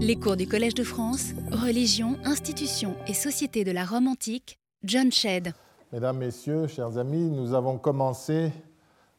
Les 0.00 0.14
cours 0.14 0.36
du 0.36 0.46
Collège 0.46 0.74
de 0.74 0.84
France, 0.84 1.32
Religion, 1.50 2.18
institutions 2.24 2.94
et 3.08 3.14
société 3.14 3.64
de 3.64 3.72
la 3.72 3.84
Rome 3.84 4.06
antique, 4.06 4.60
John 4.84 5.10
Shedd. 5.10 5.52
Mesdames, 5.92 6.18
Messieurs, 6.18 6.68
chers 6.68 6.98
amis, 6.98 7.28
nous 7.28 7.52
avons 7.52 7.78
commencé 7.78 8.52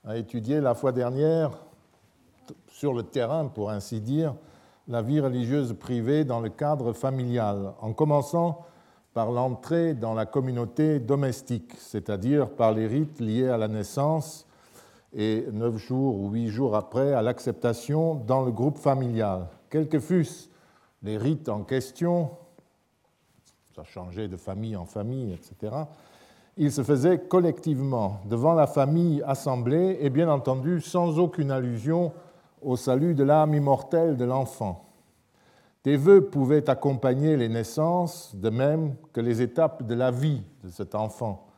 à 0.06 0.16
étudier 0.16 0.62
la 0.62 0.74
fois 0.76 0.94
dernière, 0.94 1.52
sur 2.72 2.94
le 2.94 3.04
terrain 3.04 3.48
pour 3.48 3.72
ainsi 3.72 4.00
dire, 4.00 4.36
la 4.88 5.02
vie 5.02 5.20
religieuse 5.20 5.76
privée 5.78 6.24
dans 6.24 6.40
le 6.40 6.48
cadre 6.48 6.94
familial, 6.94 7.74
en 7.82 7.92
commençant 7.92 8.66
par 9.14 9.32
l'entrée 9.32 9.96
dans 9.96 10.14
la 10.14 10.26
communauté 10.26 11.00
domestique, 11.00 11.74
c'est-à-dire 11.78 12.52
par 12.52 12.72
les 12.72 12.88
rites 12.88 13.20
liés 13.20 13.50
à 13.50 13.58
la 13.58 13.68
naissance 13.68 14.48
et 15.14 15.46
neuf 15.52 15.76
jours 15.76 16.18
ou 16.18 16.30
huit 16.30 16.48
jours 16.48 16.78
après 16.78 17.12
à 17.12 17.22
l'acceptation 17.22 18.16
dans 18.16 18.46
le 18.46 18.52
groupe 18.54 18.78
familial. 18.78 19.48
Quels 19.70 19.90
que 19.90 20.00
fussent 20.00 20.50
les 21.04 21.18
rites 21.18 21.50
en 21.50 21.64
question, 21.64 22.32
ça 23.76 23.84
changeait 23.84 24.28
de 24.28 24.38
famille 24.38 24.76
en 24.76 24.86
famille, 24.86 25.34
etc., 25.34 25.76
ils 26.58 26.74
se 26.74 26.84
faisaient 26.84 27.20
collectivement 27.20 28.20
devant 28.26 28.54
la 28.54 28.68
famille 28.68 29.24
assemblée 29.26 29.98
et 30.02 30.10
bien 30.10 30.30
entendu 30.30 30.82
sans 30.82 31.18
aucune 31.18 31.52
allusion 31.52 32.12
au 32.62 32.76
salut 32.76 33.16
de 33.16 33.24
l'âme 33.24 33.54
immortelle 33.54 34.18
de 34.18 34.26
l'enfant. 34.26 34.90
Des 35.86 35.96
vœux 35.96 36.26
pouvaient 36.26 36.70
accompagner 36.70 37.38
les 37.38 37.48
naissances, 37.48 38.36
de 38.36 38.50
même 38.50 38.96
que 39.14 39.22
les 39.22 39.42
étapes 39.42 39.84
de 39.84 39.96
la 39.96 40.12
vie 40.12 40.44
de 40.64 40.70
cet 40.70 40.96
enfant. 40.96 41.49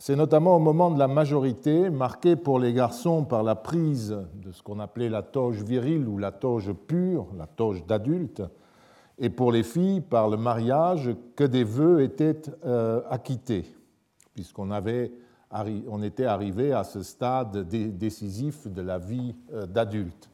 C'est 0.00 0.14
notamment 0.14 0.54
au 0.54 0.60
moment 0.60 0.92
de 0.92 0.98
la 0.98 1.08
majorité, 1.08 1.90
marquée 1.90 2.36
pour 2.36 2.60
les 2.60 2.72
garçons 2.72 3.24
par 3.24 3.42
la 3.42 3.56
prise 3.56 4.16
de 4.34 4.52
ce 4.52 4.62
qu'on 4.62 4.78
appelait 4.78 5.08
la 5.08 5.22
toge 5.22 5.64
virile 5.64 6.06
ou 6.06 6.18
la 6.18 6.30
toge 6.30 6.72
pure, 6.72 7.26
la 7.36 7.48
toge 7.48 7.84
d'adulte, 7.84 8.42
et 9.18 9.28
pour 9.28 9.50
les 9.50 9.64
filles 9.64 10.00
par 10.00 10.28
le 10.28 10.36
mariage, 10.36 11.10
que 11.34 11.42
des 11.42 11.64
vœux 11.64 12.00
étaient 12.02 12.40
euh, 12.64 13.00
acquittés, 13.10 13.74
puisqu'on 14.34 14.70
avait, 14.70 15.10
on 15.88 16.00
était 16.04 16.26
arrivé 16.26 16.72
à 16.72 16.84
ce 16.84 17.02
stade 17.02 17.68
décisif 17.68 18.68
de 18.68 18.82
la 18.82 18.98
vie 18.98 19.34
euh, 19.52 19.66
d'adulte. 19.66 20.30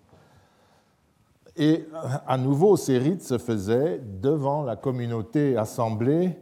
Et 1.57 1.87
à 2.27 2.37
nouveau, 2.37 2.77
ces 2.77 2.99
rites 2.99 3.23
se 3.23 3.39
faisaient 3.39 4.03
devant 4.21 4.63
la 4.63 4.77
communauté 4.77 5.57
assemblée, 5.57 6.37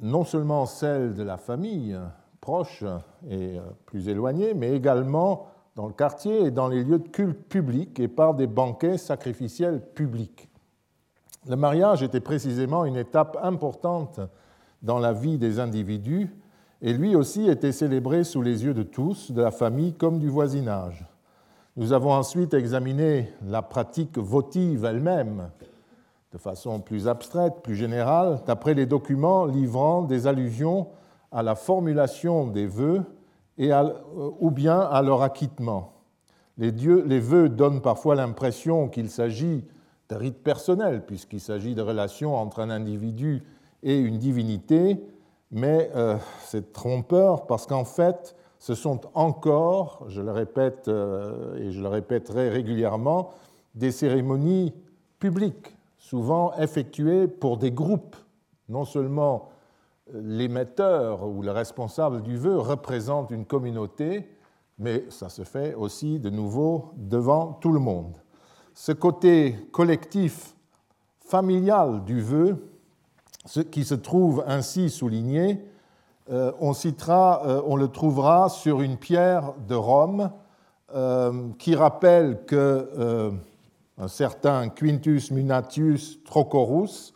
non 0.00 0.24
seulement 0.24 0.66
celle 0.66 1.14
de 1.14 1.22
la 1.22 1.36
famille 1.36 1.98
proche 2.40 2.84
et 3.28 3.58
euh, 3.58 3.62
plus 3.86 4.08
éloignée, 4.08 4.54
mais 4.54 4.72
également 4.72 5.46
dans 5.76 5.86
le 5.86 5.92
quartier 5.92 6.46
et 6.46 6.50
dans 6.50 6.68
les 6.68 6.82
lieux 6.82 6.98
de 6.98 7.08
culte 7.08 7.48
publics 7.48 8.00
et 8.00 8.08
par 8.08 8.34
des 8.34 8.46
banquets 8.46 8.98
sacrificiels 8.98 9.80
publics. 9.94 10.48
Le 11.48 11.56
mariage 11.56 12.02
était 12.02 12.20
précisément 12.20 12.84
une 12.84 12.96
étape 12.96 13.38
importante 13.42 14.20
dans 14.82 14.98
la 14.98 15.12
vie 15.12 15.38
des 15.38 15.60
individus 15.60 16.30
et 16.82 16.92
lui 16.92 17.16
aussi 17.16 17.48
était 17.48 17.72
célébré 17.72 18.24
sous 18.24 18.42
les 18.42 18.64
yeux 18.64 18.74
de 18.74 18.82
tous, 18.82 19.30
de 19.30 19.42
la 19.42 19.50
famille 19.50 19.94
comme 19.94 20.18
du 20.18 20.28
voisinage. 20.28 21.06
Nous 21.76 21.92
avons 21.92 22.12
ensuite 22.12 22.54
examiné 22.54 23.32
la 23.46 23.62
pratique 23.62 24.18
votive 24.18 24.84
elle-même, 24.84 25.50
de 26.32 26.38
façon 26.38 26.80
plus 26.80 27.08
abstraite, 27.08 27.54
plus 27.62 27.76
générale, 27.76 28.40
d'après 28.46 28.74
les 28.74 28.86
documents 28.86 29.46
livrant 29.46 30.02
des 30.02 30.26
allusions 30.26 30.88
à 31.32 31.42
la 31.42 31.54
formulation 31.54 32.46
des 32.46 32.66
vœux 32.66 33.02
et 33.56 33.72
euh, 33.72 33.90
ou 34.38 34.50
bien 34.50 34.80
à 34.80 35.02
leur 35.02 35.22
acquittement. 35.22 35.92
Les, 36.58 37.20
vœux 37.20 37.48
donnent 37.48 37.80
parfois 37.80 38.16
l'impression 38.16 38.88
qu'il 38.88 39.10
s'agit 39.10 39.64
de 40.08 40.16
rites 40.16 40.42
personnels, 40.42 41.04
puisqu'il 41.06 41.40
s'agit 41.40 41.74
de 41.74 41.82
relations 41.82 42.34
entre 42.34 42.60
un 42.60 42.70
individu 42.70 43.44
et 43.84 43.96
une 43.96 44.18
divinité, 44.18 45.00
mais 45.52 45.90
euh, 45.94 46.16
c'est 46.44 46.72
trompeur 46.72 47.46
parce 47.46 47.66
qu'en 47.66 47.84
fait, 47.84 48.34
ce 48.58 48.74
sont 48.74 49.00
encore, 49.14 50.04
je 50.08 50.20
le 50.20 50.32
répète 50.32 50.88
euh, 50.88 51.56
et 51.58 51.70
je 51.70 51.80
le 51.80 51.88
répéterai 51.88 52.48
régulièrement, 52.48 53.30
des 53.76 53.92
cérémonies 53.92 54.74
publiques, 55.20 55.76
souvent 56.08 56.54
effectuées 56.54 57.28
pour 57.28 57.58
des 57.58 57.70
groupes. 57.70 58.16
Non 58.70 58.86
seulement 58.86 59.50
l'émetteur 60.14 61.28
ou 61.28 61.42
le 61.42 61.50
responsable 61.50 62.22
du 62.22 62.38
vœu 62.38 62.58
représente 62.58 63.30
une 63.30 63.44
communauté, 63.44 64.26
mais 64.78 65.04
ça 65.10 65.28
se 65.28 65.42
fait 65.42 65.74
aussi 65.74 66.18
de 66.18 66.30
nouveau 66.30 66.92
devant 66.96 67.52
tout 67.60 67.72
le 67.72 67.80
monde. 67.80 68.16
Ce 68.72 68.92
côté 68.92 69.54
collectif, 69.70 70.54
familial 71.20 72.04
du 72.04 72.22
vœu, 72.22 72.56
ce 73.44 73.60
qui 73.60 73.84
se 73.84 73.94
trouve 73.94 74.42
ainsi 74.46 74.88
souligné, 74.88 75.62
euh, 76.30 76.52
euh, 76.52 77.62
on 77.66 77.76
le 77.76 77.88
trouvera 77.88 78.48
sur 78.48 78.80
une 78.80 78.96
pierre 78.96 79.52
de 79.66 79.74
Rome 79.74 80.30
euh, 80.94 81.48
qui 81.58 81.74
rappelle 81.74 82.44
que 82.46 83.30
un 83.98 84.08
certain 84.08 84.68
Quintus 84.68 85.30
Munatius 85.30 86.22
Trocorus 86.24 87.14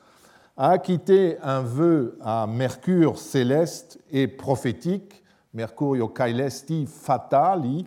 a 0.57 0.71
acquitté 0.71 1.39
un 1.43 1.63
vœu 1.63 2.19
à 2.21 2.47
Mercure 2.47 3.19
céleste 3.19 3.99
et 4.11 4.27
prophétique, 4.27 5.23
Mercurio 5.55 6.09
caelesti 6.09 6.87
fatali. 6.87 7.87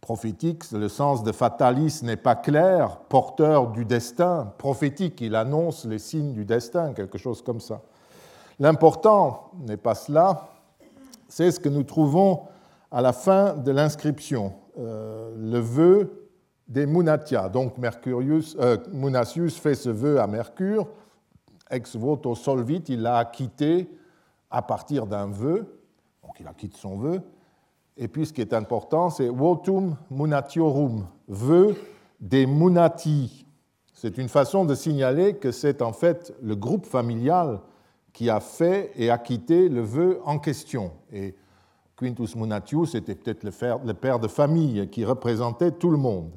Prophétique, 0.00 0.70
le 0.72 0.90
sens 0.90 1.24
de 1.24 1.32
fatalis 1.32 2.00
n'est 2.02 2.18
pas 2.18 2.36
clair, 2.36 2.98
porteur 3.08 3.68
du 3.68 3.86
destin, 3.86 4.52
prophétique, 4.58 5.22
il 5.22 5.34
annonce 5.34 5.86
les 5.86 5.98
signes 5.98 6.34
du 6.34 6.44
destin, 6.44 6.92
quelque 6.92 7.16
chose 7.16 7.40
comme 7.40 7.60
ça. 7.60 7.80
L'important 8.60 9.50
n'est 9.66 9.78
pas 9.78 9.94
cela, 9.94 10.50
c'est 11.28 11.50
ce 11.50 11.58
que 11.58 11.70
nous 11.70 11.84
trouvons 11.84 12.42
à 12.90 13.00
la 13.00 13.14
fin 13.14 13.54
de 13.54 13.70
l'inscription, 13.70 14.52
euh, 14.78 15.34
le 15.38 15.58
vœu 15.58 16.23
des 16.68 16.86
Munatia. 16.86 17.48
Donc 17.48 17.78
Mercurius, 17.78 18.56
euh, 18.58 18.76
Munatius 18.92 19.58
fait 19.58 19.74
ce 19.74 19.90
vœu 19.90 20.20
à 20.20 20.26
Mercure, 20.26 20.88
ex 21.70 21.96
voto 21.96 22.34
solvit, 22.34 22.82
il 22.88 23.02
l'a 23.02 23.18
acquitté 23.18 23.88
à 24.50 24.62
partir 24.62 25.06
d'un 25.06 25.26
vœu, 25.26 25.80
donc 26.22 26.38
il 26.40 26.46
acquitte 26.46 26.76
son 26.76 26.96
vœu. 26.96 27.20
Et 27.96 28.08
puis 28.08 28.26
ce 28.26 28.32
qui 28.32 28.40
est 28.40 28.54
important, 28.54 29.10
c'est 29.10 29.28
votum 29.28 29.96
munatiorum, 30.10 31.06
vœu 31.28 31.76
des 32.20 32.46
munati. 32.46 33.46
C'est 33.92 34.18
une 34.18 34.28
façon 34.28 34.64
de 34.64 34.74
signaler 34.74 35.36
que 35.36 35.52
c'est 35.52 35.80
en 35.80 35.92
fait 35.92 36.34
le 36.42 36.56
groupe 36.56 36.86
familial 36.86 37.60
qui 38.12 38.30
a 38.30 38.40
fait 38.40 38.92
et 38.96 39.10
acquitté 39.10 39.68
le 39.68 39.80
vœu 39.80 40.20
en 40.24 40.38
question. 40.38 40.92
Et 41.12 41.34
Quintus 41.96 42.34
Munatius 42.34 42.94
était 42.94 43.14
peut-être 43.14 43.44
le 43.44 43.94
père 43.94 44.18
de 44.18 44.28
famille 44.28 44.88
qui 44.88 45.04
représentait 45.04 45.72
tout 45.72 45.90
le 45.90 45.96
monde. 45.96 46.32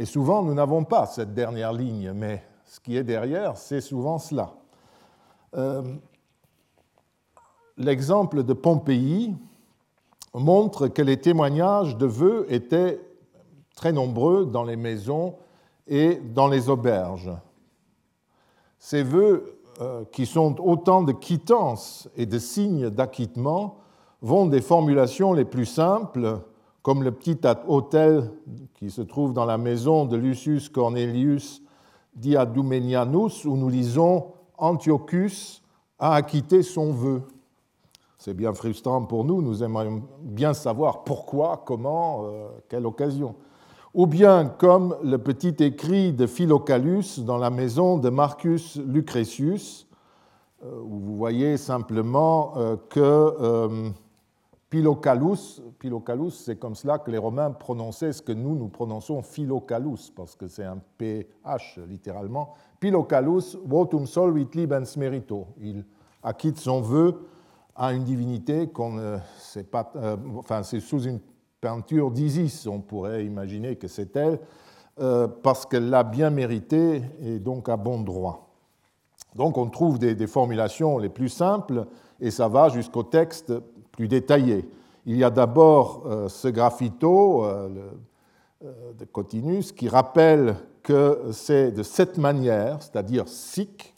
Et 0.00 0.06
souvent, 0.06 0.42
nous 0.42 0.54
n'avons 0.54 0.84
pas 0.84 1.04
cette 1.04 1.34
dernière 1.34 1.74
ligne, 1.74 2.12
mais 2.14 2.42
ce 2.64 2.80
qui 2.80 2.96
est 2.96 3.04
derrière, 3.04 3.58
c'est 3.58 3.82
souvent 3.82 4.18
cela. 4.18 4.54
Euh, 5.54 5.82
l'exemple 7.76 8.42
de 8.42 8.54
Pompéi 8.54 9.36
montre 10.32 10.88
que 10.88 11.02
les 11.02 11.18
témoignages 11.18 11.98
de 11.98 12.06
vœux 12.06 12.46
étaient 12.48 12.98
très 13.76 13.92
nombreux 13.92 14.46
dans 14.46 14.64
les 14.64 14.76
maisons 14.76 15.34
et 15.86 16.14
dans 16.14 16.48
les 16.48 16.70
auberges. 16.70 17.32
Ces 18.78 19.02
vœux 19.02 19.60
euh, 19.82 20.04
qui 20.12 20.24
sont 20.24 20.58
autant 20.62 21.02
de 21.02 21.12
quittances 21.12 22.08
et 22.16 22.24
de 22.24 22.38
signes 22.38 22.88
d'acquittement, 22.88 23.76
vont 24.22 24.46
des 24.46 24.62
formulations 24.62 25.34
les 25.34 25.44
plus 25.44 25.66
simples, 25.66 26.40
comme 26.82 27.02
le 27.02 27.12
petit 27.12 27.38
hôtel 27.66 28.30
qui 28.74 28.90
se 28.90 29.02
trouve 29.02 29.32
dans 29.32 29.44
la 29.44 29.58
maison 29.58 30.06
de 30.06 30.16
Lucius 30.16 30.68
Cornelius 30.68 31.62
Diadumenianus, 32.14 33.44
où 33.44 33.56
nous 33.56 33.68
lisons 33.68 34.32
Antiochus 34.58 35.62
a 35.98 36.14
acquitté 36.14 36.62
son 36.62 36.92
vœu. 36.92 37.22
C'est 38.18 38.34
bien 38.34 38.52
frustrant 38.52 39.02
pour 39.02 39.24
nous, 39.24 39.40
nous 39.40 39.62
aimerions 39.62 40.02
bien 40.20 40.52
savoir 40.52 41.04
pourquoi, 41.04 41.62
comment, 41.64 42.24
euh, 42.24 42.48
quelle 42.68 42.86
occasion 42.86 43.34
ou 43.94 44.06
bien 44.06 44.46
comme 44.46 44.96
le 45.02 45.18
petit 45.18 45.56
écrit 45.60 46.12
de 46.12 46.26
Philocalus 46.26 47.20
dans 47.20 47.38
la 47.38 47.50
maison 47.50 47.98
de 47.98 48.08
Marcus 48.08 48.76
Lucretius, 48.76 49.88
euh, 50.64 50.80
où 50.82 51.00
vous 51.00 51.16
voyez 51.16 51.56
simplement 51.56 52.54
euh, 52.56 52.76
que 52.88 53.92
euh, 54.72 54.78
Philocalus, 54.78 55.60
Philocalus 55.80 56.30
c'est 56.30 56.56
comme 56.56 56.74
cela 56.74 56.98
que 56.98 57.10
les 57.10 57.18
Romains 57.18 57.50
prononçaient 57.50 58.12
ce 58.12 58.22
que 58.22 58.32
nous, 58.32 58.54
nous 58.54 58.68
prononçons 58.68 59.22
Philocalus, 59.22 60.10
parce 60.14 60.36
que 60.36 60.48
c'est 60.48 60.64
un 60.64 60.78
PH 60.98 61.80
littéralement. 61.88 62.54
Philocalus, 62.80 63.56
votum 63.64 64.06
solvit 64.06 64.48
libens 64.54 64.96
merito. 64.96 65.48
Il 65.60 65.84
acquitte 66.22 66.58
son 66.58 66.80
vœu 66.80 67.26
à 67.74 67.92
une 67.92 68.04
divinité 68.04 68.68
qu'on 68.68 68.92
ne 68.92 69.18
sait 69.38 69.64
pas, 69.64 69.92
enfin 70.36 70.62
c'est 70.62 70.80
sous 70.80 71.02
une 71.04 71.20
peinture 71.60 72.10
d'Isis, 72.10 72.66
on 72.66 72.80
pourrait 72.80 73.24
imaginer 73.24 73.76
que 73.76 73.88
c'est 73.88 74.16
elle, 74.16 74.40
euh, 75.00 75.28
parce 75.28 75.66
qu'elle 75.66 75.88
l'a 75.88 76.04
bien 76.04 76.30
mérité 76.30 77.02
et 77.20 77.38
donc 77.38 77.68
à 77.68 77.76
bon 77.76 78.00
droit. 78.00 78.48
Donc 79.34 79.56
on 79.58 79.68
trouve 79.68 79.98
des, 79.98 80.26
formulations 80.26 80.98
les 80.98 81.08
plus 81.08 81.28
simples 81.28 81.86
et 82.20 82.30
ça 82.30 82.48
va 82.48 82.68
jusqu'au 82.68 83.02
texte 83.02 83.52
plus 84.00 84.08
détaillé. 84.08 84.66
Il 85.04 85.18
y 85.18 85.24
a 85.24 85.28
d'abord 85.28 86.04
euh, 86.06 86.28
ce 86.30 86.48
graffito 86.48 87.44
de 88.62 89.04
Cotinus 89.04 89.72
qui 89.72 89.90
rappelle 89.90 90.56
que 90.82 91.28
c'est 91.32 91.70
de 91.70 91.82
cette 91.82 92.16
manière, 92.16 92.82
c'est-à-dire 92.82 93.28
sic, 93.28 93.94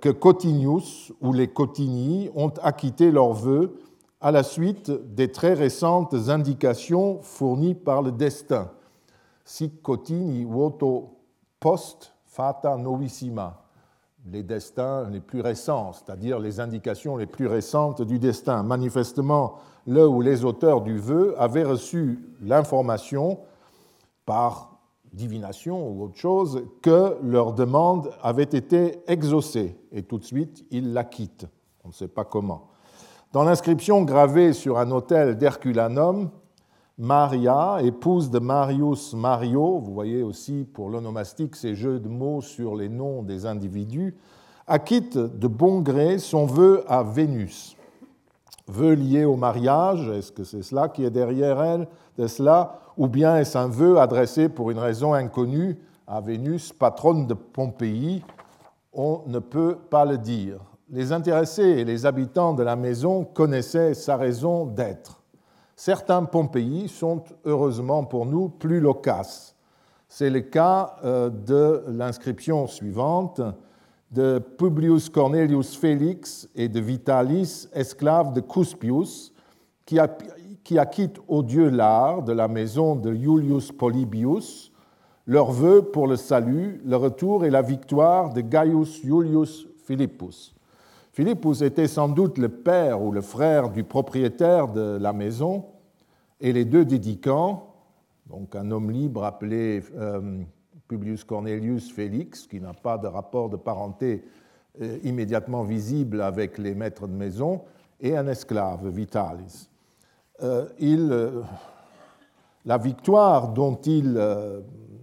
que 0.00 0.10
Cotinius 0.10 1.12
ou 1.20 1.32
les 1.32 1.48
Cotigny 1.48 2.30
ont 2.36 2.52
acquitté 2.62 3.10
leurs 3.10 3.32
vœux 3.32 3.76
à 4.20 4.30
la 4.30 4.44
suite 4.44 4.92
des 5.14 5.32
très 5.32 5.54
récentes 5.54 6.14
indications 6.28 7.20
fournies 7.22 7.74
par 7.74 8.02
le 8.02 8.12
destin. 8.12 8.70
Sic 9.44 9.82
Cotini 9.82 10.44
voto 10.44 11.16
post 11.58 12.12
fata 12.24 12.76
novissima, 12.76 13.64
les 14.26 14.42
destins 14.42 15.08
les 15.10 15.20
plus 15.20 15.40
récents, 15.40 15.92
c'est-à-dire 15.92 16.38
les 16.38 16.60
indications 16.60 17.16
les 17.16 17.26
plus 17.26 17.46
récentes 17.46 18.02
du 18.02 18.18
destin. 18.18 18.62
Manifestement, 18.62 19.56
le 19.86 20.06
ou 20.06 20.20
les 20.20 20.44
auteurs 20.44 20.82
du 20.82 20.98
vœu 20.98 21.34
avaient 21.38 21.64
reçu 21.64 22.18
l'information 22.42 23.38
par 24.26 24.78
divination 25.12 25.88
ou 25.88 26.04
autre 26.04 26.16
chose, 26.16 26.64
que 26.82 27.16
leur 27.22 27.54
demande 27.54 28.10
avait 28.22 28.42
été 28.42 29.00
exaucée, 29.06 29.78
et 29.90 30.02
tout 30.02 30.18
de 30.18 30.24
suite, 30.24 30.64
ils 30.70 30.92
la 30.92 31.04
quittent. 31.04 31.46
On 31.84 31.88
ne 31.88 31.94
sait 31.94 32.08
pas 32.08 32.24
comment. 32.24 32.68
Dans 33.32 33.44
l'inscription 33.44 34.02
gravée 34.02 34.52
sur 34.52 34.78
un 34.78 34.90
autel 34.90 35.38
d'Herculanum, 35.38 36.30
Maria, 37.00 37.78
épouse 37.80 38.28
de 38.28 38.40
Marius 38.40 39.14
Mario, 39.14 39.78
vous 39.78 39.94
voyez 39.94 40.24
aussi 40.24 40.66
pour 40.72 40.90
l'onomastique 40.90 41.54
ces 41.54 41.76
jeux 41.76 42.00
de 42.00 42.08
mots 42.08 42.40
sur 42.40 42.74
les 42.74 42.88
noms 42.88 43.22
des 43.22 43.46
individus, 43.46 44.16
acquitte 44.66 45.16
de 45.16 45.46
bon 45.46 45.80
gré 45.80 46.18
son 46.18 46.44
vœu 46.44 46.82
à 46.88 47.04
Vénus. 47.04 47.76
Vœu 48.66 48.94
lié 48.94 49.24
au 49.24 49.36
mariage, 49.36 50.08
est-ce 50.08 50.32
que 50.32 50.42
c'est 50.42 50.64
cela 50.64 50.88
qui 50.88 51.04
est 51.04 51.10
derrière 51.10 51.62
elle 51.62 51.86
de 52.18 52.26
cela 52.26 52.80
ou 52.96 53.06
bien 53.06 53.36
est-ce 53.36 53.56
un 53.56 53.68
vœu 53.68 54.00
adressé 54.00 54.48
pour 54.48 54.72
une 54.72 54.80
raison 54.80 55.14
inconnue 55.14 55.78
à 56.08 56.20
Vénus, 56.20 56.72
patronne 56.72 57.28
de 57.28 57.34
Pompéi? 57.34 58.24
On 58.92 59.22
ne 59.28 59.38
peut 59.38 59.76
pas 59.88 60.04
le 60.04 60.18
dire. 60.18 60.58
Les 60.90 61.12
intéressés 61.12 61.62
et 61.62 61.84
les 61.84 62.06
habitants 62.06 62.54
de 62.54 62.64
la 62.64 62.74
maison 62.74 63.22
connaissaient 63.22 63.94
sa 63.94 64.16
raison 64.16 64.66
d'être. 64.66 65.17
Certains 65.80 66.24
Pompéi 66.24 66.88
sont, 66.88 67.22
heureusement 67.44 68.02
pour 68.02 68.26
nous, 68.26 68.48
plus 68.48 68.80
loquaces. 68.80 69.54
C'est 70.08 70.28
le 70.28 70.40
cas 70.40 70.96
euh, 71.04 71.30
de 71.30 71.84
l'inscription 71.86 72.66
suivante 72.66 73.40
de 74.10 74.40
Publius 74.40 75.08
Cornelius 75.08 75.76
Felix 75.76 76.48
et 76.56 76.68
de 76.68 76.80
Vitalis, 76.80 77.68
esclave 77.72 78.32
de 78.32 78.40
Cuspius, 78.40 79.32
qui, 79.86 80.00
acquittent 80.00 81.20
au 81.28 81.44
dieu 81.44 81.68
l'art 81.68 82.24
de 82.24 82.32
la 82.32 82.48
maison 82.48 82.96
de 82.96 83.14
Iulius 83.14 83.70
Polybius 83.70 84.72
leur 85.26 85.52
vœu 85.52 85.82
pour 85.82 86.08
le 86.08 86.16
salut, 86.16 86.82
le 86.84 86.96
retour 86.96 87.44
et 87.44 87.50
la 87.50 87.62
victoire 87.62 88.32
de 88.32 88.40
Gaius 88.40 89.04
Iulius 89.04 89.68
Philippus. 89.84 90.57
Philippus 91.18 91.64
était 91.64 91.88
sans 91.88 92.08
doute 92.08 92.38
le 92.38 92.48
père 92.48 93.02
ou 93.02 93.10
le 93.10 93.22
frère 93.22 93.70
du 93.70 93.82
propriétaire 93.82 94.68
de 94.68 94.98
la 95.00 95.12
maison, 95.12 95.64
et 96.40 96.52
les 96.52 96.64
deux 96.64 96.84
dédicants, 96.84 97.74
donc 98.26 98.54
un 98.54 98.70
homme 98.70 98.92
libre 98.92 99.24
appelé 99.24 99.82
euh, 99.96 100.44
Publius 100.86 101.24
Cornelius 101.24 101.90
Félix, 101.90 102.46
qui 102.46 102.60
n'a 102.60 102.72
pas 102.72 102.98
de 102.98 103.08
rapport 103.08 103.50
de 103.50 103.56
parenté 103.56 104.22
euh, 104.80 104.96
immédiatement 105.02 105.64
visible 105.64 106.22
avec 106.22 106.56
les 106.56 106.76
maîtres 106.76 107.08
de 107.08 107.14
maison, 107.14 107.62
et 108.00 108.16
un 108.16 108.28
esclave, 108.28 108.86
Vitalis. 108.86 109.68
Euh, 110.44 111.42
la 112.64 112.78
victoire 112.78 113.48
dont 113.48 113.74
il 113.74 114.24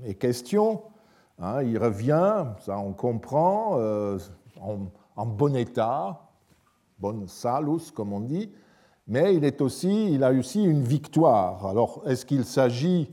est 0.06 0.16
question, 0.16 0.82
hein, 1.40 1.62
il 1.62 1.78
revient, 1.78 2.46
ça 2.62 2.80
on 2.80 2.94
comprend, 2.94 3.78
en, 5.16 5.26
bon 5.26 5.56
état, 5.56 6.30
bonne 7.00 7.28
salus 7.28 7.92
comme 7.94 8.14
on 8.14 8.22
dit, 8.22 8.52
mais 9.08 9.36
il, 9.36 9.44
est 9.44 9.62
aussi, 9.62 10.14
il 10.14 10.24
a 10.24 10.32
aussi 10.32 10.64
une 10.64 10.84
victoire. 10.84 11.66
Alors 11.66 12.02
est-ce 12.06 12.26
qu'il 12.26 12.46
s'agit 12.46 13.12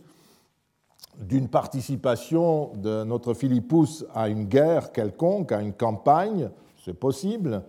d'une 1.19 1.49
participation 1.49 2.72
de 2.75 3.04
notre 3.04 3.34
Philippus 3.34 4.04
à 4.14 4.28
une 4.28 4.44
guerre 4.44 4.93
quelconque, 4.93 5.52
à 5.52 5.60
une 5.60 5.75
campagne? 5.75 6.50
C'est 6.84 6.99
possible 6.99 7.62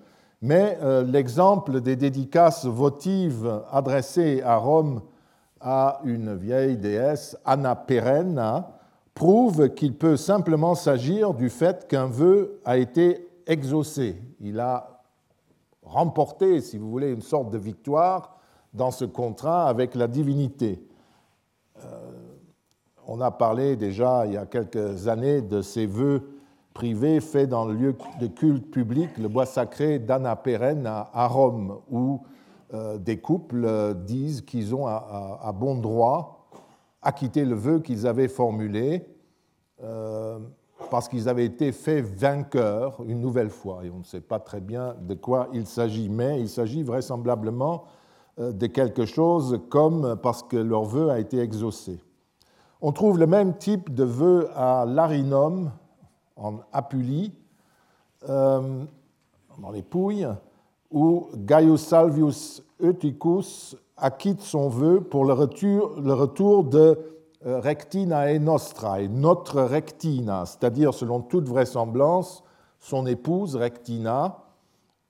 mais 0.44 0.78
euh, 0.82 1.06
l'exemple 1.06 1.80
des 1.80 1.96
dédicaces 1.96 2.66
votives 2.66 3.62
adressées 3.72 4.42
à 4.44 4.58
Rome 4.58 5.02
à 5.62 6.02
une 6.04 6.36
vieille 6.36 6.76
déesse, 6.76 7.38
Anna 7.46 7.78
Perenna, 7.78 8.78
prouve 9.16 9.70
qu'il 9.70 9.94
peut 9.94 10.18
simplement 10.18 10.76
s'agir 10.76 11.34
du 11.34 11.50
fait 11.50 11.88
qu'un 11.88 12.08
vœu 12.08 12.60
a 12.66 12.76
été 12.76 13.26
exaucé. 13.48 14.22
Il 14.40 14.60
a 14.60 15.04
remporté, 15.84 16.62
si 16.62 16.78
vous 16.78 16.90
voulez, 16.90 17.12
une 17.12 17.22
sorte 17.22 17.50
de 17.50 17.58
victoire 17.58 18.38
dans 18.74 18.92
ce 18.92 19.06
contrat 19.06 19.68
avec 19.68 19.96
la 19.96 20.08
divinité. 20.08 20.86
Euh, 21.84 22.12
on 23.06 23.22
a 23.22 23.32
parlé 23.32 23.76
déjà 23.76 24.26
il 24.26 24.34
y 24.34 24.38
a 24.38 24.46
quelques 24.46 25.08
années 25.08 25.42
de 25.42 25.62
ces 25.62 25.86
vœux 25.86 26.40
privé 26.74 27.20
fait 27.20 27.46
dans 27.46 27.66
le 27.66 27.74
lieu 27.74 27.96
de 28.20 28.28
culte 28.28 28.72
public, 28.72 29.18
le 29.18 29.28
bois 29.28 29.46
sacré 29.46 30.00
d'Anna 30.00 30.36
Pérenne 30.36 30.88
à 30.88 31.28
Rome, 31.28 31.80
où 31.92 32.22
euh, 32.74 32.98
des 32.98 33.20
couples 33.20 33.66
euh, 33.66 33.94
disent 33.94 34.42
qu'ils 34.42 34.74
ont 34.74 34.88
à, 34.88 35.52
bon 35.54 35.76
droit 35.76 36.48
acquitté 37.04 37.46
le 37.46 37.54
vœu 37.54 37.80
qu'ils 37.80 38.08
avaient 38.08 38.30
formulé 38.30 39.06
parce 40.90 41.10
qu'ils 41.10 41.30
avaient 41.30 41.46
été 41.46 41.72
faits 41.72 42.06
vainqueurs 42.06 43.02
une 43.08 43.20
nouvelle 43.20 43.50
fois. 43.50 43.86
Et 43.86 43.90
on 43.90 44.00
ne 44.00 44.04
sait 44.04 44.22
pas 44.22 44.40
très 44.40 44.62
bien 44.62 44.96
de 45.02 45.14
quoi 45.14 45.50
il 45.54 45.66
s'agit, 45.66 46.10
mais 46.10 46.40
il 46.40 46.50
s'agit 46.50 46.84
vraisemblablement 46.84 47.86
de 48.38 48.68
quelque 48.68 49.06
chose 49.06 49.60
comme 49.70 50.16
parce 50.22 50.42
que 50.44 50.58
leur 50.58 50.86
vœu 50.86 51.10
a 51.12 51.20
été 51.20 51.40
exaucé. 51.40 52.00
On 52.86 52.92
trouve 52.92 53.18
le 53.18 53.28
même 53.28 53.58
type 53.58 53.94
de 53.94 54.04
vœu 54.04 54.50
à 54.56 54.86
Larinum, 54.86 55.72
en 56.36 56.56
Apulie, 56.74 57.32
euh, 58.28 58.84
dans 59.58 59.72
les 59.72 59.84
Pouilles, 59.84 60.28
où 60.92 61.30
Gaius 61.34 61.82
Salvius 61.82 62.62
Eutychus 62.82 63.78
acquitte 63.96 64.42
son 64.42 64.68
vœu 64.68 65.00
pour 65.00 65.24
le 65.24 65.32
retour, 65.32 65.94
le 65.98 66.14
retour 66.14 66.66
de 66.66 67.00
euh, 67.46 67.60
Rectina 67.60 68.32
et 68.32 68.40
Nostra, 68.40 69.02
et 69.02 69.08
notre 69.08 69.62
Rectina, 69.62 70.46
c'est-à-dire 70.46 70.94
selon 70.94 71.22
toute 71.22 71.48
vraisemblance 71.48 72.44
son 72.80 73.06
épouse 73.06 73.56
Rectina 73.56 74.40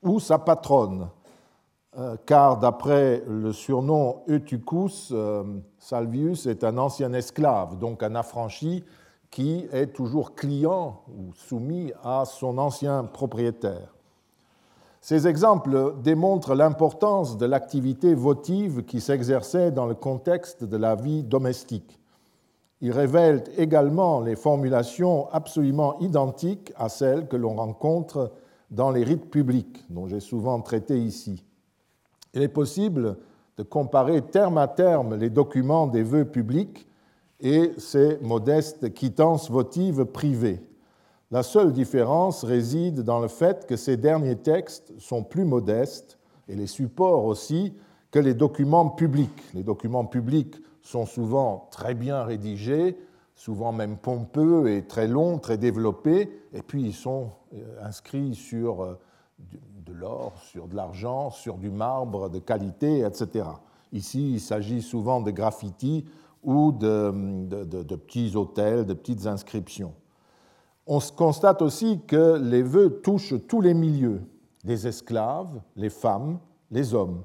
ou 0.02 0.20
sa 0.20 0.40
patronne, 0.40 1.10
euh, 1.98 2.16
car 2.26 2.58
d'après 2.60 3.24
le 3.28 3.52
surnom 3.52 4.24
Eutychus, 4.30 5.14
Salvius 5.78 6.46
est 6.46 6.64
un 6.64 6.78
ancien 6.78 7.14
esclave, 7.14 7.78
donc 7.78 8.04
un 8.04 8.16
affranchi 8.16 8.84
qui 9.30 9.68
est 9.72 9.88
toujours 9.88 10.36
client 10.36 11.02
ou 11.08 11.34
soumis 11.34 11.92
à 12.04 12.24
son 12.26 12.58
ancien 12.60 13.04
propriétaire. 13.04 13.94
Ces 15.02 15.28
exemples 15.28 15.96
démontrent 16.02 16.56
l'importance 16.56 17.36
de 17.36 17.46
l'activité 17.46 18.14
votive 18.14 18.86
qui 18.86 19.02
s'exerçait 19.02 19.70
dans 19.70 19.86
le 19.86 19.96
contexte 19.96 20.64
de 20.64 20.78
la 20.78 20.96
vie 20.96 21.24
domestique. 21.24 22.00
Ils 22.84 22.92
révèlent 22.92 23.46
également 23.58 24.20
les 24.20 24.36
formulations 24.36 25.30
absolument 25.32 25.98
identiques 26.02 26.74
à 26.76 26.90
celles 26.90 27.30
que 27.30 27.38
l'on 27.38 27.56
rencontre 27.56 28.34
dans 28.72 28.92
les 28.92 29.06
rites 29.06 29.32
publics, 29.32 29.86
dont 29.90 30.06
j'ai 30.06 30.20
souvent 30.20 30.60
traité 30.60 31.00
ici. 31.00 31.46
Il 32.34 32.42
est 32.42 32.50
possible 32.50 33.16
de 33.56 33.64
comparer 33.64 34.22
terme 34.22 34.58
à 34.58 34.68
terme 34.68 35.16
les 35.16 35.30
documents 35.30 35.88
des 35.88 36.04
vœux 36.04 36.26
publics 36.26 36.86
et 37.40 37.72
ces 37.78 38.18
modestes 38.22 38.94
quittances 38.94 39.50
votives 39.50 40.04
privées. 40.04 40.60
La 41.32 41.42
seule 41.42 41.72
différence 41.72 42.44
réside 42.44 43.00
dans 43.00 43.22
le 43.22 43.30
fait 43.30 43.66
que 43.66 43.78
ces 43.78 43.96
derniers 43.96 44.36
textes 44.36 44.92
sont 45.00 45.24
plus 45.24 45.46
modestes, 45.46 46.18
et 46.50 46.56
les 46.56 46.68
supports 46.68 47.24
aussi, 47.24 47.76
que 48.12 48.20
les 48.20 48.34
documents 48.34 48.90
publics. 48.90 49.42
Les 49.54 49.64
documents 49.64 50.04
publics 50.06 50.58
sont 50.84 51.06
souvent 51.06 51.68
très 51.72 51.96
bien 51.96 52.24
rédigés, 52.24 52.98
souvent 53.36 53.72
même 53.72 53.98
pompeux 53.98 54.70
et 54.70 54.86
très 54.86 55.08
longs, 55.08 55.40
très 55.40 55.58
développés, 55.58 56.30
et 56.54 56.62
puis 56.62 56.84
ils 56.84 56.94
sont 56.94 57.32
euh, 57.56 57.84
inscrits 57.84 58.36
sur 58.36 58.84
euh, 58.84 59.00
de 59.40 59.94
l'or, 59.94 60.34
sur 60.38 60.68
de 60.68 60.76
l'argent, 60.76 61.32
sur 61.32 61.58
du 61.58 61.72
marbre 61.72 62.30
de 62.30 62.40
qualité, 62.40 63.00
etc. 63.00 63.46
Ici, 63.92 64.34
il 64.34 64.40
s'agit 64.40 64.82
souvent 64.82 65.22
de 65.22 65.32
graffitis 65.32 66.06
ou 66.44 66.72
de, 66.72 67.96
petits 67.96 68.36
hôtels, 68.36 68.86
de 68.86 68.94
petites 68.94 69.26
inscriptions. 69.28 69.94
On 70.86 71.00
constate 71.00 71.62
aussi 71.62 72.02
que 72.06 72.38
les 72.38 72.62
vœux 72.62 73.02
touchent 73.02 73.36
tous 73.48 73.62
les 73.62 73.74
milieux, 73.74 74.22
les 74.66 74.88
esclaves, 74.88 75.62
les 75.76 75.90
femmes, 75.90 76.40
les 76.72 76.94
hommes. 76.94 77.24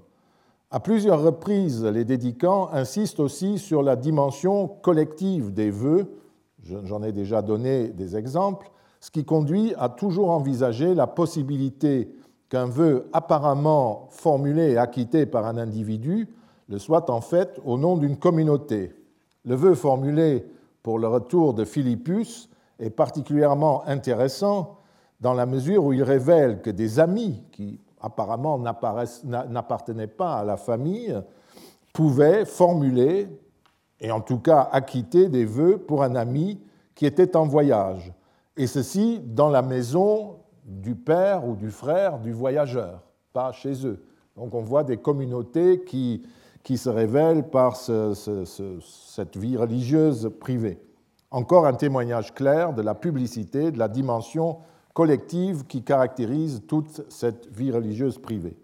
À 0.70 0.80
plusieurs 0.80 1.22
reprises, 1.22 1.82
les 1.82 2.04
dédicants 2.04 2.68
insistent 2.72 3.20
aussi 3.20 3.58
sur 3.58 3.82
la 3.82 3.96
dimension 3.96 4.68
collective 4.68 5.54
des 5.54 5.70
vœux, 5.70 6.20
j'en 6.62 7.02
ai 7.02 7.10
déjà 7.10 7.40
donné 7.40 7.88
des 7.88 8.16
exemples, 8.16 8.70
ce 9.00 9.10
qui 9.10 9.24
conduit 9.24 9.72
à 9.78 9.88
toujours 9.88 10.30
envisager 10.30 10.94
la 10.94 11.06
possibilité 11.06 12.14
qu'un 12.50 12.66
vœu 12.66 13.08
apparemment 13.14 14.08
formulé 14.10 14.72
et 14.72 14.76
acquitté 14.76 15.24
par 15.24 15.46
un 15.46 15.56
individu 15.56 16.28
le 16.68 16.78
soit 16.78 17.08
en 17.08 17.22
fait 17.22 17.58
au 17.64 17.78
nom 17.78 17.96
d'une 17.96 18.18
communauté. 18.18 18.92
Le 19.46 19.54
vœu 19.54 19.74
formulé 19.74 20.44
pour 20.82 20.98
le 20.98 21.08
retour 21.08 21.54
de 21.54 21.64
Philippus 21.64 22.50
est 22.78 22.90
particulièrement 22.90 23.86
intéressant 23.86 24.76
dans 25.20 25.32
la 25.32 25.46
mesure 25.46 25.84
où 25.84 25.94
il 25.94 26.02
révèle 26.02 26.60
que 26.60 26.70
des 26.70 27.00
amis 27.00 27.42
qui 27.52 27.80
apparemment 28.00 28.58
n'appartenaient 28.58 30.06
pas 30.06 30.36
à 30.38 30.44
la 30.44 30.56
famille 30.56 31.20
pouvaient 31.92 32.44
formuler 32.44 33.28
et 34.00 34.10
en 34.10 34.20
tout 34.20 34.38
cas 34.38 34.68
acquitter 34.72 35.28
des 35.28 35.44
vœux 35.44 35.78
pour 35.78 36.02
un 36.02 36.14
ami 36.14 36.60
qui 36.94 37.06
était 37.06 37.36
en 37.36 37.46
voyage, 37.46 38.12
et 38.56 38.66
ceci 38.66 39.20
dans 39.24 39.50
la 39.50 39.62
maison 39.62 40.36
du 40.64 40.94
père 40.94 41.46
ou 41.46 41.54
du 41.54 41.70
frère 41.70 42.18
du 42.18 42.32
voyageur, 42.32 43.02
pas 43.32 43.52
chez 43.52 43.86
eux. 43.86 44.04
Donc 44.36 44.54
on 44.54 44.62
voit 44.62 44.84
des 44.84 44.96
communautés 44.96 45.84
qui, 45.84 46.22
qui 46.62 46.76
se 46.76 46.88
révèlent 46.88 47.48
par 47.48 47.76
cette 47.76 49.36
vie 49.36 49.56
religieuse 49.56 50.30
privée. 50.40 50.80
Encore 51.30 51.66
un 51.66 51.74
témoignage 51.74 52.34
clair 52.34 52.72
de 52.72 52.82
la 52.82 52.94
publicité, 52.94 53.70
de 53.70 53.78
la 53.78 53.88
dimension 53.88 54.58
collective 54.98 55.64
qui 55.68 55.84
caractérise 55.84 56.62
toute 56.66 57.04
cette 57.08 57.46
vie 57.56 57.70
religieuse 57.70 58.18
privée. 58.18 58.56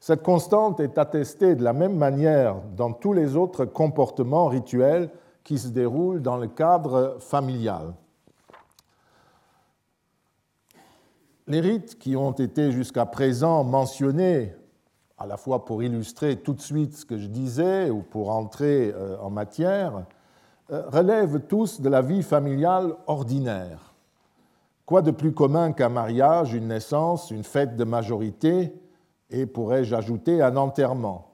Cette 0.00 0.24
constante 0.24 0.80
est 0.80 0.98
attestée 0.98 1.54
de 1.54 1.62
la 1.62 1.72
même 1.72 1.96
manière 1.96 2.56
dans 2.76 2.92
tous 2.92 3.12
les 3.12 3.36
autres 3.36 3.64
comportements 3.66 4.48
rituels 4.48 5.10
qui 5.44 5.58
se 5.58 5.68
déroulent 5.68 6.22
dans 6.22 6.38
le 6.38 6.48
cadre 6.48 7.18
familial. 7.20 7.94
Les 11.46 11.60
rites 11.60 12.00
qui 12.00 12.16
ont 12.16 12.32
été 12.32 12.72
jusqu'à 12.72 13.06
présent 13.06 13.62
mentionnés, 13.62 14.56
à 15.16 15.24
la 15.24 15.36
fois 15.36 15.64
pour 15.64 15.84
illustrer 15.84 16.34
tout 16.34 16.54
de 16.54 16.60
suite 16.60 16.96
ce 16.96 17.04
que 17.04 17.16
je 17.16 17.28
disais 17.28 17.90
ou 17.90 18.02
pour 18.02 18.30
entrer 18.30 18.92
euh, 18.92 19.16
en 19.20 19.30
matière, 19.30 20.04
euh, 20.72 20.82
relèvent 20.88 21.42
tous 21.46 21.80
de 21.80 21.88
la 21.88 22.02
vie 22.02 22.24
familiale 22.24 22.92
ordinaire. 23.06 23.95
Quoi 24.86 25.02
de 25.02 25.10
plus 25.10 25.32
commun 25.32 25.72
qu'un 25.72 25.88
mariage, 25.88 26.54
une 26.54 26.68
naissance, 26.68 27.32
une 27.32 27.42
fête 27.42 27.74
de 27.74 27.82
majorité 27.82 28.72
et, 29.30 29.44
pourrais-je 29.44 29.96
ajouter, 29.96 30.40
un 30.40 30.56
enterrement? 30.56 31.32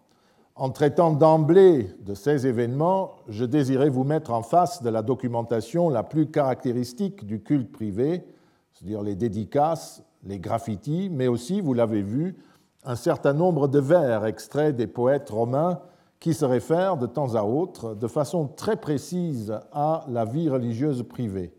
En 0.55 0.71
traitant 0.71 1.13
d'emblée 1.13 1.91
de 2.01 2.15
ces 2.15 2.47
événements, 2.47 3.13
je 3.29 3.45
désirais 3.45 3.91
vous 3.91 4.05
mettre 4.05 4.33
en 4.33 4.43
face 4.43 4.83
de 4.83 4.89
la 4.89 5.03
documentation 5.03 5.91
la 5.91 6.03
plus 6.03 6.31
caractéristique 6.31 7.27
du 7.27 7.43
culte 7.43 7.71
privé, 7.71 8.25
c'est-à-dire 8.73 9.03
les 9.03 9.17
dédicaces, 9.17 10.03
les 10.25 10.39
graffitis, 10.39 11.11
mais 11.11 11.29
aussi, 11.29 11.61
vous 11.61 11.75
l'avez 11.75 12.03
vu, 12.03 12.37
un 12.85 12.97
certain 12.97 13.35
nombre 13.35 13.69
de 13.69 13.81
vers 13.81 14.25
extraits 14.25 14.75
des 14.75 14.87
poètes 14.87 15.29
romains 15.29 15.81
qui 16.21 16.33
se 16.33 16.47
réfèrent 16.47 16.97
de 16.97 17.07
temps 17.07 17.35
à 17.35 17.43
autre 17.43 17.95
de 17.95 18.07
façon 18.07 18.49
très 18.49 18.77
précise 18.77 19.53
à 19.73 20.07
la 20.09 20.25
vie 20.25 20.49
religieuse 20.49 21.03
privée. 21.03 21.53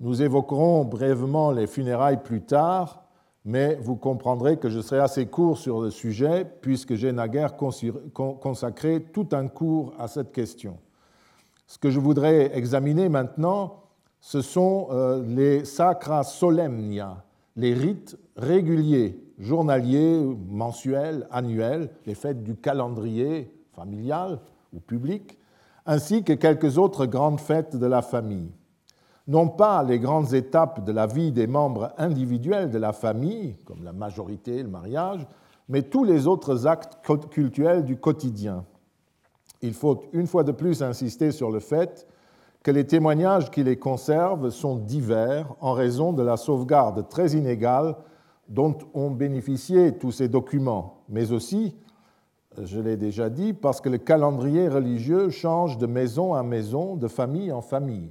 Nous 0.00 0.22
évoquerons 0.22 0.84
brièvement 0.84 1.50
les 1.50 1.66
funérailles 1.66 2.22
plus 2.22 2.42
tard, 2.42 3.02
mais 3.44 3.74
vous 3.76 3.96
comprendrez 3.96 4.56
que 4.56 4.68
je 4.68 4.80
serai 4.80 5.00
assez 5.00 5.26
court 5.26 5.58
sur 5.58 5.80
le 5.80 5.90
sujet 5.90 6.46
puisque 6.60 6.94
j'ai 6.94 7.12
naguère 7.12 7.56
consacré 7.56 9.02
tout 9.02 9.28
un 9.32 9.48
cours 9.48 9.94
à 9.98 10.06
cette 10.06 10.30
question. 10.30 10.78
Ce 11.66 11.78
que 11.78 11.90
je 11.90 11.98
voudrais 11.98 12.56
examiner 12.56 13.08
maintenant, 13.08 13.82
ce 14.20 14.40
sont 14.40 14.88
euh, 14.90 15.24
les 15.26 15.64
sacra 15.64 16.22
solemnia, 16.22 17.24
les 17.56 17.74
rites 17.74 18.16
réguliers, 18.36 19.20
journaliers, 19.38 20.22
mensuels, 20.48 21.26
annuels, 21.30 21.90
les 22.06 22.14
fêtes 22.14 22.44
du 22.44 22.54
calendrier 22.54 23.52
familial 23.72 24.40
ou 24.72 24.78
public, 24.78 25.38
ainsi 25.86 26.22
que 26.22 26.34
quelques 26.34 26.78
autres 26.78 27.06
grandes 27.06 27.40
fêtes 27.40 27.76
de 27.76 27.86
la 27.86 28.02
famille. 28.02 28.50
Non 29.28 29.48
pas 29.48 29.82
les 29.82 29.98
grandes 29.98 30.32
étapes 30.32 30.84
de 30.84 30.90
la 30.90 31.06
vie 31.06 31.32
des 31.32 31.46
membres 31.46 31.92
individuels 31.98 32.70
de 32.70 32.78
la 32.78 32.94
famille, 32.94 33.56
comme 33.66 33.84
la 33.84 33.92
majorité, 33.92 34.62
le 34.62 34.70
mariage, 34.70 35.26
mais 35.68 35.82
tous 35.82 36.02
les 36.04 36.26
autres 36.26 36.66
actes 36.66 36.98
cultuels 37.30 37.84
du 37.84 37.98
quotidien. 37.98 38.64
Il 39.60 39.74
faut 39.74 40.00
une 40.14 40.26
fois 40.26 40.44
de 40.44 40.52
plus 40.52 40.82
insister 40.82 41.30
sur 41.30 41.50
le 41.50 41.60
fait 41.60 42.06
que 42.62 42.70
les 42.70 42.86
témoignages 42.86 43.50
qui 43.50 43.62
les 43.62 43.78
conservent 43.78 44.48
sont 44.48 44.76
divers 44.76 45.54
en 45.60 45.74
raison 45.74 46.14
de 46.14 46.22
la 46.22 46.38
sauvegarde 46.38 47.06
très 47.10 47.32
inégale 47.32 47.96
dont 48.48 48.78
ont 48.94 49.10
bénéficié 49.10 49.98
tous 49.98 50.10
ces 50.10 50.28
documents, 50.28 51.02
mais 51.10 51.32
aussi, 51.32 51.76
je 52.56 52.80
l'ai 52.80 52.96
déjà 52.96 53.28
dit, 53.28 53.52
parce 53.52 53.82
que 53.82 53.90
le 53.90 53.98
calendrier 53.98 54.68
religieux 54.68 55.28
change 55.28 55.76
de 55.76 55.86
maison 55.86 56.34
en 56.34 56.44
maison, 56.44 56.96
de 56.96 57.08
famille 57.08 57.52
en 57.52 57.60
famille. 57.60 58.10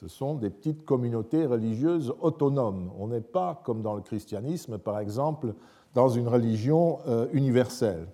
Ce 0.00 0.08
sont 0.08 0.34
des 0.34 0.48
petites 0.48 0.86
communautés 0.86 1.44
religieuses 1.44 2.14
autonomes. 2.22 2.90
On 2.98 3.08
n'est 3.08 3.20
pas, 3.20 3.60
comme 3.66 3.82
dans 3.82 3.94
le 3.94 4.00
christianisme, 4.00 4.78
par 4.78 4.98
exemple, 4.98 5.52
dans 5.92 6.08
une 6.08 6.26
religion 6.26 7.00
euh, 7.06 7.26
universelle. 7.34 8.06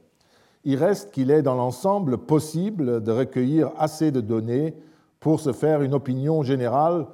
Il 0.64 0.82
reste 0.82 1.12
qu'il 1.12 1.30
est 1.30 1.42
dans 1.42 1.54
l'ensemble 1.54 2.18
possible 2.18 3.04
de 3.04 3.12
recueillir 3.12 3.70
assez 3.78 4.10
de 4.10 4.20
données 4.20 4.74
pour 5.20 5.38
se 5.38 5.52
faire 5.52 5.80
une 5.80 5.94
opinion 5.94 6.42
générale 6.42 7.06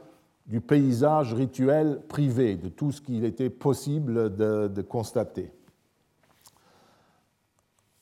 du 0.46 0.62
paysage 0.62 1.34
rituel 1.34 2.00
privé, 2.08 2.56
de 2.56 2.70
tout 2.70 2.92
ce 2.92 3.02
qu'il 3.02 3.26
était 3.26 3.50
possible 3.50 4.34
de, 4.34 4.80
constater. 4.80 5.52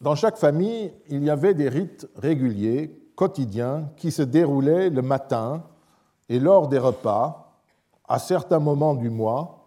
Dans 0.00 0.14
chaque 0.14 0.36
famille, 0.36 0.92
il 1.08 1.24
y 1.24 1.30
avait 1.30 1.54
des 1.54 1.68
rites 1.68 2.08
réguliers, 2.14 2.96
quotidiens, 3.16 3.90
qui 3.96 4.12
se 4.12 4.22
déroulaient 4.22 4.88
le 4.88 5.02
matin 5.02 5.64
et 6.30 6.38
lors 6.38 6.68
des 6.68 6.78
repas, 6.78 7.52
à 8.08 8.18
certains 8.20 8.60
moments 8.60 8.94
du 8.94 9.10
mois, 9.10 9.66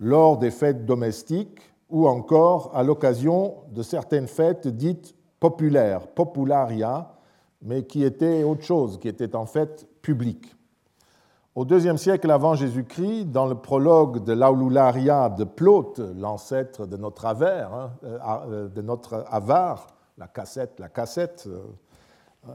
lors 0.00 0.38
des 0.38 0.50
fêtes 0.50 0.84
domestiques 0.84 1.60
ou 1.88 2.08
encore 2.08 2.72
à 2.74 2.82
l'occasion 2.82 3.54
de 3.70 3.82
certaines 3.82 4.26
fêtes 4.26 4.66
dites 4.66 5.14
populaires, 5.38 6.08
popularia, 6.08 7.12
mais 7.62 7.84
qui 7.84 8.02
était 8.02 8.42
autre 8.42 8.62
chose, 8.62 8.98
qui 8.98 9.06
était 9.08 9.36
en 9.36 9.46
fait 9.46 9.86
public. 10.02 10.54
Au 11.54 11.64
IIe 11.64 11.98
siècle 11.98 12.30
avant 12.30 12.54
Jésus-Christ, 12.54 13.26
dans 13.26 13.46
le 13.46 13.54
prologue 13.54 14.24
de 14.24 14.32
l'Aulularia 14.32 15.28
de 15.28 15.44
Plaute, 15.44 16.00
l'ancêtre 16.16 16.86
de 16.86 16.96
notre 16.96 17.26
Aver, 17.26 17.66
hein, 17.72 17.90
euh, 18.04 18.18
euh, 18.48 18.68
de 18.68 18.82
notre 18.82 19.24
Avar, 19.30 19.86
la 20.18 20.26
cassette, 20.26 20.80
la 20.80 20.88
cassette, 20.88 21.48
euh, 21.48 22.52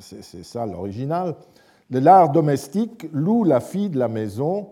c'est 0.00 0.42
ça 0.42 0.66
l'original, 0.66 1.36
de 1.90 1.98
l'art 1.98 2.30
domestique 2.30 3.08
loue 3.12 3.44
la 3.44 3.60
fille 3.60 3.90
de 3.90 3.98
la 3.98 4.08
maison 4.08 4.70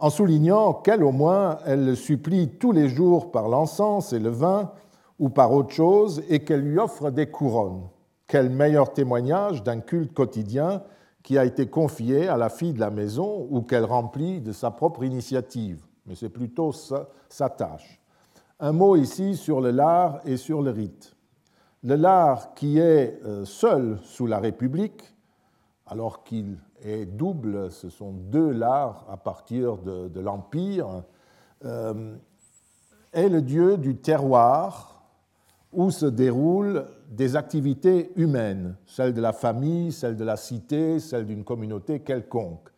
en 0.00 0.10
soulignant 0.10 0.72
qu'elle 0.72 1.02
au 1.02 1.12
moins 1.12 1.58
elle 1.66 1.84
le 1.84 1.94
supplie 1.94 2.48
tous 2.48 2.72
les 2.72 2.88
jours 2.88 3.30
par 3.30 3.48
l'encens 3.48 4.12
et 4.12 4.18
le 4.18 4.30
vin 4.30 4.72
ou 5.18 5.28
par 5.28 5.52
autre 5.52 5.72
chose 5.72 6.22
et 6.28 6.40
qu'elle 6.40 6.62
lui 6.62 6.78
offre 6.78 7.10
des 7.10 7.26
couronnes. 7.26 7.88
Quel 8.26 8.50
meilleur 8.50 8.92
témoignage 8.92 9.62
d'un 9.62 9.80
culte 9.80 10.12
quotidien 10.12 10.82
qui 11.22 11.38
a 11.38 11.44
été 11.44 11.68
confié 11.68 12.28
à 12.28 12.36
la 12.36 12.48
fille 12.48 12.72
de 12.72 12.80
la 12.80 12.90
maison 12.90 13.46
ou 13.50 13.62
qu'elle 13.62 13.84
remplit 13.84 14.40
de 14.40 14.52
sa 14.52 14.70
propre 14.70 15.04
initiative. 15.04 15.84
Mais 16.06 16.14
c'est 16.14 16.28
plutôt 16.28 16.72
sa, 16.72 17.50
tâche. 17.50 18.00
Un 18.60 18.72
mot 18.72 18.96
ici 18.96 19.36
sur 19.36 19.60
le 19.60 19.70
lard 19.70 20.20
et 20.24 20.36
sur 20.36 20.62
le 20.62 20.70
rite. 20.70 21.14
Le 21.84 21.96
lard 21.96 22.54
qui 22.54 22.78
est 22.78 23.20
euh, 23.24 23.44
seul 23.44 23.98
sous 24.02 24.26
la 24.26 24.38
République, 24.38 25.14
alors 25.88 26.22
qu'il 26.22 26.58
est 26.82 27.06
double, 27.06 27.70
ce 27.70 27.88
sont 27.88 28.12
deux 28.12 28.50
lards 28.50 29.06
à 29.10 29.16
partir 29.16 29.78
de, 29.78 30.20
l'Empire, 30.20 31.02
euh, 31.64 32.16
est 33.12 33.28
le 33.28 33.42
dieu 33.42 33.78
du 33.78 33.96
terroir, 33.96 35.02
où 35.72 35.90
se 35.90 36.06
déroulent 36.06 36.86
des 37.10 37.36
activités 37.36 38.10
humaines, 38.16 38.76
celles 38.86 39.12
de 39.12 39.20
la 39.20 39.32
famille, 39.32 39.92
celles 39.92 40.16
de 40.16 40.24
la 40.24 40.36
cité, 40.36 40.98
celles 40.98 41.26
d'une 41.26 41.44
communauté 41.44 42.00
quelconque. 42.00 42.68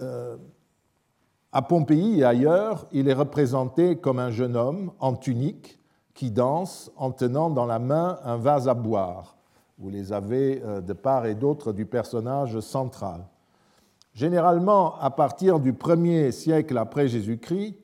Euh, 0.00 0.36
à 1.52 1.60
Pompéi 1.60 2.20
et 2.20 2.24
ailleurs, 2.24 2.86
il 2.92 3.08
est 3.08 3.14
représenté 3.14 3.96
comme 3.96 4.18
un 4.18 4.30
jeune 4.30 4.56
homme 4.56 4.92
en 5.00 5.14
tunique 5.14 5.78
qui 6.14 6.30
danse 6.30 6.90
en 6.96 7.10
tenant 7.10 7.50
dans 7.50 7.66
la 7.66 7.78
main 7.78 8.18
un 8.24 8.36
vase 8.36 8.68
à 8.68 8.74
boire. 8.74 9.36
Vous 9.82 9.90
les 9.90 10.12
avez 10.12 10.62
euh, 10.62 10.80
de 10.80 10.92
part 10.92 11.26
et 11.26 11.34
d'autre 11.34 11.72
du 11.72 11.86
personnage 11.86 12.60
central. 12.60 13.26
Généralement, 14.14 14.96
à 15.00 15.10
partir 15.10 15.58
du 15.58 15.72
1er 15.72 16.30
siècle 16.30 16.78
après 16.78 17.08
Jésus-Christ, 17.08 17.74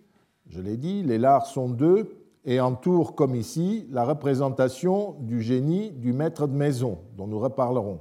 je 0.46 0.60
l'ai 0.60 0.76
dit, 0.76 1.02
les 1.02 1.18
lards 1.18 1.46
sont 1.46 1.68
deux 1.68 2.16
et 2.44 2.60
entourent, 2.60 3.16
comme 3.16 3.34
ici, 3.34 3.84
la 3.90 4.04
représentation 4.04 5.16
du 5.18 5.42
génie 5.42 5.90
du 5.90 6.12
maître 6.12 6.46
de 6.46 6.54
maison, 6.54 6.98
dont 7.16 7.26
nous 7.26 7.40
reparlerons. 7.40 7.98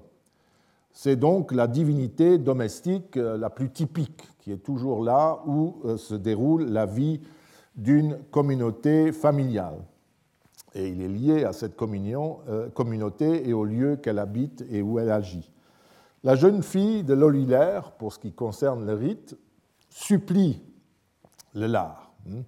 C'est 0.92 1.16
donc 1.16 1.52
la 1.52 1.66
divinité 1.66 2.38
domestique 2.38 3.18
euh, 3.18 3.36
la 3.36 3.50
plus 3.50 3.72
typique, 3.72 4.22
qui 4.38 4.52
est 4.52 4.64
toujours 4.64 5.04
là 5.04 5.40
où 5.48 5.78
euh, 5.86 5.98
se 5.98 6.14
déroule 6.14 6.66
la 6.66 6.86
vie 6.86 7.20
d'une 7.76 8.20
communauté 8.30 9.12
familiale. 9.12 9.80
Et 10.78 10.90
il 10.90 11.02
est 11.02 11.08
lié 11.08 11.44
à 11.44 11.54
cette 11.54 11.76
communion, 11.76 12.40
euh, 12.48 12.70
communauté 12.70 13.50
et 13.50 13.54
au 13.54 13.66
lieu 13.66 13.96
qu'elle 13.96 14.20
habite 14.20 14.64
et 14.70 14.84
où 14.84 15.00
elle 15.00 15.10
agit. 15.10 15.52
La 16.24 16.36
jeune 16.36 16.62
fille 16.62 17.04
de 17.04 17.16
l'Olulaire, 17.16 17.94
pour 17.94 18.14
ce 18.14 18.20
qui 18.20 18.32
concerne 18.32 18.86
le 18.86 18.94
rite, 18.94 19.36
supplie 19.90 20.62
le 21.56 21.66
lard. 21.66 22.12
Hmm. 22.28 22.42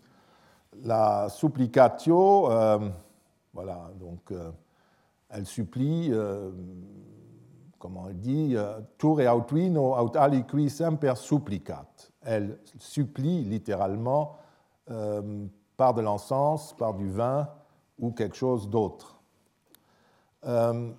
La 0.84 1.28
supplicatio, 1.30 2.52
euh, 2.52 2.78
voilà, 3.52 3.90
donc 4.00 4.32
elle 5.30 5.46
supplie, 5.48 6.14
comment 7.80 8.08
elle 8.10 8.20
dit, 8.20 8.56
tur 9.00 9.20
et 9.20 9.28
autuino 9.28 9.96
aut 9.98 10.16
aliqui 10.16 10.70
semper 10.70 11.16
supplicat. 11.16 11.88
Elle 12.22 12.60
supplie 12.78 13.44
littéralement 13.44 14.38
euh, 14.92 15.46
par 15.78 15.94
de 15.94 16.02
l'encens, 16.02 16.74
par 16.74 16.94
du 16.94 17.10
vin 17.10 17.48
ou 18.00 18.12
quelque 18.12 18.36
chose 18.36 18.70
d'autre. 18.70 19.22
Euh, 20.46 20.92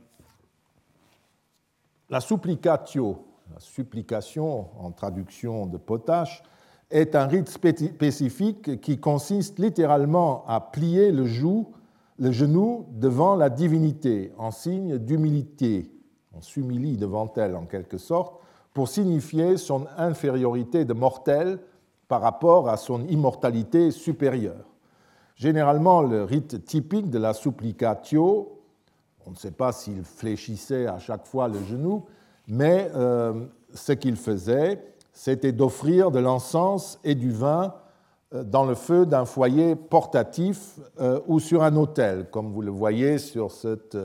la 2.08 2.20
supplicatio, 2.20 3.24
la 3.52 3.60
supplication 3.60 4.68
en 4.78 4.90
traduction 4.92 5.66
de 5.66 5.76
potache, 5.76 6.42
est 6.90 7.14
un 7.14 7.26
rite 7.26 7.48
spécifique 7.48 8.80
qui 8.80 8.98
consiste 8.98 9.58
littéralement 9.58 10.44
à 10.46 10.60
plier 10.60 11.12
le, 11.12 11.24
le 12.18 12.32
genou 12.32 12.86
devant 12.90 13.36
la 13.36 13.48
divinité 13.48 14.32
en 14.38 14.50
signe 14.50 14.98
d'humilité. 14.98 15.92
On 16.32 16.42
s'humilie 16.42 16.96
devant 16.96 17.32
elle 17.36 17.54
en 17.54 17.64
quelque 17.64 17.98
sorte 17.98 18.40
pour 18.74 18.88
signifier 18.88 19.56
son 19.56 19.86
infériorité 19.96 20.84
de 20.84 20.92
mortel 20.92 21.60
par 22.08 22.20
rapport 22.22 22.68
à 22.68 22.76
son 22.76 23.06
immortalité 23.06 23.92
supérieure. 23.92 24.64
Généralement, 25.40 26.02
le 26.02 26.22
rite 26.22 26.66
typique 26.66 27.08
de 27.08 27.18
la 27.18 27.32
supplicatio, 27.32 28.60
on 29.24 29.30
ne 29.30 29.36
sait 29.36 29.52
pas 29.52 29.72
s'il 29.72 30.04
fléchissait 30.04 30.86
à 30.86 30.98
chaque 30.98 31.26
fois 31.26 31.48
le 31.48 31.58
genou, 31.64 32.04
mais 32.46 32.90
euh, 32.94 33.46
ce 33.72 33.92
qu'il 33.92 34.16
faisait, 34.16 34.84
c'était 35.14 35.52
d'offrir 35.52 36.10
de 36.10 36.18
l'encens 36.18 36.98
et 37.04 37.14
du 37.14 37.32
vin 37.32 37.72
euh, 38.34 38.44
dans 38.44 38.66
le 38.66 38.74
feu 38.74 39.06
d'un 39.06 39.24
foyer 39.24 39.76
portatif 39.76 40.78
euh, 41.00 41.20
ou 41.26 41.40
sur 41.40 41.62
un 41.62 41.74
autel, 41.74 42.28
comme 42.30 42.52
vous 42.52 42.60
le 42.60 42.70
voyez 42.70 43.16
sur 43.16 43.50
cette 43.50 43.96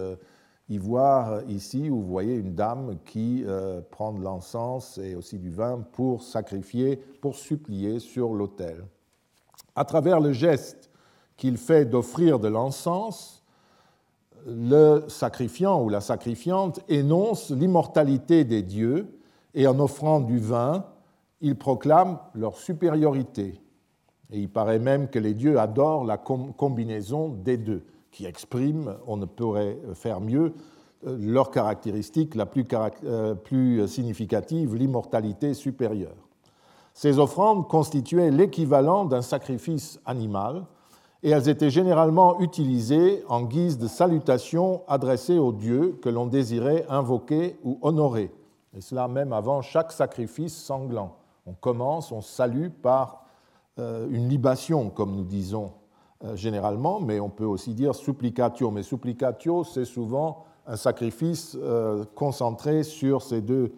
ivoire 0.70 1.42
ici, 1.50 1.90
où 1.90 2.00
vous 2.00 2.08
voyez 2.08 2.36
une 2.36 2.56
dame 2.56 2.96
qui 3.04 3.44
prend 3.92 4.14
de 4.14 4.24
l'encens 4.24 5.00
et 5.00 5.16
aussi 5.16 5.38
du 5.38 5.52
vin 5.52 5.84
pour 5.92 6.24
sacrifier, 6.24 6.96
pour 6.96 7.36
supplier 7.36 8.00
sur 8.00 8.34
l'autel. 8.34 8.86
À 9.76 9.84
travers 9.84 10.22
le 10.22 10.32
geste 10.32 10.90
qu'il 11.38 11.58
fait 11.58 11.86
d'offrir 11.86 12.40
de 12.40 12.48
l'encens, 12.48 13.44
le 14.48 15.04
sacrifiant 15.08 15.82
ou 15.82 15.90
la 15.90 16.02
sacrifiante 16.02 16.80
énonce 16.88 17.50
l'immortalité 17.52 18.44
des 18.44 18.62
dieux 18.62 19.20
et 19.54 19.68
en 19.68 19.80
offrant 19.80 20.20
du 20.20 20.38
vin, 20.38 20.86
il 21.42 21.56
proclame 21.56 22.20
leur 22.34 22.58
supériorité. 22.58 23.60
Et 24.32 24.40
il 24.40 24.50
paraît 24.50 24.80
même 24.80 25.10
que 25.10 25.20
les 25.20 25.34
dieux 25.34 25.60
adorent 25.60 26.06
la 26.06 26.18
combinaison 26.18 27.30
des 27.30 27.58
deux 27.58 27.84
qui 28.12 28.26
expriment, 28.26 28.96
on 29.08 29.18
ne 29.18 29.26
pourrait 29.26 29.78
faire 29.94 30.22
mieux, 30.22 30.54
euh, 31.06 31.18
leur 31.20 31.52
caractéristique 31.52 32.34
la 32.36 32.46
plus, 32.46 32.66
euh, 33.04 33.36
plus 33.36 33.88
significative, 33.88 34.74
l'immortalité 34.74 35.54
supérieure. 35.54 36.16
Ces 36.94 37.20
offrandes 37.20 37.68
constituaient 37.68 38.32
l'équivalent 38.32 39.04
d'un 39.04 39.22
sacrifice 39.22 40.00
animal 40.06 40.66
et 41.26 41.32
elles 41.32 41.50
étaient 41.50 41.72
généralement 41.72 42.40
utilisées 42.40 43.24
en 43.28 43.42
guise 43.42 43.80
de 43.80 43.88
salutation 43.88 44.84
adressée 44.88 45.40
aux 45.40 45.52
dieux 45.52 45.98
que 46.00 46.08
l'on 46.08 46.28
désirait 46.28 46.86
invoquer 46.88 47.58
ou 47.64 47.80
honorer, 47.82 48.32
et 48.78 48.82
cela 48.82 49.08
même 49.08 49.34
avant 49.34 49.64
chaque 49.64 49.92
sacrifice 49.92 50.56
sanglant. 50.56 51.16
On 51.48 51.54
commence, 51.54 52.12
on 52.12 52.22
salue 52.22 52.68
par 52.70 53.26
euh, 53.80 54.08
une 54.12 54.30
libation, 54.30 54.92
comme 54.92 55.16
nous 55.16 55.24
disons 55.24 55.72
euh, 56.24 56.36
généralement, 56.36 57.00
mais 57.00 57.20
on 57.20 57.30
peut 57.30 57.44
aussi 57.44 57.74
dire 57.74 57.96
supplicatio. 57.96 58.70
Mais 58.70 58.84
supplicatio, 58.84 59.64
c'est 59.64 59.86
souvent 59.86 60.46
un 60.68 60.78
sacrifice 60.78 61.58
euh, 61.60 62.06
concentré 62.14 62.84
sur 62.84 63.24
ces 63.24 63.42
deux 63.42 63.72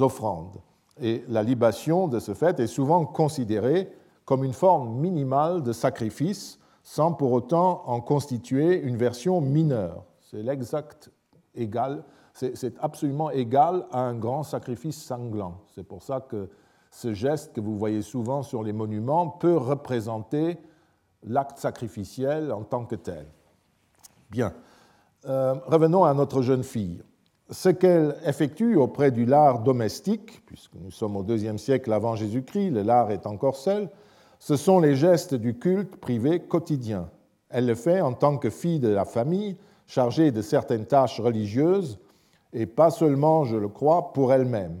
offrandes. 0.00 0.60
Et 1.00 1.24
la 1.28 1.42
libation, 1.42 2.08
de 2.08 2.18
ce 2.18 2.34
fait, 2.34 2.60
est 2.60 2.66
souvent 2.66 3.06
considérée 3.06 3.90
comme 4.26 4.44
une 4.44 4.52
forme 4.52 4.98
minimale 5.00 5.62
de 5.62 5.72
sacrifice, 5.72 6.58
sans 6.84 7.12
pour 7.12 7.32
autant 7.32 7.82
en 7.86 8.00
constituer 8.00 8.80
une 8.80 8.96
version 8.96 9.40
mineure. 9.40 10.04
C'est 10.20 10.42
l'exact 10.42 11.10
égal, 11.54 12.04
c'est 12.34 12.78
absolument 12.80 13.30
égal 13.30 13.86
à 13.90 14.00
un 14.00 14.14
grand 14.14 14.42
sacrifice 14.42 15.02
sanglant. 15.02 15.62
C'est 15.74 15.82
pour 15.82 16.02
ça 16.02 16.20
que 16.20 16.50
ce 16.90 17.14
geste 17.14 17.54
que 17.54 17.60
vous 17.60 17.76
voyez 17.76 18.02
souvent 18.02 18.42
sur 18.42 18.62
les 18.62 18.72
monuments 18.72 19.28
peut 19.28 19.56
représenter 19.56 20.58
l'acte 21.22 21.58
sacrificiel 21.58 22.52
en 22.52 22.62
tant 22.62 22.84
que 22.84 22.96
tel. 22.96 23.26
Bien, 24.30 24.52
euh, 25.26 25.54
revenons 25.66 26.04
à 26.04 26.12
notre 26.12 26.42
jeune 26.42 26.64
fille. 26.64 27.02
Ce 27.50 27.70
qu'elle 27.70 28.16
effectue 28.26 28.76
auprès 28.76 29.10
du 29.10 29.24
lard 29.24 29.60
domestique, 29.60 30.44
puisque 30.44 30.74
nous 30.74 30.90
sommes 30.90 31.16
au 31.16 31.22
deuxième 31.22 31.58
siècle 31.58 31.92
avant 31.92 32.14
Jésus-Christ, 32.14 32.70
le 32.70 32.82
lard 32.82 33.10
est 33.10 33.26
encore 33.26 33.56
seul, 33.56 33.88
ce 34.44 34.56
sont 34.56 34.78
les 34.78 34.94
gestes 34.94 35.34
du 35.34 35.58
culte 35.58 35.96
privé 35.96 36.38
quotidien. 36.38 37.08
Elle 37.48 37.64
le 37.64 37.74
fait 37.74 38.02
en 38.02 38.12
tant 38.12 38.36
que 38.36 38.50
fille 38.50 38.78
de 38.78 38.90
la 38.90 39.06
famille, 39.06 39.56
chargée 39.86 40.32
de 40.32 40.42
certaines 40.42 40.84
tâches 40.84 41.18
religieuses, 41.18 41.98
et 42.52 42.66
pas 42.66 42.90
seulement, 42.90 43.44
je 43.44 43.56
le 43.56 43.68
crois, 43.68 44.12
pour 44.12 44.34
elle-même. 44.34 44.76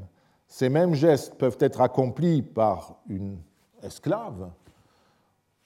Ces 0.48 0.68
mêmes 0.68 0.92
gestes 0.92 1.36
peuvent 1.36 1.56
être 1.60 1.80
accomplis 1.80 2.42
par 2.42 2.96
une 3.08 3.38
esclave, 3.82 4.50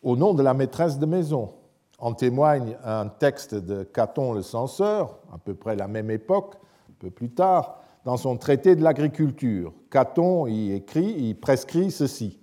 au 0.05 0.17
nom 0.17 0.33
de 0.33 0.45
la 0.45 0.55
maîtresse 0.55 1.01
de 1.01 1.07
maison. 1.07 1.55
En 1.99 2.13
témoigne 2.13 2.77
un 2.85 3.09
texte 3.09 3.57
de 3.57 3.83
Caton 3.83 4.33
le 4.33 4.43
censeur, 4.43 5.19
à 5.35 5.39
peu 5.39 5.55
près 5.55 5.75
la 5.75 5.89
même 5.89 6.13
époque, 6.13 6.55
un 6.89 6.95
peu 7.01 7.11
plus 7.11 7.31
tard, 7.31 7.81
dans 8.05 8.17
son 8.17 8.37
traité 8.37 8.77
de 8.77 8.85
l'agriculture. 8.85 9.73
Caton 9.91 10.47
y 10.47 10.71
écrit, 10.71 11.11
y 11.19 11.35
prescrit 11.35 11.91
ceci. 11.91 12.39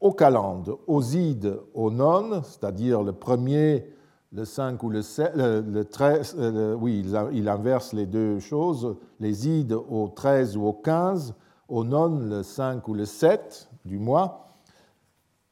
Au 0.00 0.12
calende, 0.12 0.76
aux 0.86 1.02
ides, 1.02 1.60
aux 1.74 1.90
nonnes, 1.90 2.40
c'est-à-dire 2.44 3.02
le 3.02 3.12
premier, 3.12 3.86
le 4.32 4.44
5 4.44 4.82
ou 4.82 4.88
le 4.88 5.02
7, 5.02 5.32
le, 5.36 5.82
13, 5.82 6.36
euh, 6.38 6.74
oui, 6.74 7.04
il 7.32 7.48
inverse 7.48 7.92
les 7.92 8.06
deux 8.06 8.38
choses, 8.38 8.96
les 9.18 9.48
ides 9.48 9.72
au 9.72 10.08
13 10.08 10.56
ou 10.56 10.64
au 10.64 10.72
15, 10.72 11.34
aux 11.68 11.84
nonnes 11.84 12.30
le 12.30 12.42
5 12.42 12.86
ou 12.88 12.94
le 12.94 13.04
7 13.04 13.68
du 13.84 13.98
mois, 13.98 14.48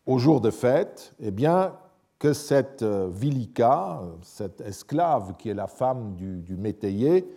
au 0.06 0.18
jour 0.18 0.40
de 0.40 0.50
fête, 0.50 1.14
eh 1.20 1.30
bien, 1.30 1.74
que 2.18 2.32
cette 2.32 2.82
euh, 2.82 3.08
vilica, 3.10 4.00
cette 4.22 4.60
esclave 4.62 5.34
qui 5.36 5.50
est 5.50 5.54
la 5.54 5.66
femme 5.66 6.14
du, 6.14 6.56
métayer, 6.56 7.30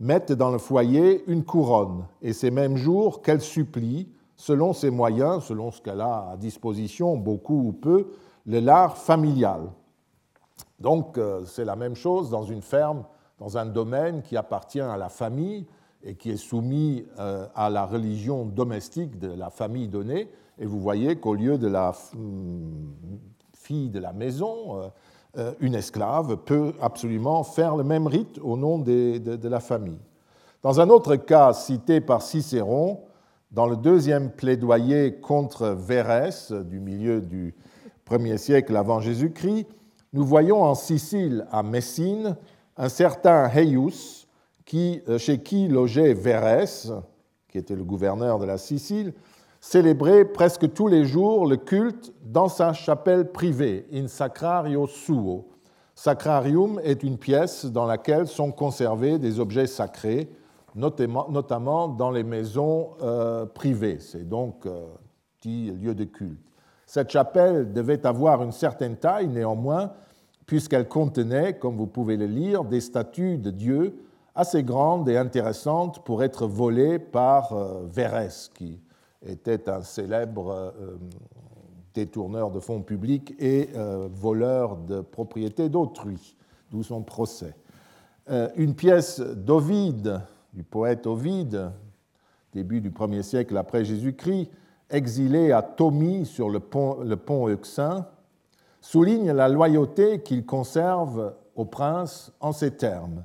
mette 0.00 0.32
dans 0.32 0.50
le 0.50 0.58
foyer 0.58 1.24
une 1.26 1.44
couronne, 1.44 2.04
et 2.22 2.32
ces 2.32 2.50
mêmes 2.50 2.76
jours 2.76 3.22
qu'elle 3.22 3.40
supplie, 3.40 4.08
selon 4.38 4.72
ses 4.72 4.90
moyens, 4.90 5.44
selon 5.44 5.70
ce 5.70 5.82
qu'elle 5.82 6.00
a 6.00 6.30
à 6.30 6.36
disposition, 6.36 7.16
beaucoup 7.16 7.68
ou 7.68 7.72
peu, 7.72 8.12
le 8.46 8.60
lard 8.60 8.96
familial. 8.96 9.62
Donc 10.78 11.18
euh, 11.18 11.44
c'est 11.44 11.64
la 11.64 11.76
même 11.76 11.96
chose 11.96 12.30
dans 12.30 12.44
une 12.44 12.62
ferme, 12.62 13.04
dans 13.38 13.58
un 13.58 13.66
domaine 13.66 14.22
qui 14.22 14.36
appartient 14.36 14.80
à 14.80 14.96
la 14.96 15.08
famille 15.08 15.66
et 16.04 16.14
qui 16.14 16.30
est 16.30 16.36
soumis 16.36 17.04
euh, 17.18 17.46
à 17.54 17.68
la 17.68 17.84
religion 17.84 18.44
domestique 18.44 19.18
de 19.18 19.28
la 19.32 19.50
famille 19.50 19.88
donnée. 19.88 20.30
Et 20.58 20.66
vous 20.66 20.80
voyez 20.80 21.16
qu'au 21.16 21.34
lieu 21.34 21.58
de 21.58 21.66
la 21.66 21.92
hum, 22.14 22.94
fille 23.52 23.90
de 23.90 23.98
la 23.98 24.12
maison, 24.12 24.90
euh, 25.36 25.52
une 25.58 25.74
esclave 25.74 26.36
peut 26.36 26.74
absolument 26.80 27.42
faire 27.42 27.76
le 27.76 27.82
même 27.82 28.06
rite 28.06 28.38
au 28.40 28.56
nom 28.56 28.78
de, 28.78 29.48
la 29.48 29.60
famille. 29.60 29.98
Dans 30.62 30.80
un 30.80 30.88
autre 30.90 31.16
cas 31.16 31.52
cité 31.52 32.00
par 32.00 32.22
Cicéron, 32.22 33.00
dans 33.50 33.66
le 33.66 33.76
deuxième 33.76 34.30
plaidoyer 34.30 35.14
contre 35.20 35.68
Vérès 35.68 36.52
du 36.52 36.80
milieu 36.80 37.20
du 37.20 37.54
1er 38.08 38.36
siècle 38.36 38.76
avant 38.76 39.00
Jésus-Christ, 39.00 39.66
nous 40.12 40.24
voyons 40.24 40.62
en 40.62 40.74
Sicile, 40.74 41.46
à 41.50 41.62
Messine, 41.62 42.36
un 42.76 42.88
certain 42.88 43.48
Heius 43.48 44.26
qui, 44.64 45.02
euh, 45.08 45.18
chez 45.18 45.38
qui 45.42 45.68
logeait 45.68 46.14
Vérès, 46.14 46.92
qui 47.48 47.58
était 47.58 47.74
le 47.74 47.84
gouverneur 47.84 48.38
de 48.38 48.44
la 48.44 48.58
Sicile, 48.58 49.14
célébrait 49.60 50.26
presque 50.26 50.72
tous 50.72 50.86
les 50.86 51.04
jours 51.04 51.46
le 51.46 51.56
culte 51.56 52.12
dans 52.24 52.48
sa 52.48 52.72
chapelle 52.72 53.32
privée, 53.32 53.86
in 53.92 54.08
sacrario 54.08 54.86
suo. 54.86 55.48
Sacrarium 55.94 56.80
est 56.84 57.02
une 57.02 57.18
pièce 57.18 57.64
dans 57.64 57.86
laquelle 57.86 58.28
sont 58.28 58.52
conservés 58.52 59.18
des 59.18 59.40
objets 59.40 59.66
sacrés, 59.66 60.30
notamment 60.74 61.88
dans 61.88 62.10
les 62.10 62.24
maisons 62.24 62.90
euh, 63.02 63.46
privées. 63.46 63.98
C'est 64.00 64.28
donc 64.28 64.66
un 64.66 64.70
euh, 64.70 64.86
petit 65.38 65.70
lieu 65.70 65.94
de 65.94 66.04
culte. 66.04 66.40
Cette 66.86 67.10
chapelle 67.10 67.72
devait 67.72 68.06
avoir 68.06 68.42
une 68.42 68.52
certaine 68.52 68.96
taille, 68.96 69.28
néanmoins, 69.28 69.92
puisqu'elle 70.46 70.88
contenait, 70.88 71.58
comme 71.58 71.76
vous 71.76 71.86
pouvez 71.86 72.16
le 72.16 72.26
lire, 72.26 72.64
des 72.64 72.80
statues 72.80 73.38
de 73.38 73.50
Dieu 73.50 74.04
assez 74.34 74.62
grandes 74.62 75.08
et 75.08 75.16
intéressantes 75.16 76.04
pour 76.04 76.22
être 76.22 76.46
volées 76.46 76.98
par 76.98 77.52
euh, 77.52 77.86
qui 78.54 78.80
était 79.26 79.68
un 79.68 79.82
célèbre 79.82 80.50
euh, 80.50 80.96
détourneur 81.92 82.50
de 82.50 82.60
fonds 82.60 82.82
publics 82.82 83.34
et 83.40 83.70
voleur 84.12 84.76
de 84.76 85.00
propriétés 85.00 85.68
d'autrui, 85.68 86.36
d'où 86.70 86.84
son 86.84 87.02
procès. 87.02 87.56
Une 88.54 88.76
pièce 88.76 89.18
d'Ovide, 89.18 90.20
du 90.52 90.62
poète 90.62 91.06
Ovide, 91.06 91.70
début 92.52 92.80
du 92.80 92.90
1er 92.90 93.22
siècle 93.22 93.56
après 93.56 93.84
Jésus-Christ, 93.84 94.50
exilé 94.90 95.52
à 95.52 95.62
Tomi 95.62 96.24
sur 96.24 96.48
le 96.48 96.60
pont, 96.60 97.48
Euxin, 97.48 98.06
souligne 98.80 99.32
la 99.32 99.48
loyauté 99.48 100.22
qu'il 100.22 100.46
conserve 100.46 101.34
au 101.54 101.64
prince 101.64 102.32
en 102.40 102.52
ces 102.52 102.70
termes. 102.70 103.24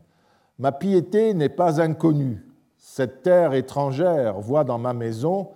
Ma 0.60 0.72
piété 0.72 1.34
n'est 1.34 1.50
pas 1.50 1.82
inconnue. 1.82 2.46
Cette 2.78 3.24
terre 3.24 3.54
étrangère 3.54 4.40
voit 4.40 4.64
dans 4.64 4.78
ma 4.78 4.94
maison 4.94 5.50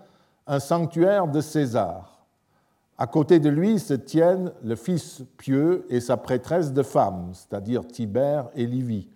un 0.48 0.60
sanctuaire 0.60 1.28
de 1.28 1.42
César. 1.42 2.26
À 2.98 3.06
côté 3.06 3.40
de 3.40 3.50
lui 3.50 3.78
se 3.80 3.94
tiennent 3.94 4.52
le 4.64 4.76
fils 4.76 5.24
pieux 5.38 5.86
et 5.90 6.00
sa 6.00 6.18
prêtresse 6.18 6.74
de 6.74 6.82
femme, 6.82 7.32
c'est-à-dire 7.34 7.86
Tibère 7.86 8.50
et 8.56 8.66
Livie, 8.66 9.10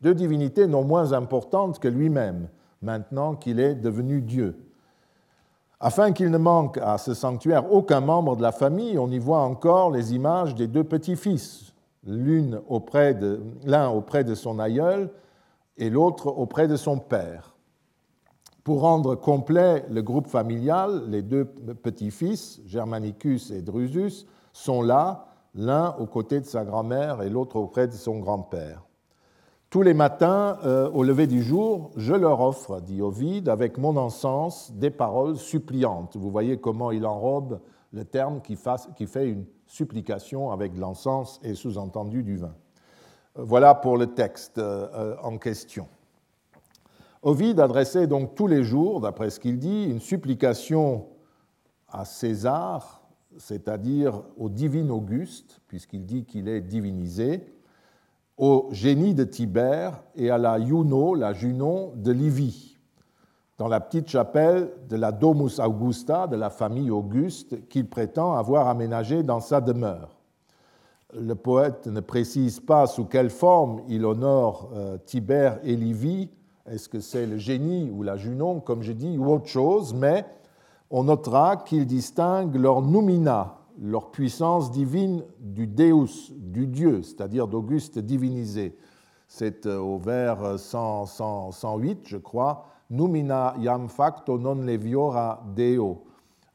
deux 0.00 0.14
divinités 0.14 0.66
non 0.66 0.84
moins 0.84 1.12
importantes 1.12 1.78
que 1.78 1.88
lui-même, 1.88 2.48
maintenant 2.82 3.34
qu'il 3.34 3.60
est 3.60 3.74
devenu 3.74 4.22
Dieu. 4.22 4.56
Afin 5.78 6.12
qu'il 6.12 6.30
ne 6.30 6.38
manque 6.38 6.78
à 6.78 6.96
ce 6.96 7.12
sanctuaire 7.12 7.70
aucun 7.70 8.00
membre 8.00 8.36
de 8.36 8.42
la 8.42 8.52
famille, 8.52 8.98
on 8.98 9.10
y 9.10 9.18
voit 9.18 9.40
encore 9.42 9.90
les 9.90 10.14
images 10.14 10.54
des 10.54 10.68
deux 10.68 10.84
petits-fils, 10.84 11.74
l'un 12.04 12.60
auprès, 12.68 13.14
de, 13.14 13.40
auprès 13.92 14.24
de 14.24 14.34
son 14.34 14.58
aïeul 14.58 15.10
et 15.76 15.90
l'autre 15.90 16.28
auprès 16.28 16.66
de 16.66 16.76
son 16.76 16.98
père. 16.98 17.54
Pour 18.64 18.80
rendre 18.80 19.14
complet 19.14 19.84
le 19.90 20.02
groupe 20.02 20.26
familial, 20.26 21.04
les 21.08 21.22
deux 21.22 21.44
petits-fils, 21.44 22.60
Germanicus 22.66 23.50
et 23.50 23.60
Drusus, 23.60 24.26
sont 24.52 24.82
là, 24.82 25.26
l'un 25.54 25.94
aux 25.98 26.06
côtés 26.06 26.40
de 26.40 26.46
sa 26.46 26.64
grand-mère 26.64 27.22
et 27.22 27.28
l'autre 27.28 27.56
auprès 27.56 27.86
de 27.86 27.92
son 27.92 28.18
grand-père. 28.18 28.85
Tous 29.76 29.82
les 29.82 29.92
matins, 29.92 30.56
euh, 30.64 30.88
au 30.92 31.02
lever 31.02 31.26
du 31.26 31.42
jour, 31.42 31.90
je 31.96 32.14
leur 32.14 32.40
offre, 32.40 32.80
dit 32.80 33.02
Ovide, 33.02 33.50
avec 33.50 33.76
mon 33.76 33.98
encens, 33.98 34.72
des 34.72 34.88
paroles 34.88 35.36
suppliantes. 35.36 36.16
Vous 36.16 36.30
voyez 36.30 36.56
comment 36.56 36.92
il 36.92 37.04
enrobe 37.04 37.60
le 37.92 38.06
terme 38.06 38.40
qui, 38.40 38.56
fait 38.56 39.28
une 39.28 39.44
supplication 39.66 40.50
avec 40.50 40.72
de 40.72 40.80
l'encens 40.80 41.40
et 41.42 41.54
sous-entendu 41.54 42.22
du 42.22 42.38
vin. 42.38 42.54
Euh, 43.38 43.42
voilà 43.44 43.74
pour 43.74 43.98
le 43.98 44.06
texte 44.06 44.56
euh, 44.56 45.14
en 45.22 45.36
question. 45.36 45.88
Ovide 47.20 47.60
adressait 47.60 48.06
donc 48.06 48.34
tous 48.34 48.46
les 48.46 48.64
jours, 48.64 49.02
d'après 49.02 49.28
ce 49.28 49.38
qu'il 49.38 49.58
dit, 49.58 49.84
une 49.84 50.00
supplication 50.00 51.04
à 51.88 52.06
César, 52.06 53.02
c'est-à-dire 53.36 54.22
au 54.38 54.48
divin 54.48 54.88
Auguste, 54.88 55.60
puisqu'il 55.68 56.06
dit 56.06 56.24
qu'il 56.24 56.48
est 56.48 56.62
divinisé, 56.62 57.44
au 58.36 58.68
génie 58.70 59.14
de 59.14 59.24
Tibère 59.24 60.02
et 60.14 60.30
à 60.30 60.38
la 60.38 60.60
Juno, 60.60 61.14
la 61.14 61.32
Junon 61.32 61.92
de 61.96 62.12
Livie, 62.12 62.76
dans 63.58 63.68
la 63.68 63.80
petite 63.80 64.08
chapelle 64.08 64.70
de 64.88 64.96
la 64.96 65.12
Domus 65.12 65.58
Augusta 65.58 66.26
de 66.26 66.36
la 66.36 66.50
famille 66.50 66.90
Auguste 66.90 67.66
qu'il 67.68 67.88
prétend 67.88 68.34
avoir 68.34 68.68
aménagée 68.68 69.22
dans 69.22 69.40
sa 69.40 69.60
demeure. 69.60 70.10
Le 71.18 71.34
poète 71.34 71.86
ne 71.86 72.00
précise 72.00 72.60
pas 72.60 72.86
sous 72.86 73.06
quelle 73.06 73.30
forme 73.30 73.80
il 73.88 74.04
honore 74.04 74.70
euh, 74.74 74.98
Tibère 74.98 75.58
et 75.62 75.76
Livie, 75.76 76.28
est-ce 76.66 76.88
que 76.88 77.00
c'est 77.00 77.26
le 77.26 77.38
génie 77.38 77.90
ou 77.90 78.02
la 78.02 78.16
Junon, 78.16 78.60
comme 78.60 78.82
je 78.82 78.92
dis, 78.92 79.16
ou 79.16 79.32
autre 79.32 79.46
chose, 79.46 79.94
mais 79.94 80.26
on 80.90 81.04
notera 81.04 81.56
qu'il 81.56 81.86
distingue 81.86 82.56
leur 82.56 82.82
noumina, 82.82 83.54
leur 83.80 84.10
puissance 84.10 84.70
divine 84.70 85.24
du 85.38 85.66
Deus, 85.66 86.32
du 86.32 86.66
Dieu, 86.66 87.02
c'est-à-dire 87.02 87.48
d'Auguste 87.48 87.98
divinisé. 87.98 88.76
C'est 89.28 89.66
euh, 89.66 89.78
au 89.78 89.98
vers 89.98 90.58
108, 90.58 92.00
je 92.06 92.16
crois, 92.16 92.66
Numina 92.90 93.54
iam 93.58 93.88
facto 93.88 94.38
non 94.38 94.62
leviora 94.62 95.42
Deo, 95.54 96.04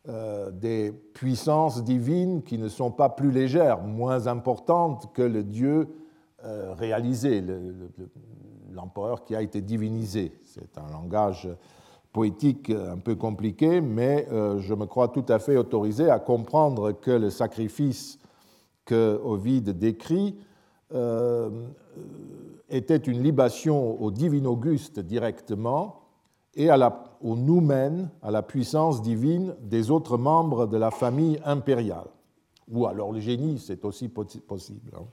euh, 0.10 0.50
des 0.50 0.92
puissances 0.92 1.84
divines 1.84 2.42
qui 2.42 2.58
ne 2.58 2.70
sont 2.70 2.92
pas 2.92 3.10
plus 3.10 3.32
légères, 3.32 3.82
moins 3.82 4.28
importantes 4.28 5.14
que 5.14 5.22
le 5.22 5.44
Dieu 5.44 5.90
euh, 6.44 6.74
réalisé, 6.74 7.44
l'empereur 8.72 9.24
qui 9.24 9.36
a 9.36 9.42
été 9.42 9.62
divinisé. 9.62 10.34
C'est 10.44 10.78
un 10.78 10.90
langage 10.92 11.48
poétique 12.12 12.70
un 12.70 12.98
peu 12.98 13.16
compliqué, 13.16 13.82
mais 13.82 14.28
euh, 14.32 14.60
je 14.60 14.74
me 14.74 14.86
crois 14.86 15.08
tout 15.08 15.26
à 15.30 15.40
fait 15.40 15.58
autorisé 15.58 16.10
à 16.10 16.20
comprendre 16.20 16.92
que 16.92 17.12
le 17.12 17.30
sacrifice 17.30 18.20
que 18.86 19.20
Ovide 19.24 19.78
décrit 19.78 20.36
euh, 20.94 21.50
était 22.70 22.98
une 22.98 23.24
libation 23.24 24.02
au 24.02 24.12
divin 24.12 24.46
Auguste 24.46 25.00
directement 25.00 26.02
et 26.56 26.70
au 26.70 27.38
à 28.22 28.32
la 28.32 28.42
puissance 28.42 29.02
divine 29.02 29.56
des 29.62 29.90
autres 29.90 30.18
membres 30.18 30.68
de 30.68 30.76
la 30.76 30.92
famille 30.92 31.40
impériale. 31.46 32.08
Ou 32.70 32.86
alors 32.88 33.14
le 33.14 33.22
génie, 33.22 33.58
c'est 33.58 33.86
aussi 33.86 34.10
possible. 34.10 34.92
Hein. 34.96 35.06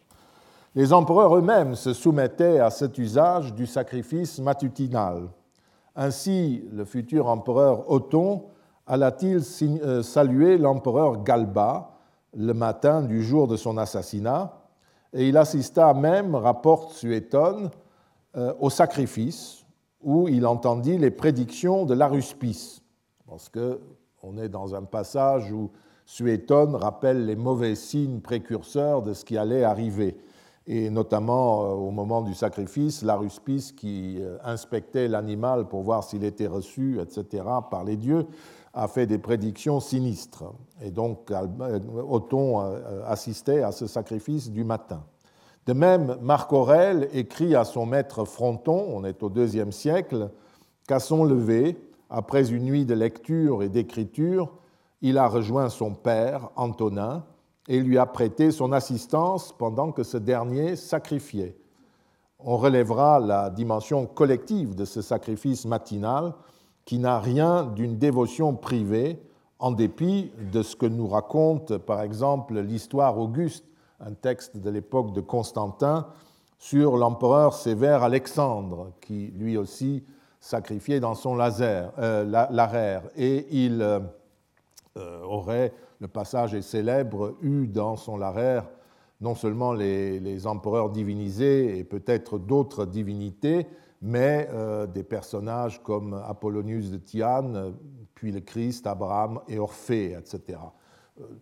Les 0.75 0.93
empereurs 0.93 1.37
eux-mêmes 1.37 1.77
se 1.77 1.93
soumettaient 1.93 2.59
à 2.59 2.71
cet 2.71 2.99
usage 2.99 3.55
du 3.55 3.67
sacrifice 3.67 4.39
matutinal 4.41 5.29
ainsi, 5.99 6.65
le 6.73 6.85
futur 6.85 7.27
empereur 7.27 7.91
Othon 7.91 8.45
alla-t-il 8.87 9.43
euh, 9.83 10.03
saluer 10.03 10.57
l'empereur 10.57 11.23
Galba 11.23 11.91
le 12.35 12.55
matin 12.55 13.03
du 13.03 13.23
jour 13.23 13.49
de 13.49 13.57
son 13.57 13.77
assassinat, 13.77 14.55
et 15.13 15.29
il 15.29 15.37
assista 15.37 15.93
même, 15.95 16.35
rapporte 16.35 16.93
Suétone, 16.93 17.71
euh, 18.37 18.55
au 18.61 18.71
sacrifice, 18.71 19.67
où 20.03 20.29
il 20.29 20.47
entendit 20.47 20.99
les 20.99 21.11
prédictions 21.11 21.85
de 21.85 21.95
l'Aruspice, 21.95 22.81
parce 23.27 23.49
qu'on 23.49 24.39
est 24.39 24.49
dans 24.49 24.75
un 24.75 24.85
passage 24.85 25.51
où 25.51 25.71
Suétone 26.07 26.77
rappelle 26.77 27.27
les 27.27 27.37
mauvais 27.37 27.75
signes 27.75 28.21
précurseurs 28.21 29.03
de 29.03 29.15
ce 29.15 29.25
qui 29.25 29.37
allait 29.37 29.65
arriver 29.65 30.17
et 30.69 30.91
notamment 30.91 31.65
euh, 31.65 31.69
au 31.73 31.91
moment 31.91 32.21
du 32.21 32.35
sacrifice, 32.35 33.03
l'aruspice 33.03 33.73
qui 33.73 34.19
euh, 34.21 34.37
inspectait 34.45 35.09
l'animal 35.09 35.67
pour 35.67 35.83
voir 35.83 36.05
s'il 36.05 36.25
était 36.25 36.47
reçu, 36.47 37.01
etc., 37.01 37.43
par 37.71 37.85
les 37.85 37.97
dieux, 37.97 38.27
a 38.75 38.87
fait 38.87 39.07
des 39.07 39.17
prédictions 39.17 39.81
sinistres. 39.81 40.45
Et 40.83 40.91
donc 40.91 41.31
euh, 41.31 41.81
Othon 42.07 42.61
assistait 43.07 43.63
à 43.63 43.73
ce 43.73 43.87
sacrifice 43.87 44.51
du 44.51 44.63
matin. 44.63 45.03
De 45.67 45.73
même, 45.73 46.19
Marc 46.21 46.53
Aurèle 46.53 47.09
écrit 47.13 47.55
à 47.55 47.65
son 47.65 47.87
maître 47.87 48.25
Fronton, 48.27 48.87
on 48.91 49.05
est 49.05 49.23
au 49.23 49.31
deuxième 49.31 49.73
siècle, 49.73 50.31
qu'à 50.87 51.01
son 51.01 51.25
lever, 51.25 51.79
après 52.11 52.53
une 52.53 52.65
nuit 52.65 52.85
de 52.85 52.95
lecture 52.95 53.63
et 53.63 53.69
d'écriture, 53.71 54.51
il 55.01 55.17
a 55.19 55.29
rejoint 55.29 55.69
son 55.71 55.95
père, 55.95 56.51
Antonin, 56.57 57.25
et 57.69 57.81
lui 57.81 57.99
a 57.99 58.07
prêté 58.07 58.51
son 58.51 58.73
assistance 58.73 59.55
pendant 59.57 59.93
que 59.93 60.03
ce 60.03 60.17
dernier 60.17 60.75
sacrifiait. 60.75 61.57
On 62.41 62.57
relèvera 62.57 63.21
la 63.21 63.51
dimension 63.51 64.07
collective 64.07 64.75
de 64.75 64.85
ce 64.85 65.03
sacrifice 65.03 65.67
matinal 65.67 66.35
qui 66.85 66.99
n'a 66.99 67.21
rien 67.21 67.65
d'une 67.65 67.99
dévotion 67.99 68.55
privée, 68.55 69.21
en 69.59 69.73
dépit 69.73 70.33
de 70.53 70.63
ce 70.63 70.77
que 70.77 70.87
nous 70.87 71.09
raconte 71.09 71.77
par 71.77 72.01
exemple 72.01 72.59
l'histoire 72.61 73.19
Auguste, 73.19 73.67
un 74.01 74.13
texte 74.13 74.57
de 74.57 74.71
l'époque 74.71 75.13
de 75.13 75.21
Constantin, 75.21 76.07
sur 76.59 76.97
l'empereur 76.97 77.55
sévère 77.55 78.03
Alexandre, 78.03 78.93
qui 79.01 79.33
lui 79.37 79.57
aussi 79.57 80.05
sacrifiait 80.41 81.01
dans 81.01 81.15
son 81.15 81.35
laser, 81.35 81.93
euh, 81.99 82.25
l'arère, 82.51 83.03
et 83.17 83.47
il 83.51 83.83
euh, 83.83 84.01
aurait 84.97 85.73
le 86.01 86.09
passage 86.09 86.55
est 86.55 86.63
célèbre, 86.63 87.37
eu 87.43 87.67
dans 87.67 87.97
son 87.97 88.17
larraire 88.17 88.69
non 89.21 89.35
seulement 89.35 89.73
les, 89.73 90.47
empereurs 90.47 90.91
divinisés 90.91 91.79
et 91.79 91.85
peut-être 91.85 92.39
d'autres 92.39 92.87
divinités, 92.87 93.67
mais 94.01 94.49
des 94.95 95.03
personnages 95.03 95.83
comme 95.83 96.15
Apollonius 96.15 96.93
de 96.93 96.99
Tyane, 96.99 97.75
puis 98.15 98.31
le 98.31 98.41
Christ, 98.41 98.87
Abraham 98.87 99.41
et 99.49 99.59
Orphée, 99.59 100.17
etc. 100.17 100.61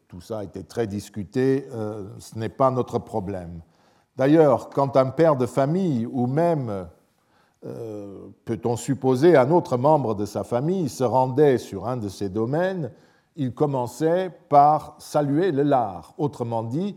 Tout 0.09 0.23
ça 0.23 0.39
a 0.39 0.45
été 0.45 0.65
très 0.65 0.87
discuté, 0.87 1.67
ce 2.19 2.39
n'est 2.39 2.49
pas 2.49 2.71
notre 2.71 2.99
problème. 2.99 3.61
D'ailleurs, 4.17 4.71
quand 4.71 4.97
un 4.97 5.11
père 5.11 5.37
de 5.37 5.45
famille 5.45 6.07
ou 6.07 6.27
même 6.27 6.89
euh, 7.65 8.29
peut-on 8.45 8.77
supposer, 8.77 9.37
un 9.37 9.51
autre 9.51 9.77
membre 9.77 10.15
de 10.15 10.25
sa 10.25 10.45
famille 10.45 10.89
se 10.89 11.05
rendait 11.05 11.59
sur 11.59 11.87
un 11.87 11.97
de 11.97 12.09
ces 12.09 12.29
domaines, 12.29 12.91
il 13.37 13.55
commençait 13.55 14.31
par 14.49 14.96
saluer 14.99 15.53
le 15.53 15.62
lard. 15.62 16.14
Autrement 16.18 16.62
dit, 16.62 16.96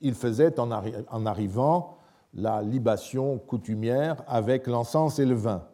il 0.00 0.14
faisait 0.14 0.60
en, 0.60 0.70
en 0.70 1.26
arrivant 1.26 1.98
la 2.34 2.62
libation 2.62 3.38
coutumière 3.38 4.22
avec 4.26 4.66
l'encens 4.66 5.18
et 5.18 5.24
le 5.24 5.34
vin. 5.34 5.64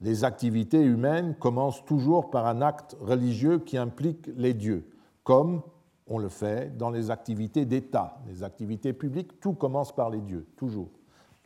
Les 0.00 0.24
activités 0.24 0.82
humaines 0.82 1.34
commencent 1.34 1.84
toujours 1.84 2.30
par 2.30 2.46
un 2.46 2.60
acte 2.60 2.96
religieux 3.00 3.58
qui 3.58 3.78
implique 3.78 4.28
les 4.36 4.52
dieux, 4.52 4.90
comme 5.22 5.62
on 6.06 6.18
le 6.18 6.28
fait 6.28 6.76
dans 6.76 6.90
les 6.90 7.10
activités 7.10 7.64
d'État, 7.64 8.18
les 8.26 8.42
activités 8.42 8.92
publiques, 8.92 9.40
tout 9.40 9.54
commence 9.54 9.94
par 9.94 10.10
les 10.10 10.20
dieux, 10.20 10.46
toujours. 10.56 10.90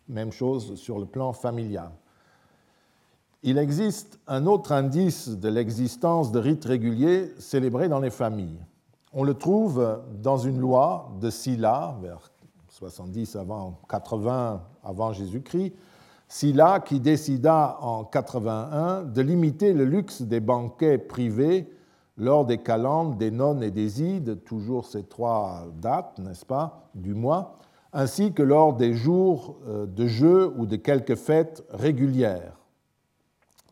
Même 0.09 0.33
chose 0.33 0.75
sur 0.75 0.99
le 0.99 1.07
plan 1.07 1.33
familial. 1.33 1.93
Il 3.45 3.57
existe 3.57 4.19
un 4.27 4.47
autre 4.47 4.73
indice 4.73 5.29
de 5.29 5.49
l'existence 5.49 6.33
de 6.33 6.41
rites 6.41 6.65
réguliers 6.65 7.33
célébrés 7.39 7.89
dans 7.89 8.01
les 8.01 8.11
familles. 8.11 8.59
On 9.13 9.23
le 9.23 9.35
trouve 9.35 10.01
dans 10.21 10.39
une 10.39 10.59
loi 10.59 11.13
de 11.21 11.31
Silla, 11.31 11.97
vers 12.03 12.31
70 12.69 13.37
avant 13.37 13.81
80 13.89 14.63
avant 14.83 15.13
Jésus-Christ, 15.13 15.73
Silla 16.27 16.81
qui 16.81 17.01
décida 17.01 17.79
en 17.81 18.05
81 18.05 19.05
de 19.05 19.23
limiter 19.23 19.73
le 19.73 19.85
luxe 19.85 20.21
des 20.21 20.41
banquets 20.41 20.99
privés 20.99 21.73
lors 22.19 22.45
des 22.45 22.59
calendes, 22.59 23.17
des 23.17 23.31
nonnes 23.31 23.63
et 23.63 23.71
des 23.71 24.03
ides, 24.03 24.43
toujours 24.45 24.85
ces 24.85 25.05
trois 25.05 25.69
dates, 25.81 26.19
n'est-ce 26.19 26.45
pas, 26.45 26.91
du 26.95 27.15
mois, 27.15 27.57
ainsi 27.93 28.33
que 28.33 28.43
lors 28.43 28.75
des 28.75 28.95
jours 28.95 29.57
euh, 29.69 29.87
de 29.87 30.07
jeu 30.07 30.53
ou 30.59 30.67
de 30.67 30.77
quelques 30.77 31.15
fêtes 31.15 31.65
régulières. 31.71 32.58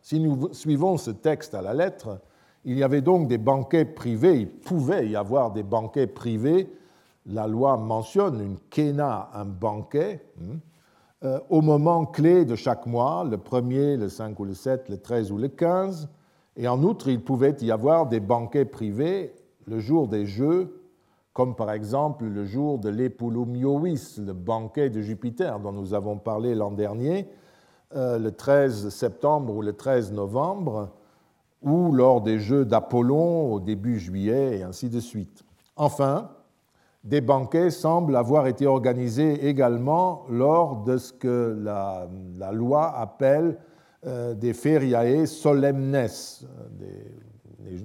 Si 0.07 0.21
nous 0.21 0.53
suivons 0.53 0.95
ce 0.95 1.11
texte 1.11 1.53
à 1.53 1.61
la 1.61 1.73
lettre, 1.73 2.21
il 2.63 2.77
y 2.77 2.83
avait 2.83 3.01
donc 3.01 3.27
des 3.27 3.37
banquets 3.37 3.83
privés, 3.83 4.39
il 4.39 4.47
pouvait 4.49 5.09
y 5.09 5.17
avoir 5.17 5.51
des 5.51 5.63
banquets 5.63 6.07
privés. 6.07 6.71
La 7.25 7.45
loi 7.45 7.75
mentionne 7.75 8.39
une 8.39 8.57
kéna, 8.69 9.29
un 9.33 9.43
banquet, 9.43 10.23
hein, 10.39 10.59
euh, 11.25 11.41
au 11.49 11.59
moment 11.59 12.05
clé 12.05 12.45
de 12.45 12.55
chaque 12.55 12.85
mois, 12.85 13.25
le 13.29 13.35
1er, 13.35 13.97
le 13.97 14.07
5 14.07 14.39
ou 14.39 14.45
le 14.45 14.53
7, 14.53 14.87
le 14.87 14.97
13 14.97 15.29
ou 15.33 15.37
le 15.37 15.49
15. 15.49 16.07
Et 16.55 16.69
en 16.69 16.81
outre, 16.83 17.09
il 17.09 17.21
pouvait 17.21 17.57
y 17.59 17.69
avoir 17.69 18.07
des 18.07 18.21
banquets 18.21 18.63
privés 18.63 19.35
le 19.65 19.81
jour 19.81 20.07
des 20.07 20.25
Jeux, 20.25 20.83
comme 21.33 21.53
par 21.53 21.69
exemple 21.73 22.23
le 22.23 22.45
jour 22.45 22.79
de 22.79 22.87
l'Epulumiois, 22.87 23.81
le 24.19 24.31
banquet 24.31 24.89
de 24.89 25.01
Jupiter 25.01 25.59
dont 25.59 25.73
nous 25.73 25.93
avons 25.93 26.17
parlé 26.17 26.55
l'an 26.55 26.71
dernier, 26.71 27.27
le 27.93 28.29
13 28.29 28.89
septembre 28.89 29.55
ou 29.55 29.61
le 29.61 29.73
13 29.73 30.11
novembre, 30.11 30.91
ou 31.61 31.91
lors 31.91 32.21
des 32.21 32.39
Jeux 32.39 32.65
d'Apollon 32.65 33.51
au 33.51 33.59
début 33.59 33.99
juillet, 33.99 34.59
et 34.59 34.63
ainsi 34.63 34.89
de 34.89 34.99
suite. 34.99 35.43
Enfin, 35.75 36.29
des 37.03 37.21
banquets 37.21 37.69
semblent 37.69 38.15
avoir 38.15 38.47
été 38.47 38.67
organisés 38.67 39.47
également 39.47 40.25
lors 40.29 40.83
de 40.83 40.97
ce 40.97 41.13
que 41.13 41.57
la, 41.61 42.07
loi 42.51 42.97
appelle 42.97 43.57
euh, 44.05 44.33
des 44.33 44.53
feriae 44.53 45.25
solemnes, 45.25 46.07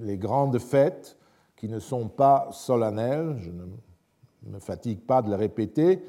les, 0.03 0.19
grandes 0.19 0.59
fêtes 0.59 1.17
qui 1.57 1.69
ne 1.69 1.79
sont 1.79 2.09
pas 2.09 2.49
solennelles, 2.51 3.37
je 3.38 3.51
ne 3.51 4.53
me 4.53 4.59
fatigue 4.59 5.01
pas 5.01 5.23
de 5.23 5.31
le 5.31 5.37
répéter, 5.37 6.05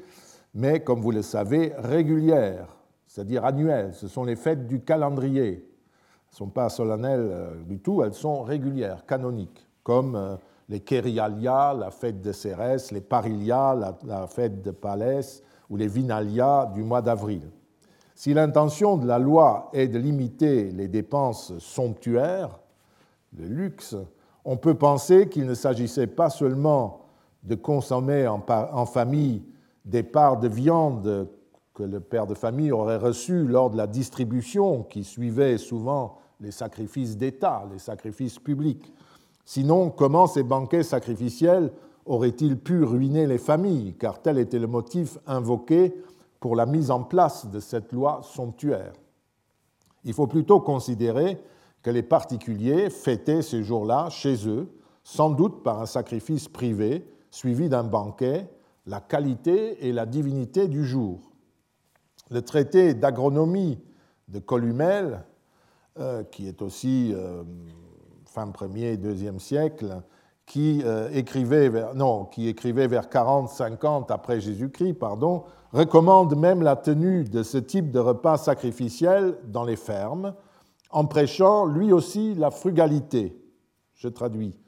mais 0.54 0.80
comme 0.80 1.00
vous 1.00 1.12
le 1.12 1.22
savez, 1.22 1.72
régulières 1.78 2.68
c'est-à-dire 3.14 3.44
annuelles. 3.44 3.94
Ce 3.94 4.08
sont 4.08 4.24
les 4.24 4.34
fêtes 4.34 4.66
du 4.66 4.80
calendrier. 4.80 5.52
Elles 5.52 6.32
ne 6.32 6.36
sont 6.36 6.48
pas 6.48 6.68
solennelles 6.68 7.28
euh, 7.30 7.62
du 7.62 7.78
tout, 7.78 8.02
elles 8.02 8.12
sont 8.12 8.42
régulières, 8.42 9.06
canoniques, 9.06 9.68
comme 9.84 10.16
euh, 10.16 10.34
les 10.68 10.80
Kerialia, 10.80 11.74
la 11.74 11.92
fête 11.92 12.20
de 12.20 12.32
Cérès, 12.32 12.90
les 12.90 13.00
Parilia, 13.00 13.94
la, 14.04 14.26
fête 14.26 14.62
de 14.62 14.72
Palès, 14.72 15.44
ou 15.70 15.76
les 15.76 15.86
Vinalia 15.86 16.68
du 16.74 16.82
mois 16.82 17.02
d'avril. 17.02 17.42
Si 18.16 18.34
l'intention 18.34 18.96
de 18.96 19.06
la 19.06 19.20
loi 19.20 19.70
est 19.72 19.86
de 19.86 19.98
limiter 19.98 20.72
les 20.72 20.88
dépenses 20.88 21.56
somptuaires, 21.58 22.58
le 23.38 23.46
luxe, 23.46 23.94
on 24.44 24.56
peut 24.56 24.74
penser 24.74 25.28
qu'il 25.28 25.46
ne 25.46 25.54
s'agissait 25.54 26.08
pas 26.08 26.30
seulement 26.30 27.06
de 27.44 27.54
consommer 27.54 28.26
en 28.26 28.86
famille 28.86 29.44
des 29.84 30.02
parts 30.02 30.40
de 30.40 30.48
viande 30.48 31.28
que 31.74 31.82
le 31.82 31.98
père 31.98 32.26
de 32.28 32.34
famille 32.34 32.70
aurait 32.70 32.96
reçu 32.96 33.44
lors 33.44 33.68
de 33.68 33.76
la 33.76 33.88
distribution 33.88 34.84
qui 34.84 35.02
suivait 35.02 35.58
souvent 35.58 36.18
les 36.40 36.52
sacrifices 36.52 37.16
d'État, 37.16 37.66
les 37.72 37.80
sacrifices 37.80 38.38
publics. 38.38 38.92
Sinon, 39.44 39.90
comment 39.90 40.28
ces 40.28 40.44
banquets 40.44 40.84
sacrificiels 40.84 41.72
auraient-ils 42.06 42.58
pu 42.58 42.84
ruiner 42.84 43.26
les 43.26 43.38
familles, 43.38 43.94
car 43.98 44.22
tel 44.22 44.38
était 44.38 44.58
le 44.58 44.68
motif 44.68 45.18
invoqué 45.26 45.94
pour 46.38 46.54
la 46.54 46.66
mise 46.66 46.90
en 46.90 47.02
place 47.02 47.50
de 47.50 47.58
cette 47.58 47.92
loi 47.92 48.20
somptuaire. 48.22 48.92
Il 50.04 50.12
faut 50.12 50.26
plutôt 50.26 50.60
considérer 50.60 51.42
que 51.82 51.90
les 51.90 52.02
particuliers 52.02 52.88
fêtaient 52.88 53.42
ces 53.42 53.64
jours-là 53.64 54.10
chez 54.10 54.48
eux, 54.48 54.68
sans 55.02 55.30
doute 55.30 55.62
par 55.62 55.80
un 55.80 55.86
sacrifice 55.86 56.48
privé, 56.48 57.04
suivi 57.30 57.68
d'un 57.68 57.84
banquet, 57.84 58.48
la 58.86 59.00
qualité 59.00 59.86
et 59.86 59.92
la 59.92 60.06
divinité 60.06 60.68
du 60.68 60.84
jour 60.84 61.33
le 62.30 62.42
traité 62.42 62.94
d'agronomie 62.94 63.80
de 64.28 64.38
Columel, 64.38 65.24
euh, 65.98 66.24
qui 66.24 66.48
est 66.48 66.62
aussi 66.62 67.12
euh, 67.14 67.44
fin 68.24 68.46
1er, 68.48 68.96
2e 68.96 69.38
siècle, 69.38 70.02
qui, 70.46 70.82
euh, 70.84 71.08
écrivait 71.12 71.68
vers, 71.68 71.94
non, 71.94 72.24
qui 72.26 72.48
écrivait 72.48 72.86
vers 72.86 73.08
40-50 73.08 74.12
après 74.12 74.40
Jésus-Christ, 74.40 74.94
pardon, 74.94 75.44
recommande 75.72 76.36
même 76.36 76.62
la 76.62 76.76
tenue 76.76 77.24
de 77.24 77.42
ce 77.42 77.58
type 77.58 77.90
de 77.90 77.98
repas 77.98 78.36
sacrificiel 78.36 79.38
dans 79.44 79.64
les 79.64 79.76
fermes, 79.76 80.34
en 80.90 81.06
prêchant 81.06 81.66
lui 81.66 81.92
aussi 81.92 82.34
la 82.34 82.50
frugalité. 82.50 83.36
Je 83.94 84.08
traduis. 84.08 84.58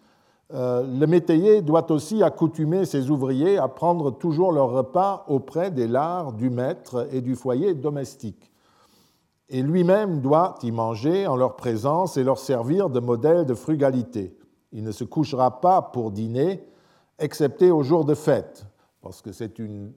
Euh, 0.54 0.86
le 0.86 1.06
métayer 1.06 1.60
doit 1.60 1.90
aussi 1.90 2.22
accoutumer 2.22 2.84
ses 2.84 3.10
ouvriers 3.10 3.58
à 3.58 3.66
prendre 3.66 4.12
toujours 4.12 4.52
leur 4.52 4.70
repas 4.70 5.24
auprès 5.26 5.70
des 5.72 5.88
lards 5.88 6.32
du 6.32 6.50
maître 6.50 7.08
et 7.10 7.20
du 7.20 7.34
foyer 7.34 7.74
domestique. 7.74 8.52
Et 9.48 9.62
lui-même 9.62 10.20
doit 10.20 10.56
y 10.62 10.70
manger 10.70 11.26
en 11.26 11.36
leur 11.36 11.56
présence 11.56 12.16
et 12.16 12.24
leur 12.24 12.38
servir 12.38 12.90
de 12.90 13.00
modèle 13.00 13.44
de 13.44 13.54
frugalité. 13.54 14.36
Il 14.72 14.84
ne 14.84 14.92
se 14.92 15.04
couchera 15.04 15.60
pas 15.60 15.82
pour 15.82 16.10
dîner, 16.10 16.64
excepté 17.18 17.70
au 17.70 17.82
jour 17.82 18.04
de 18.04 18.14
fête, 18.14 18.66
parce 19.02 19.22
que 19.22 19.32
c'est 19.32 19.58
une, 19.58 19.92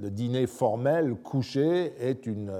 le 0.00 0.10
dîner 0.10 0.46
formel 0.46 1.14
couché 1.14 1.92
est 1.98 2.26
une 2.26 2.50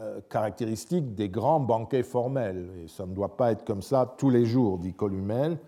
euh, 0.00 0.20
caractéristique 0.28 1.14
des 1.14 1.28
grands 1.28 1.60
banquets 1.60 2.02
formels. 2.02 2.68
Et 2.84 2.88
ça 2.88 3.06
ne 3.06 3.14
doit 3.14 3.36
pas 3.36 3.52
être 3.52 3.64
comme 3.64 3.82
ça 3.82 4.12
tous 4.16 4.30
les 4.30 4.44
jours, 4.44 4.78
dit 4.78 4.92
Columel 4.92 5.58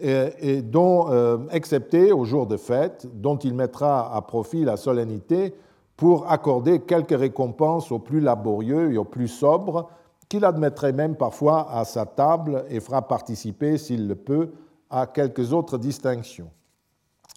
et, 0.00 0.62
dont, 0.62 1.10
euh, 1.10 1.38
excepté 1.50 2.12
au 2.12 2.24
jour 2.24 2.46
de 2.46 2.56
fête, 2.56 3.06
dont 3.14 3.36
il 3.36 3.54
mettra 3.54 4.14
à 4.14 4.22
profit 4.22 4.64
la 4.64 4.76
solennité 4.76 5.54
pour 5.96 6.30
accorder 6.30 6.80
quelques 6.80 7.18
récompenses 7.18 7.90
aux 7.90 7.98
plus 7.98 8.20
laborieux 8.20 8.92
et 8.92 8.98
aux 8.98 9.04
plus 9.04 9.28
sobres, 9.28 9.88
qu'il 10.28 10.44
admettrait 10.44 10.92
même 10.92 11.16
parfois 11.16 11.70
à 11.72 11.84
sa 11.84 12.06
table 12.06 12.64
et 12.68 12.80
fera 12.80 13.02
participer, 13.02 13.78
s'il 13.78 14.06
le 14.06 14.14
peut, 14.14 14.52
à 14.90 15.06
quelques 15.06 15.52
autres 15.52 15.78
distinctions. 15.78 16.50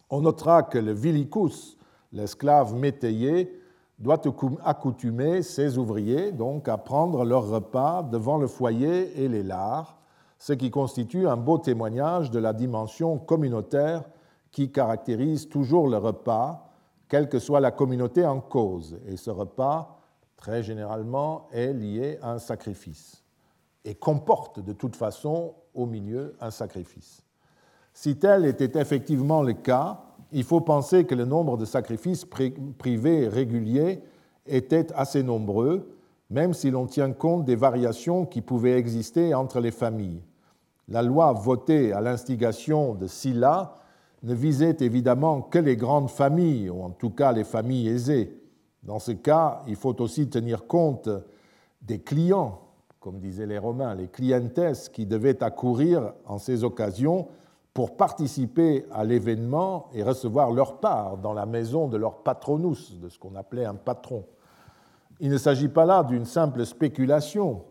On 0.09 0.21
notera 0.21 0.63
que 0.63 0.77
le 0.77 0.91
vilicus, 0.91 1.77
l'esclave 2.11 2.75
métayer, 2.75 3.51
doit 3.97 4.21
accoutumer 4.65 5.41
ses 5.41 5.77
ouvriers 5.77 6.31
donc 6.31 6.67
à 6.67 6.77
prendre 6.77 7.23
leur 7.23 7.47
repas 7.47 8.03
devant 8.03 8.37
le 8.37 8.47
foyer 8.47 9.23
et 9.23 9.27
les 9.27 9.43
lards, 9.43 10.00
ce 10.41 10.53
qui 10.53 10.71
constitue 10.71 11.27
un 11.27 11.37
beau 11.37 11.59
témoignage 11.59 12.31
de 12.31 12.39
la 12.39 12.51
dimension 12.51 13.19
communautaire 13.19 14.05
qui 14.49 14.71
caractérise 14.71 15.47
toujours 15.47 15.87
le 15.87 15.97
repas, 15.97 16.67
quelle 17.07 17.29
que 17.29 17.37
soit 17.37 17.59
la 17.59 17.69
communauté 17.69 18.25
en 18.25 18.39
cause. 18.39 18.97
Et 19.07 19.17
ce 19.17 19.29
repas, 19.29 19.99
très 20.37 20.63
généralement, 20.63 21.47
est 21.51 21.73
lié 21.73 22.17
à 22.23 22.31
un 22.31 22.39
sacrifice 22.39 23.23
et 23.85 23.93
comporte 23.93 24.59
de 24.59 24.73
toute 24.73 24.95
façon 24.95 25.53
au 25.75 25.85
milieu 25.85 26.35
un 26.41 26.49
sacrifice. 26.49 27.21
Si 27.93 28.17
tel 28.17 28.45
était 28.45 28.81
effectivement 28.81 29.43
le 29.43 29.53
cas, 29.53 30.01
il 30.31 30.43
faut 30.43 30.61
penser 30.61 31.05
que 31.05 31.13
le 31.13 31.25
nombre 31.25 31.55
de 31.55 31.65
sacrifices 31.65 32.25
privés 32.25 33.27
réguliers 33.27 34.01
était 34.47 34.91
assez 34.93 35.21
nombreux, 35.21 35.99
même 36.31 36.55
si 36.55 36.71
l'on 36.71 36.87
tient 36.87 37.11
compte 37.11 37.45
des 37.45 37.55
variations 37.55 38.25
qui 38.25 38.41
pouvaient 38.41 38.79
exister 38.79 39.35
entre 39.35 39.59
les 39.59 39.69
familles. 39.69 40.23
La 40.91 41.01
loi 41.01 41.31
votée 41.31 41.93
à 41.93 42.01
l'instigation 42.01 42.95
de 42.95 43.07
Sylla 43.07 43.75
ne 44.23 44.33
visait 44.33 44.75
évidemment 44.81 45.41
que 45.41 45.57
les 45.57 45.77
grandes 45.77 46.09
familles, 46.09 46.69
ou 46.69 46.83
en 46.83 46.89
tout 46.89 47.11
cas 47.11 47.31
les 47.31 47.45
familles 47.45 47.87
aisées. 47.87 48.41
Dans 48.83 48.99
ce 48.99 49.13
cas, 49.13 49.63
il 49.67 49.77
faut 49.77 50.01
aussi 50.01 50.27
tenir 50.27 50.67
compte 50.67 51.07
des 51.81 52.01
clients, 52.01 52.59
comme 52.99 53.19
disaient 53.19 53.45
les 53.45 53.57
Romains, 53.57 53.95
les 53.95 54.09
clientes 54.09 54.59
qui 54.91 55.05
devaient 55.05 55.41
accourir 55.41 56.11
en 56.25 56.39
ces 56.39 56.65
occasions 56.65 57.29
pour 57.73 57.95
participer 57.95 58.85
à 58.91 59.05
l'événement 59.05 59.87
et 59.93 60.03
recevoir 60.03 60.51
leur 60.51 60.81
part 60.81 61.15
dans 61.15 61.33
la 61.33 61.45
maison 61.45 61.87
de 61.87 61.95
leur 61.95 62.17
patronus, 62.17 62.99
de 62.99 63.07
ce 63.07 63.17
qu'on 63.17 63.35
appelait 63.35 63.63
un 63.63 63.75
patron. 63.75 64.25
Il 65.21 65.29
ne 65.29 65.37
s'agit 65.37 65.69
pas 65.69 65.85
là 65.85 66.03
d'une 66.03 66.25
simple 66.25 66.65
spéculation. 66.65 67.63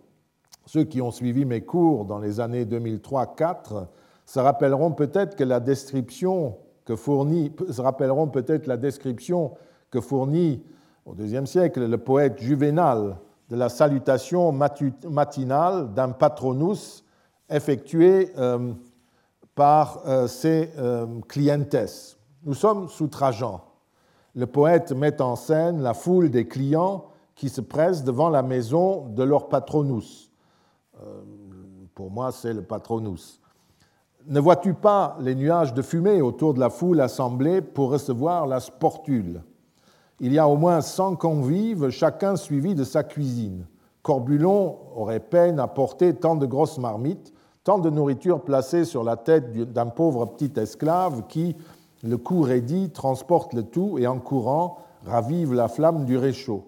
Ceux 0.72 0.84
qui 0.84 1.02
ont 1.02 1.10
suivi 1.10 1.44
mes 1.44 1.62
cours 1.62 2.04
dans 2.04 2.20
les 2.20 2.38
années 2.38 2.64
2003-4 2.64 3.88
se 4.24 4.38
rappelleront 4.38 4.92
peut-être 4.92 5.34
que 5.34 5.42
la 5.42 5.58
description 5.58 6.58
que 6.84 6.94
fournit, 6.94 7.50
se 7.72 7.80
rappelleront 7.80 8.28
peut-être 8.28 8.68
la 8.68 8.76
description 8.76 9.50
que 9.90 10.00
fournit 10.00 10.62
au 11.06 11.16
IIe 11.16 11.44
siècle 11.44 11.88
le 11.88 11.98
poète 11.98 12.40
Juvénal 12.40 13.16
de 13.48 13.56
la 13.56 13.68
salutation 13.68 14.52
matinale 14.52 15.92
d'un 15.92 16.10
patronus 16.10 17.04
effectué 17.48 18.30
euh, 18.38 18.72
par 19.56 20.02
euh, 20.06 20.28
ses 20.28 20.70
euh, 20.78 21.04
clientes. 21.26 21.74
Nous 22.44 22.54
sommes 22.54 22.88
sous 22.88 23.08
Trajan. 23.08 23.60
Le 24.36 24.46
poète 24.46 24.92
met 24.92 25.20
en 25.20 25.34
scène 25.34 25.82
la 25.82 25.94
foule 25.94 26.30
des 26.30 26.46
clients 26.46 27.06
qui 27.34 27.48
se 27.48 27.60
pressent 27.60 28.04
devant 28.04 28.28
la 28.28 28.44
maison 28.44 29.08
de 29.08 29.24
leur 29.24 29.48
patronus. 29.48 30.29
Pour 31.94 32.10
moi, 32.10 32.32
c'est 32.32 32.54
le 32.54 32.62
patronus. 32.62 33.40
Ne 34.26 34.40
vois-tu 34.40 34.74
pas 34.74 35.16
les 35.20 35.34
nuages 35.34 35.74
de 35.74 35.82
fumée 35.82 36.20
autour 36.20 36.54
de 36.54 36.60
la 36.60 36.70
foule 36.70 37.00
assemblée 37.00 37.62
pour 37.62 37.90
recevoir 37.90 38.46
la 38.46 38.60
sportule? 38.60 39.42
Il 40.20 40.32
y 40.32 40.38
a 40.38 40.46
au 40.46 40.56
moins 40.56 40.82
100 40.82 41.16
convives, 41.16 41.88
chacun 41.88 42.36
suivi 42.36 42.74
de 42.74 42.84
sa 42.84 43.02
cuisine. 43.02 43.66
Corbulon 44.02 44.78
aurait 44.94 45.20
peine 45.20 45.58
à 45.58 45.66
porter 45.66 46.14
tant 46.14 46.36
de 46.36 46.46
grosses 46.46 46.78
marmites, 46.78 47.32
tant 47.64 47.78
de 47.78 47.88
nourriture 47.90 48.42
placée 48.42 48.84
sur 48.84 49.04
la 49.04 49.16
tête 49.16 49.52
d'un 49.72 49.86
pauvre 49.86 50.26
petit 50.26 50.52
esclave 50.60 51.26
qui, 51.26 51.56
le 52.02 52.16
cou 52.18 52.42
raidi, 52.42 52.90
transporte 52.90 53.54
le 53.54 53.62
tout 53.62 53.98
et 53.98 54.06
en 54.06 54.18
courant 54.18 54.78
ravive 55.06 55.54
la 55.54 55.68
flamme 55.68 56.04
du 56.04 56.16
réchaud. 56.16 56.64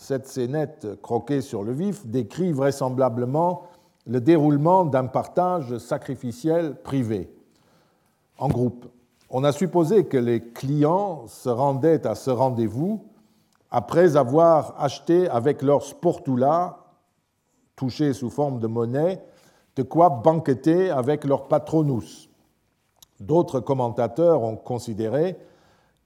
Cette 0.00 0.26
scénette 0.26 0.98
croquée 1.02 1.42
sur 1.42 1.62
le 1.62 1.72
vif 1.72 2.06
décrit 2.06 2.52
vraisemblablement 2.52 3.64
le 4.06 4.22
déroulement 4.22 4.86
d'un 4.86 5.04
partage 5.04 5.76
sacrificiel 5.76 6.74
privé, 6.82 7.30
en 8.38 8.48
groupe. 8.48 8.86
On 9.28 9.44
a 9.44 9.52
supposé 9.52 10.06
que 10.06 10.16
les 10.16 10.40
clients 10.40 11.26
se 11.26 11.50
rendaient 11.50 12.06
à 12.06 12.14
ce 12.14 12.30
rendez-vous 12.30 13.04
après 13.70 14.16
avoir 14.16 14.74
acheté 14.78 15.28
avec 15.28 15.60
leur 15.60 15.82
sportula, 15.82 16.78
touché 17.76 18.14
sous 18.14 18.30
forme 18.30 18.58
de 18.58 18.66
monnaie, 18.66 19.22
de 19.76 19.82
quoi 19.82 20.08
banqueter 20.08 20.88
avec 20.88 21.24
leur 21.24 21.46
patronus. 21.46 22.30
D'autres 23.20 23.60
commentateurs 23.60 24.42
ont 24.44 24.56
considéré 24.56 25.36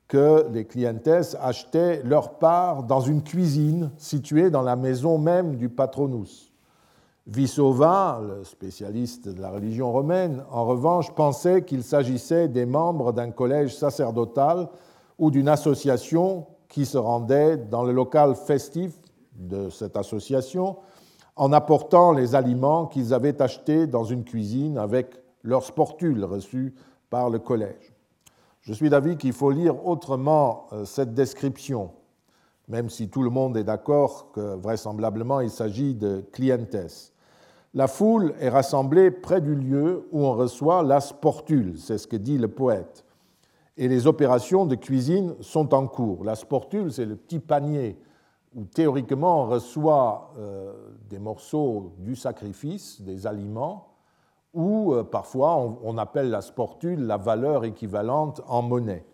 que 0.08 0.46
les 0.52 0.64
clientes 0.64 1.36
achetaient 1.40 2.02
leur 2.04 2.38
part 2.38 2.82
dans 2.82 3.00
une 3.00 3.22
cuisine 3.22 3.90
située 3.96 4.50
dans 4.50 4.62
la 4.62 4.76
maison 4.76 5.18
même 5.18 5.56
du 5.56 5.68
patronus. 5.68 6.52
Vissova, 7.26 8.20
le 8.22 8.44
spécialiste 8.44 9.28
de 9.28 9.40
la 9.40 9.50
religion 9.50 9.90
romaine, 9.90 10.44
en 10.50 10.66
revanche, 10.66 11.10
pensait 11.14 11.62
qu'il 11.62 11.82
s'agissait 11.82 12.48
des 12.48 12.66
membres 12.66 13.12
d'un 13.12 13.30
collège 13.30 13.74
sacerdotal 13.74 14.68
ou 15.18 15.30
d'une 15.30 15.48
association 15.48 16.46
qui 16.68 16.84
se 16.84 16.98
rendaient 16.98 17.56
dans 17.56 17.82
le 17.82 17.92
local 17.92 18.34
festif 18.34 18.92
de 19.34 19.70
cette 19.70 19.96
association 19.96 20.76
en 21.36 21.52
apportant 21.52 22.12
les 22.12 22.34
aliments 22.34 22.86
qu'ils 22.86 23.14
avaient 23.14 23.40
achetés 23.40 23.86
dans 23.86 24.04
une 24.04 24.24
cuisine 24.24 24.76
avec 24.76 25.16
leurs 25.42 25.64
sportules 25.64 26.24
reçues 26.24 26.74
par 27.10 27.30
le 27.30 27.38
collège. 27.38 27.93
Je 28.64 28.72
suis 28.72 28.90
d'avis 28.90 29.16
qu'il 29.16 29.32
faut 29.32 29.50
lire 29.50 29.86
autrement 29.86 30.66
euh, 30.72 30.84
cette 30.84 31.14
description, 31.14 31.92
même 32.68 32.90
si 32.90 33.08
tout 33.08 33.22
le 33.22 33.30
monde 33.30 33.56
est 33.56 33.64
d'accord 33.64 34.32
que 34.32 34.56
vraisemblablement 34.56 35.40
il 35.40 35.50
s'agit 35.50 35.94
de 35.94 36.24
clientes 36.32 37.12
la 37.76 37.88
foule 37.88 38.34
est 38.38 38.50
rassemblée 38.50 39.10
près 39.10 39.40
du 39.40 39.56
lieu 39.56 40.06
où 40.12 40.24
on 40.24 40.34
reçoit 40.34 40.84
la 40.84 41.00
sportule, 41.00 41.74
c'est 41.76 41.98
ce 41.98 42.06
que 42.06 42.14
dit 42.14 42.38
le 42.38 42.46
poète. 42.46 43.04
Et 43.76 43.88
les 43.88 44.06
opérations 44.06 44.64
de 44.64 44.76
cuisine 44.76 45.34
sont 45.40 45.74
en 45.74 45.88
cours. 45.88 46.22
La 46.22 46.36
sportule, 46.36 46.92
c'est 46.92 47.04
le 47.04 47.16
petit 47.16 47.40
panier 47.40 47.98
où 48.54 48.62
théoriquement 48.62 49.42
on 49.42 49.48
reçoit 49.48 50.32
euh, 50.38 50.72
des 51.10 51.18
morceaux 51.18 51.94
du 51.98 52.14
sacrifice, 52.14 53.02
des 53.02 53.26
aliments, 53.26 53.88
ou 54.54 54.94
euh, 54.94 55.02
parfois 55.02 55.56
on, 55.82 55.98
appelle 55.98 56.30
la 56.30 56.40
sportule 56.40 57.06
la 57.06 57.16
valeur 57.16 57.64
équivalente 57.64 58.40
en 58.46 58.62
monnaie. 58.62 59.04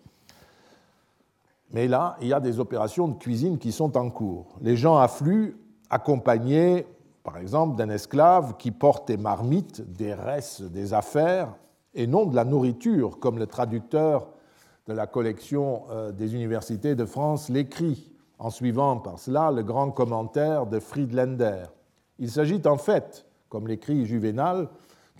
Mais 1.73 1.89
là, 1.89 2.17
il 2.21 2.29
y 2.29 2.33
a 2.33 2.41
des 2.41 2.59
opérations 2.59 3.09
de 3.09 3.15
cuisine 3.15 3.59
qui 3.59 3.73
sont 3.73 3.97
en 3.97 4.11
cours. 4.11 4.57
Les 4.61 4.77
gens 4.77 4.99
affluent 4.99 5.57
accompagnés 5.89 6.87
par 7.23 7.39
exemple 7.39 7.77
d'un 7.77 7.91
esclave 7.91 8.57
qui 8.57 8.71
porte 8.71 9.09
des 9.09 9.17
marmites, 9.17 9.83
des 9.93 10.15
restes, 10.15 10.63
des 10.63 10.95
affaires, 10.95 11.55
et 11.95 12.07
non 12.07 12.27
de 12.27 12.37
la 12.37 12.45
nourriture, 12.45 13.19
comme 13.19 13.39
le 13.39 13.47
traducteur 13.47 14.29
de 14.87 14.93
la 14.93 15.07
collection 15.07 15.85
euh, 15.91 16.13
des 16.13 16.35
universités 16.35 16.95
de 16.95 17.05
France 17.05 17.49
l'écrit, 17.49 18.11
en 18.39 18.51
suivant 18.51 18.97
par 18.99 19.19
cela 19.19 19.51
le 19.51 19.63
grand 19.63 19.91
commentaire 19.91 20.67
de 20.67 20.81
Friedländer. 20.81 21.65
Il 22.19 22.31
s'agit 22.31 22.63
en 22.67 22.77
fait, 22.77 23.27
comme 23.49 23.69
l'écrit 23.69 24.07
Juvénal, 24.07 24.69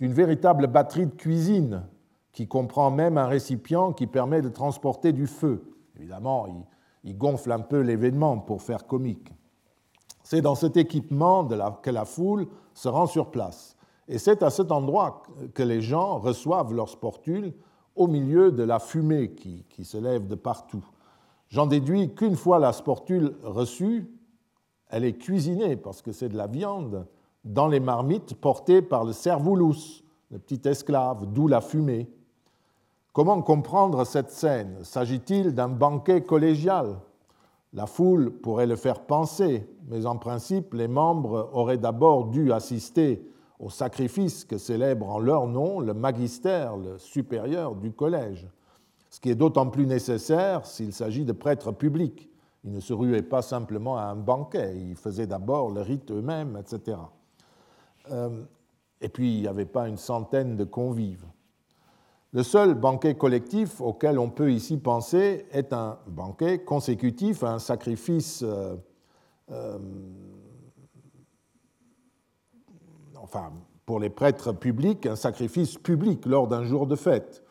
d'une 0.01 0.13
véritable 0.13 0.65
batterie 0.65 1.05
de 1.05 1.15
cuisine 1.15 1.83
qui 2.33 2.47
comprend 2.47 2.89
même 2.89 3.19
un 3.19 3.27
récipient 3.27 3.93
qui 3.93 4.07
permet 4.07 4.41
de 4.41 4.49
transporter 4.49 5.13
du 5.13 5.27
feu. 5.27 5.75
Évidemment, 5.95 6.47
il 7.03 7.15
gonfle 7.15 7.51
un 7.51 7.59
peu 7.59 7.81
l'événement 7.81 8.39
pour 8.39 8.63
faire 8.63 8.87
comique. 8.87 9.31
C'est 10.23 10.41
dans 10.41 10.55
cet 10.55 10.75
équipement 10.75 11.47
que 11.47 11.91
la 11.91 12.05
foule 12.05 12.47
se 12.73 12.89
rend 12.89 13.05
sur 13.05 13.29
place. 13.29 13.77
Et 14.07 14.17
c'est 14.17 14.41
à 14.41 14.49
cet 14.49 14.71
endroit 14.71 15.21
que 15.53 15.61
les 15.61 15.81
gens 15.81 16.17
reçoivent 16.17 16.73
leur 16.73 16.89
sportule 16.89 17.53
au 17.95 18.07
milieu 18.07 18.51
de 18.51 18.63
la 18.63 18.79
fumée 18.79 19.33
qui 19.33 19.85
se 19.85 19.97
lève 19.97 20.25
de 20.25 20.35
partout. 20.35 20.83
J'en 21.49 21.67
déduis 21.67 22.15
qu'une 22.15 22.37
fois 22.37 22.57
la 22.57 22.73
sportule 22.73 23.35
reçue, 23.43 24.09
elle 24.89 25.05
est 25.05 25.17
cuisinée, 25.17 25.75
parce 25.75 26.01
que 26.01 26.11
c'est 26.11 26.29
de 26.29 26.37
la 26.37 26.47
viande, 26.47 27.05
dans 27.43 27.67
les 27.67 27.79
marmites 27.79 28.35
portées 28.35 28.81
par 28.81 29.03
le 29.03 29.13
servulus, 29.13 30.03
le 30.29 30.39
petit 30.39 30.67
esclave, 30.67 31.25
d'où 31.25 31.47
la 31.47 31.61
fumée. 31.61 32.09
Comment 33.13 33.41
comprendre 33.41 34.05
cette 34.05 34.29
scène? 34.29 34.77
S'agit-il 34.83 35.53
d'un 35.53 35.67
banquet 35.67 36.21
collégial? 36.21 36.99
La 37.73 37.85
foule 37.85 38.31
pourrait 38.31 38.67
le 38.67 38.75
faire 38.75 39.01
penser, 39.01 39.67
mais 39.87 40.05
en 40.05 40.17
principe, 40.17 40.73
les 40.73 40.87
membres 40.87 41.49
auraient 41.53 41.77
d'abord 41.77 42.25
dû 42.25 42.51
assister 42.51 43.25
au 43.59 43.69
sacrifice 43.69 44.43
que 44.43 44.57
célèbre 44.57 45.09
en 45.09 45.19
leur 45.19 45.47
nom 45.47 45.79
le 45.79 45.93
magistère, 45.93 46.77
le 46.77 46.97
supérieur 46.97 47.75
du 47.75 47.91
collège, 47.91 48.49
ce 49.09 49.19
qui 49.19 49.29
est 49.29 49.35
d'autant 49.35 49.69
plus 49.69 49.85
nécessaire 49.85 50.65
s'il 50.65 50.93
s'agit 50.93 51.25
de 51.25 51.31
prêtres 51.31 51.71
publics. 51.71 52.29
Ils 52.63 52.71
ne 52.71 52.79
se 52.79 52.93
ruaient 52.93 53.21
pas 53.21 53.41
simplement 53.41 53.97
à 53.97 54.03
un 54.03 54.15
banquet, 54.15 54.75
ils 54.77 54.95
faisaient 54.95 55.27
d'abord 55.27 55.69
le 55.71 55.81
rite 55.81 56.11
eux-mêmes, 56.11 56.57
etc. 56.57 56.97
Euh, 58.09 58.43
et 59.01 59.09
puis, 59.09 59.35
il 59.35 59.41
n'y 59.41 59.47
avait 59.47 59.65
pas 59.65 59.87
une 59.87 59.97
centaine 59.97 60.55
de 60.55 60.63
convives. 60.63 61.25
Le 62.33 62.43
seul 62.43 62.75
banquet 62.75 63.15
collectif 63.15 63.81
auquel 63.81 64.17
on 64.17 64.29
peut 64.29 64.53
ici 64.53 64.77
penser 64.77 65.45
est 65.51 65.73
un 65.73 65.99
banquet 66.07 66.63
consécutif 66.63 67.43
à 67.43 67.51
un 67.53 67.59
sacrifice, 67.59 68.41
euh, 68.41 68.77
euh, 69.51 69.77
enfin, 73.21 73.51
pour 73.85 73.99
les 73.99 74.09
prêtres 74.09 74.53
publics, 74.53 75.05
un 75.07 75.17
sacrifice 75.17 75.77
public 75.77 76.25
lors 76.25 76.47
d'un 76.47 76.63
jour 76.63 76.87
de 76.87 76.95
fête. 76.95 77.43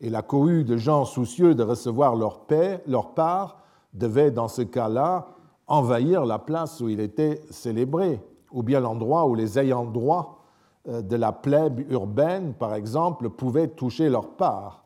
Et 0.00 0.08
la 0.08 0.22
cohue 0.22 0.64
de 0.64 0.78
gens 0.78 1.04
soucieux 1.04 1.54
de 1.54 1.62
recevoir 1.62 2.16
leur, 2.16 2.46
paix, 2.46 2.82
leur 2.86 3.12
part 3.12 3.58
devait, 3.92 4.30
dans 4.30 4.48
ce 4.48 4.62
cas-là, 4.62 5.26
envahir 5.66 6.24
la 6.24 6.38
place 6.38 6.80
où 6.80 6.88
il 6.88 7.00
était 7.00 7.42
célébré, 7.50 8.20
ou 8.54 8.62
bien 8.62 8.80
l'endroit 8.80 9.26
où 9.26 9.34
les 9.34 9.58
ayants 9.58 9.84
droit 9.84 10.38
euh, 10.88 11.02
de 11.02 11.16
la 11.16 11.32
plèbe 11.32 11.80
urbaine, 11.90 12.54
par 12.54 12.74
exemple, 12.74 13.28
pouvaient 13.28 13.68
toucher 13.68 14.08
leur 14.08 14.36
part. 14.36 14.84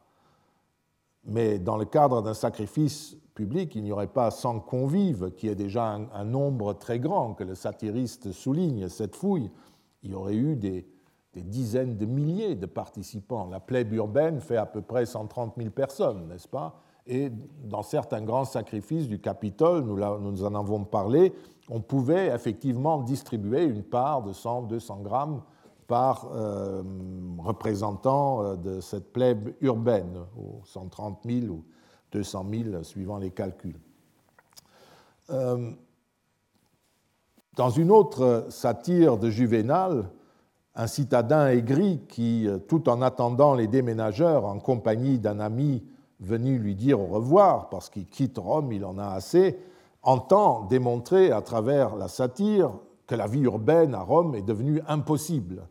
mais 1.24 1.58
dans 1.58 1.76
le 1.76 1.84
cadre 1.84 2.22
d'un 2.22 2.34
sacrifice 2.34 3.16
public, 3.34 3.76
il 3.76 3.84
n'y 3.84 3.92
aurait 3.92 4.08
pas 4.08 4.30
100 4.30 4.60
convives, 4.60 5.32
qui 5.36 5.46
est 5.46 5.54
déjà 5.54 5.98
un, 6.12 6.24
nombre 6.24 6.72
très 6.72 6.98
grand 6.98 7.34
que 7.34 7.44
le 7.44 7.54
satiriste 7.54 8.32
souligne, 8.32 8.88
cette 8.88 9.14
fouille. 9.14 9.50
Il 10.02 10.12
y 10.12 10.14
aurait 10.14 10.34
eu 10.34 10.56
des, 10.56 10.88
dizaines 11.36 11.96
de 11.96 12.06
milliers 12.06 12.56
de 12.56 12.66
participants. 12.66 13.46
La 13.48 13.60
plèbe 13.60 13.92
urbaine 13.92 14.40
fait 14.40 14.56
à 14.56 14.66
peu 14.66 14.80
près 14.80 15.06
130 15.06 15.54
000 15.56 15.70
personnes, 15.70 16.26
n'est-ce 16.26 16.48
pas? 16.48 16.80
Et 17.06 17.30
dans 17.64 17.82
certains 17.82 18.22
grands 18.22 18.44
sacrifices 18.44 19.08
du 19.08 19.20
Capitole, 19.20 19.84
nous, 19.84 19.96
nous 19.96 20.44
en 20.44 20.54
avons 20.56 20.84
parlé, 20.84 21.32
on 21.70 21.80
pouvait 21.80 22.28
effectivement 22.28 23.02
distribuer 23.02 23.64
une 23.64 23.82
part 23.82 24.22
de 24.22 24.32
100, 24.32 24.62
200 24.62 25.00
grammes 25.02 25.42
par 25.86 26.28
euh, 26.34 26.82
représentant 27.38 28.42
euh, 28.42 28.56
de 28.56 28.80
cette 28.80 29.12
plèbe 29.12 29.54
urbaine, 29.60 30.18
130 30.64 31.20
000 31.24 31.46
ou 31.46 31.64
200 32.12 32.46
000 32.50 32.82
suivant 32.82 33.18
les 33.18 33.30
calculs. 33.30 33.78
Euh, 35.30 35.70
dans 37.56 37.70
une 37.70 37.90
autre 37.90 38.46
satire 38.50 39.18
de 39.18 39.30
Juvénal, 39.30 40.10
un 40.74 40.86
citadin 40.86 41.48
aigri 41.48 42.00
qui, 42.08 42.46
tout 42.68 42.88
en 42.88 43.02
attendant 43.02 43.54
les 43.54 43.66
déménageurs 43.66 44.44
en 44.44 44.60
compagnie 44.60 45.18
d'un 45.18 45.40
ami 45.40 45.82
venu 46.20 46.58
lui 46.58 46.76
dire 46.76 47.00
au 47.00 47.06
revoir 47.06 47.68
parce 47.68 47.90
qu'il 47.90 48.06
quitte 48.06 48.38
Rome, 48.38 48.70
il 48.70 48.84
en 48.84 48.96
a 48.96 49.08
assez, 49.08 49.58
entend 50.02 50.64
démontrer 50.64 51.30
à 51.32 51.42
travers 51.42 51.96
la 51.96 52.08
satire 52.08 52.72
que 53.06 53.14
la 53.14 53.26
vie 53.26 53.42
urbaine 53.42 53.94
à 53.94 54.02
Rome 54.02 54.34
est 54.34 54.42
devenue 54.42 54.80
impossible 54.88 55.68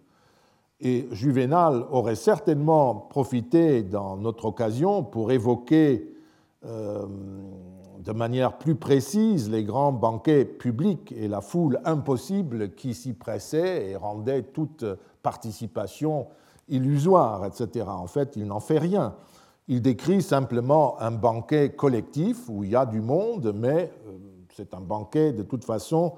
et 0.79 1.07
Juvénal 1.11 1.85
aurait 1.89 2.15
certainement 2.15 2.93
profité 2.95 3.83
dans 3.83 4.15
notre 4.17 4.45
occasion 4.45 5.03
pour 5.03 5.31
évoquer 5.31 6.13
euh, 6.65 7.05
de 7.99 8.11
manière 8.11 8.57
plus 8.57 8.75
précise 8.75 9.49
les 9.49 9.63
grands 9.63 9.91
banquets 9.91 10.45
publics 10.45 11.13
et 11.17 11.27
la 11.27 11.41
foule 11.41 11.79
impossible 11.83 12.75
qui 12.75 12.93
s'y 12.93 13.13
pressait 13.13 13.89
et 13.89 13.95
rendait 13.95 14.43
toute 14.43 14.85
participation 15.23 16.27
illusoire, 16.69 17.45
etc. 17.45 17.85
En 17.87 18.07
fait, 18.07 18.35
il 18.35 18.45
n'en 18.45 18.59
fait 18.59 18.77
rien. 18.77 19.15
Il 19.69 19.81
décrit 19.81 20.21
simplement 20.21 20.99
un 21.01 21.11
banquet 21.11 21.71
collectif 21.71 22.47
où 22.47 22.63
il 22.63 22.71
y 22.71 22.75
a 22.75 22.85
du 22.85 23.01
monde, 23.01 23.51
mais 23.53 23.91
euh, 24.07 24.17
c'est 24.55 24.73
un 24.73 24.79
banquet 24.79 25.33
de 25.33 25.43
toute 25.43 25.65
façon 25.65 26.13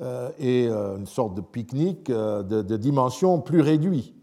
euh, 0.00 0.30
et 0.38 0.66
euh, 0.68 0.96
une 0.96 1.06
sorte 1.06 1.34
de 1.34 1.42
pique-nique 1.42 2.10
de, 2.10 2.76
dimension 2.76 3.40
plus 3.40 3.60
réduite, 3.60 4.14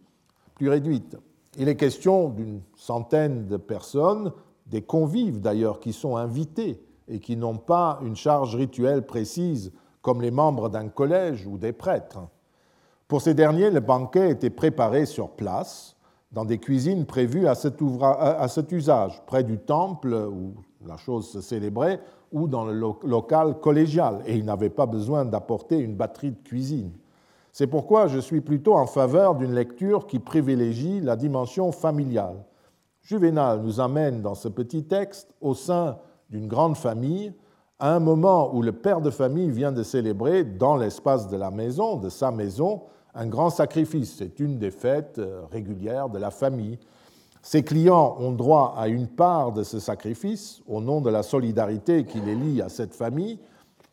plus 0.55 0.69
réduite. 0.69 1.17
Il 1.59 1.69
est 1.69 1.75
question 1.75 2.29
d'une 2.29 2.61
centaine 2.75 3.45
de 3.47 3.57
personnes, 3.57 4.31
des 4.65 4.81
convives 4.81 5.39
d'ailleurs, 5.39 5.79
qui 5.79 5.93
sont 5.93 6.17
invités 6.17 6.83
et 7.07 7.19
qui 7.19 7.37
n'ont 7.37 7.57
pas 7.57 7.99
une 8.01 8.15
charge 8.15 8.55
rituelle 8.55 9.05
précise 9.05 9.71
comme 10.01 10.21
les 10.21 10.31
membres 10.31 10.69
d'un 10.69 10.89
collège 10.89 11.45
ou 11.45 11.59
des 11.59 11.73
prêtres. 11.73 12.19
Pour 13.07 13.21
ces 13.21 13.35
derniers, 13.35 13.69
le 13.69 13.81
banquet 13.81 14.31
était 14.31 14.49
préparé 14.49 15.05
sur 15.05 15.29
place, 15.29 15.92
dans 16.33 16.45
des 16.45 16.57
cuisines 16.57 17.05
prévues 17.05 17.47
à 17.47 17.55
cet, 17.55 18.71
usage, 18.71 19.21
près 19.27 19.43
du 19.43 19.59
temple 19.59 20.13
où 20.13 20.55
la 20.85 20.97
chose 20.97 21.29
se 21.29 21.41
célébrait, 21.41 22.01
ou 22.31 22.47
dans 22.47 22.65
le 22.65 22.73
local 22.73 23.59
collégial, 23.59 24.23
et 24.25 24.35
il 24.35 24.43
n'avait 24.43 24.71
pas 24.71 24.87
besoin 24.87 25.23
d'apporter 25.23 25.77
une 25.77 25.95
batterie 25.95 26.31
de 26.31 26.41
cuisine. 26.43 26.91
C'est 27.51 27.67
pourquoi 27.67 28.07
je 28.07 28.17
suis 28.17 28.41
plutôt 28.41 28.73
en 28.73 28.87
faveur 28.87 29.35
d'une 29.35 29.53
lecture 29.53 30.07
qui 30.07 30.17
privilégie 30.17 30.99
la 30.99 31.15
dimension 31.15 31.71
familiale. 31.71 32.43
Juvénal 33.03 33.61
nous 33.61 33.79
amène 33.79 34.23
dans 34.23 34.33
ce 34.33 34.47
petit 34.47 34.85
texte 34.85 35.35
au 35.39 35.53
sein 35.53 35.97
d'une 36.31 36.47
grande 36.47 36.75
famille, 36.75 37.31
à 37.77 37.93
un 37.93 37.99
moment 37.99 38.55
où 38.55 38.63
le 38.63 38.71
père 38.71 39.01
de 39.01 39.11
famille 39.11 39.51
vient 39.51 39.71
de 39.71 39.83
célébrer 39.83 40.43
dans 40.43 40.77
l'espace 40.77 41.27
de 41.27 41.37
la 41.37 41.51
maison, 41.51 41.97
de 41.97 42.09
sa 42.09 42.31
maison, 42.31 42.81
un 43.15 43.27
grand 43.27 43.49
sacrifice. 43.49 44.15
C'est 44.17 44.39
une 44.39 44.57
des 44.57 44.71
fêtes 44.71 45.19
euh, 45.19 45.43
régulières 45.51 46.09
de 46.09 46.19
la 46.19 46.31
famille. 46.31 46.79
Ces 47.41 47.63
clients 47.63 48.15
ont 48.19 48.31
droit 48.31 48.73
à 48.77 48.87
une 48.87 49.07
part 49.07 49.51
de 49.51 49.63
ce 49.63 49.79
sacrifice 49.79 50.61
au 50.67 50.79
nom 50.79 51.01
de 51.01 51.09
la 51.09 51.23
solidarité 51.23 52.05
qui 52.05 52.21
les 52.21 52.35
lie 52.35 52.61
à 52.61 52.69
cette 52.69 52.95
famille. 52.95 53.39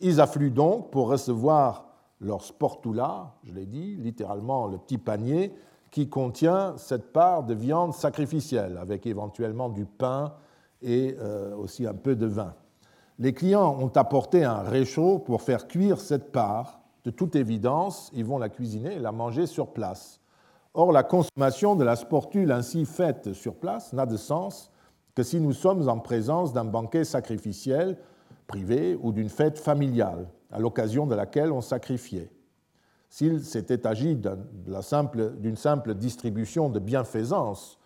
Ils 0.01 0.21
affluent 0.21 0.53
donc 0.53 0.91
pour 0.91 1.09
recevoir 1.09 1.87
leur 2.21 2.45
sportula, 2.45 3.35
je 3.45 3.53
l'ai 3.53 3.66
dit, 3.66 3.97
littéralement 3.97 4.66
le 4.66 4.79
petit 4.79 4.99
panier, 4.99 5.53
qui 5.91 6.09
contient 6.09 6.75
cette 6.77 7.12
part 7.12 7.43
de 7.43 7.55
viande 7.55 7.95
sacrificielle, 7.95 8.79
avec 8.81 9.07
éventuellement 9.07 9.68
du 9.68 9.85
pain 9.85 10.33
et 10.83 11.16
euh, 11.18 11.55
aussi 11.57 11.87
un 11.87 11.95
peu 11.95 12.14
de 12.14 12.27
vin. 12.27 12.55
Les 13.18 13.35
clients 13.35 13.77
ont 13.79 13.93
apporté 13.97 14.45
un 14.45 14.61
réchaud 14.61 15.18
pour 15.18 15.43
faire 15.43 15.66
cuire 15.66 16.01
cette 16.01 16.33
part. 16.33 16.80
De 17.05 17.11
toute 17.11 17.36
évidence, 17.36 18.11
ils 18.14 18.24
vont 18.24 18.38
la 18.38 18.48
cuisiner 18.48 18.94
et 18.94 18.98
la 18.98 19.12
manger 19.12 19.46
sur 19.46 19.72
place. 19.72 20.20
Or, 20.74 20.92
la 20.92 21.03
consommation 21.03 21.74
de 21.74 21.84
la 21.84 21.96
sportule 21.96 22.53
ainsi 22.53 22.84
faite 22.84 23.32
sur 23.32 23.57
place 23.57 23.92
n'a 23.92 24.07
de 24.07 24.16
sens 24.16 24.70
que 25.14 25.22
si 25.22 25.40
nous 25.40 25.53
sommes 25.53 25.88
en 25.88 25.98
présence 25.98 26.53
d'un 26.53 26.64
banquet 26.64 27.05
sacrificiel 27.05 27.98
privé 28.46 28.98
ou 29.01 29.12
d'une 29.12 29.28
fête 29.28 29.59
familiale, 29.59 30.28
à 30.51 30.59
l'occasion 30.59 31.07
de 31.07 31.14
laquelle 31.14 31.53
on 31.53 31.61
sacrifiait. 31.61 32.30
S'il 33.09 33.44
s'était 33.44 33.86
agi 33.86 34.16
d'une 34.16 35.57
simple, 35.57 35.94
distribution 35.94 36.68
de 36.68 36.78
bienfaisance, 36.78 37.78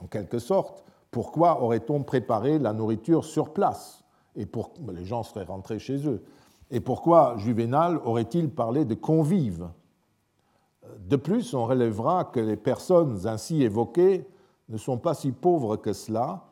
en 0.00 0.06
quelque 0.06 0.38
sorte, 0.38 0.84
pourquoi 1.10 1.62
aurait-on 1.62 2.02
préparé 2.02 2.58
la 2.58 2.72
nourriture 2.72 3.24
sur 3.24 3.52
place? 3.52 4.04
Et 4.34 4.44
pour, 4.44 4.72
Les 4.92 5.04
gens 5.04 5.22
seraient 5.22 5.44
rentrés 5.44 5.78
chez 5.78 6.06
eux. 6.06 6.22
Et 6.70 6.80
pourquoi 6.80 7.36
Juvénal 7.38 8.00
aurait-il 8.04 8.50
parlé 8.50 8.84
de 8.84 8.94
convives? 8.94 9.68
De 10.98 11.16
plus, 11.16 11.54
on 11.54 11.66
relèvera 11.66 12.24
que 12.24 12.40
les 12.40 12.56
personnes 12.56 13.26
ainsi 13.26 13.62
évoquées 13.62 14.26
ne 14.68 14.76
sont 14.76 14.98
pas 14.98 15.14
si 15.14 15.32
pauvres 15.32 15.76
que 15.76 15.92
cela, 15.92 16.44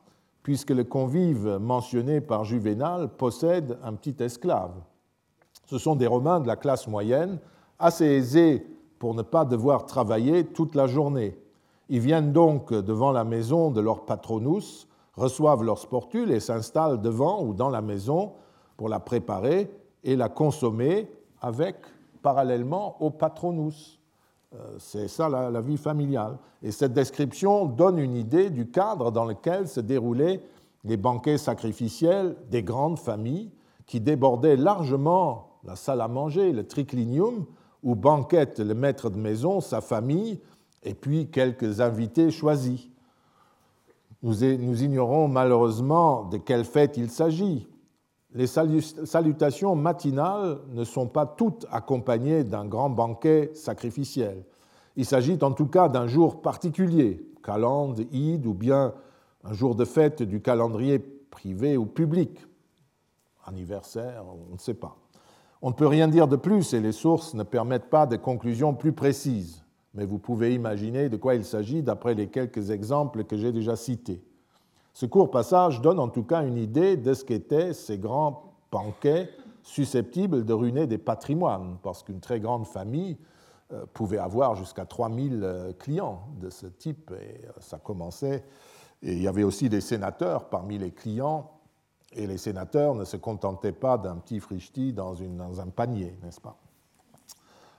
puisque 0.42 0.70
le 0.70 0.84
convive 0.84 1.58
mentionné 1.60 2.20
par 2.20 2.44
Juvénal 2.44 3.08
possède 3.08 3.78
un 3.82 3.94
petit 3.94 4.14
esclave. 4.22 4.74
Ce 5.66 5.78
sont 5.78 5.96
des 5.96 6.06
Romains 6.06 6.40
de 6.40 6.46
la 6.46 6.56
classe 6.56 6.86
moyenne, 6.86 7.38
assez 7.78 8.04
aisés 8.04 8.66
pour 8.98 9.14
ne 9.14 9.22
pas 9.22 9.44
devoir 9.44 9.86
travailler 9.86 10.44
toute 10.44 10.74
la 10.74 10.86
journée. 10.86 11.36
Ils 11.88 12.00
viennent 12.00 12.32
donc 12.32 12.72
devant 12.72 13.10
la 13.10 13.24
maison 13.24 13.70
de 13.70 13.80
leur 13.80 14.04
patronus, 14.04 14.86
reçoivent 15.16 15.62
leur 15.62 15.78
sportule 15.78 16.30
et 16.30 16.40
s'installent 16.40 17.00
devant 17.00 17.42
ou 17.42 17.54
dans 17.54 17.70
la 17.70 17.82
maison 17.82 18.32
pour 18.76 18.88
la 18.88 19.00
préparer 19.00 19.70
et 20.04 20.16
la 20.16 20.28
consommer 20.28 21.10
avec, 21.40 21.76
parallèlement 22.22 22.96
au 23.00 23.10
patronus. 23.10 23.98
Euh, 24.54 24.76
c'est 24.78 25.08
ça 25.08 25.28
la, 25.28 25.60
vie 25.60 25.76
familiale. 25.76 26.38
Et 26.62 26.70
cette 26.70 26.92
description 26.92 27.66
donne 27.66 27.98
une 27.98 28.16
idée 28.16 28.50
du 28.50 28.70
cadre 28.70 29.10
dans 29.10 29.24
lequel 29.24 29.66
se 29.66 29.80
déroulaient 29.80 30.40
les 30.84 30.96
banquets 30.96 31.38
sacrificiels 31.38 32.36
des 32.50 32.62
grandes 32.62 32.98
familles 32.98 33.50
qui 33.86 34.00
débordaient 34.00 34.56
largement 34.56 35.48
la 35.64 35.76
salle 35.76 36.00
à 36.00 36.08
manger, 36.08 36.52
le 36.52 36.66
triclinium, 36.66 37.46
où 37.82 37.94
banquette 37.94 38.60
le 38.60 38.74
maître 38.74 39.10
de 39.10 39.18
maison, 39.18 39.60
sa 39.60 39.80
famille, 39.80 40.40
et 40.82 40.94
puis 40.94 41.30
quelques 41.30 41.80
invités 41.80 42.30
choisis. 42.30 42.88
Nous, 44.22 44.42
ignorons 44.82 45.28
malheureusement 45.28 46.24
de 46.24 46.38
quelle 46.38 46.64
fête 46.64 46.96
il 46.96 47.10
s'agit 47.10 47.66
les 48.34 48.48
salutations 48.48 49.76
matinales 49.76 50.58
ne 50.72 50.82
sont 50.82 51.06
pas 51.06 51.24
toutes 51.24 51.66
accompagnées 51.70 52.42
d'un 52.42 52.66
grand 52.66 52.90
banquet 52.90 53.52
sacrificiel. 53.54 54.44
Il 54.96 55.04
s'agit 55.04 55.38
en 55.42 55.52
tout 55.52 55.66
cas 55.66 55.88
d'un 55.88 56.08
jour 56.08 56.42
particulier, 56.42 57.24
calende, 57.44 58.00
id, 58.12 58.44
ou 58.46 58.54
bien 58.54 58.92
un 59.44 59.52
jour 59.52 59.76
de 59.76 59.84
fête 59.84 60.22
du 60.22 60.40
calendrier 60.40 60.98
privé 60.98 61.76
ou 61.76 61.86
public, 61.86 62.40
anniversaire, 63.44 64.24
on 64.50 64.54
ne 64.54 64.58
sait 64.58 64.74
pas. 64.74 64.96
On 65.62 65.70
ne 65.70 65.74
peut 65.74 65.86
rien 65.86 66.08
dire 66.08 66.28
de 66.28 66.36
plus 66.36 66.74
et 66.74 66.80
les 66.80 66.92
sources 66.92 67.34
ne 67.34 67.42
permettent 67.42 67.90
pas 67.90 68.06
de 68.06 68.16
conclusions 68.16 68.74
plus 68.74 68.92
précises, 68.92 69.62
mais 69.94 70.06
vous 70.06 70.18
pouvez 70.18 70.54
imaginer 70.54 71.08
de 71.08 71.16
quoi 71.16 71.36
il 71.36 71.44
s'agit 71.44 71.82
d'après 71.82 72.14
les 72.14 72.28
quelques 72.28 72.70
exemples 72.70 73.24
que 73.24 73.36
j'ai 73.36 73.52
déjà 73.52 73.76
cités. 73.76 74.24
Ce 74.94 75.06
court 75.06 75.32
passage 75.32 75.80
donne 75.80 75.98
en 75.98 76.08
tout 76.08 76.22
cas 76.22 76.46
une 76.46 76.56
idée 76.56 76.96
de 76.96 77.14
ce 77.14 77.24
qu'étaient 77.24 77.74
ces 77.74 77.98
grands 77.98 78.54
banquets 78.70 79.28
susceptibles 79.64 80.44
de 80.44 80.52
ruiner 80.52 80.86
des 80.86 80.98
patrimoines, 80.98 81.78
parce 81.82 82.04
qu'une 82.04 82.20
très 82.20 82.38
grande 82.38 82.66
famille 82.66 83.18
euh, 83.72 83.86
pouvait 83.92 84.18
avoir 84.18 84.54
jusqu'à 84.54 84.84
3000 84.84 85.40
euh, 85.42 85.72
clients 85.72 86.20
de 86.40 86.48
ce 86.48 86.66
type, 86.66 87.10
et 87.10 87.44
euh, 87.44 87.50
ça 87.58 87.78
commençait. 87.78 88.44
Et 89.02 89.14
il 89.14 89.22
y 89.22 89.26
avait 89.26 89.42
aussi 89.42 89.68
des 89.68 89.80
sénateurs 89.80 90.48
parmi 90.48 90.78
les 90.78 90.92
clients, 90.92 91.50
et 92.12 92.28
les 92.28 92.38
sénateurs 92.38 92.94
ne 92.94 93.04
se 93.04 93.16
contentaient 93.16 93.72
pas 93.72 93.98
d'un 93.98 94.16
petit 94.16 94.38
frichti 94.38 94.92
dans, 94.92 95.14
dans 95.14 95.60
un 95.60 95.68
panier, 95.68 96.16
n'est-ce 96.22 96.40
pas? 96.40 96.56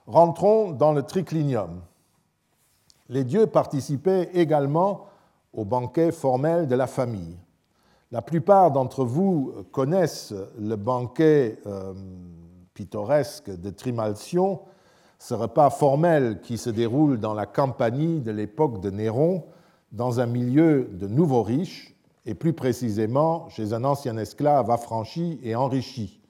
Rentrons 0.06 0.72
dans 0.72 0.92
le 0.92 1.04
triclinium. 1.04 1.82
Les 3.08 3.24
dieux 3.24 3.48
participaient 3.48 4.32
également 4.34 5.06
au 5.56 5.66
banquet 5.66 6.12
formel 6.12 6.68
de 6.68 6.76
la 6.76 6.88
famille. 6.88 7.38
La 8.12 8.22
plupart 8.22 8.72
d'entre 8.72 9.04
vous 9.04 9.54
connaissent 9.72 10.34
le 10.60 10.76
banquet 10.76 11.60
euh, 11.66 11.94
pittoresque 12.74 13.50
de 13.50 13.70
Trimalcion, 13.70 14.60
ce 15.18 15.34
repas 15.34 15.70
formel 15.70 16.40
qui 16.42 16.58
se 16.58 16.70
déroule 16.70 17.20
dans 17.20 17.34
la 17.34 17.46
campagne 17.46 18.22
de 18.22 18.32
l'époque 18.32 18.80
de 18.82 18.92
Néron, 18.92 19.46
dans 19.92 20.20
un 20.20 20.26
milieu 20.26 20.90
de 20.92 21.08
nouveaux 21.08 21.44
riches, 21.44 21.96
et 22.26 22.34
plus 22.34 22.54
précisément 22.54 23.50
chez 23.50 23.74
un 23.74 23.84
ancien 23.84 24.18
esclave 24.18 24.70
affranchi 24.72 25.40
et 25.44 25.56
enrichi. 25.56 26.22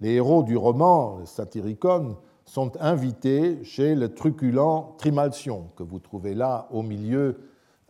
Les 0.00 0.14
héros 0.14 0.42
du 0.42 0.56
roman, 0.56 1.18
le 1.20 1.26
Satyricon, 1.26 2.16
sont 2.44 2.72
invités 2.80 3.62
chez 3.64 3.94
le 3.94 4.12
truculent 4.12 4.94
Trimalcion, 4.98 5.70
que 5.76 5.82
vous 5.82 5.98
trouvez 5.98 6.34
là 6.34 6.68
au 6.72 6.82
milieu 6.82 7.38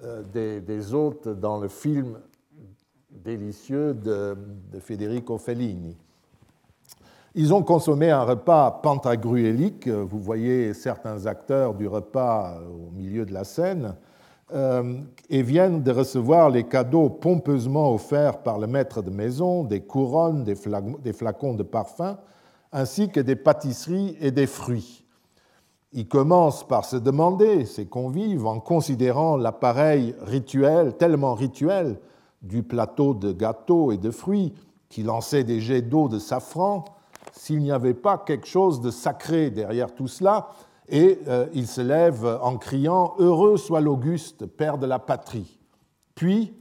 euh, 0.03 0.22
des, 0.61 0.95
hôtes 0.95 1.28
dans 1.28 1.59
le 1.59 1.68
film 1.68 2.18
délicieux 3.11 3.95
de, 3.95 4.36
de 4.72 4.80
Federico 4.80 5.38
Fellini. 5.38 5.97
Ils 7.36 7.53
ont 7.53 7.62
consommé 7.62 8.11
un 8.11 8.22
repas 8.22 8.70
pentagruélique. 8.70 9.88
Vous 9.88 10.18
voyez 10.18 10.72
certains 10.74 11.26
acteurs 11.26 11.74
du 11.74 11.86
repas 11.86 12.61
au 12.61 12.90
milieu 12.90 13.24
de 13.24 13.32
la 13.32 13.45
scène. 13.45 13.95
Euh, 14.53 15.01
et 15.30 15.42
viennent 15.42 15.82
de 15.82 15.90
recevoir 15.90 16.51
les 16.51 16.64
cadeaux 16.64 17.09
pompeusement 17.09 17.95
offerts 17.95 18.42
par 18.42 18.59
le 18.59 18.66
maître 18.66 19.01
de 19.01 19.11
maison, 19.11 19.64
des 19.64 19.80
couronnes, 19.80 20.45
des 20.45 21.12
flacons 21.12 21.55
de 21.55 21.62
parfum, 21.62 22.18
ainsi 22.70 23.09
que 23.09 23.20
des 23.20 23.36
pâtisseries 23.36 24.16
et 24.20 24.30
des 24.30 24.47
fruits. 24.47 25.04
Ils 25.97 26.09
commencent 26.09 26.66
par 26.66 26.84
se 26.84 26.97
demander, 26.97 27.64
ces 27.66 27.86
convives, 27.86 28.47
en 28.47 28.59
considérant 28.59 29.36
l'appareil 29.36 30.16
rituel, 30.22 30.97
tellement 30.97 31.34
rituel, 31.34 32.01
du 32.42 32.64
plateau 32.64 33.14
de 33.14 33.30
gâteaux 33.30 33.92
et 33.92 33.97
de 33.97 34.11
fruits, 34.11 34.55
qui 34.88 35.05
lançait 35.05 35.45
des 35.45 35.61
jets 35.61 35.82
d'eau 35.82 36.09
de 36.09 36.18
safran, 36.18 36.84
s'il 37.32 37.61
n'y 37.61 37.70
avait 37.70 37.95
pas 37.95 38.18
quelque 38.18 38.49
chose 38.49 38.80
de 38.80 38.90
sacré 38.90 39.51
derrière 39.51 39.95
tout 39.95 40.09
cela, 40.09 40.49
et 40.88 41.20
euh, 41.28 41.47
il 41.55 41.68
se 41.68 41.80
lève 41.80 42.26
en 42.42 42.59
criant 42.59 43.14
Heureux 43.18 43.57
soit 43.57 43.80
l'Auguste, 43.80 44.47
père 44.47 44.78
de 44.78 44.86
la 44.86 44.99
patrie. 44.99 45.61
Puis, 46.16 46.55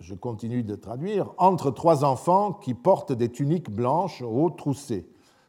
je 0.00 0.14
continue 0.14 0.62
de 0.62 0.74
traduire, 0.74 1.34
entre 1.36 1.70
trois 1.70 2.02
enfants 2.02 2.54
qui 2.54 2.72
portent 2.72 3.12
des 3.12 3.30
tuniques 3.30 3.70
blanches 3.70 4.24
troussées. 4.56 5.06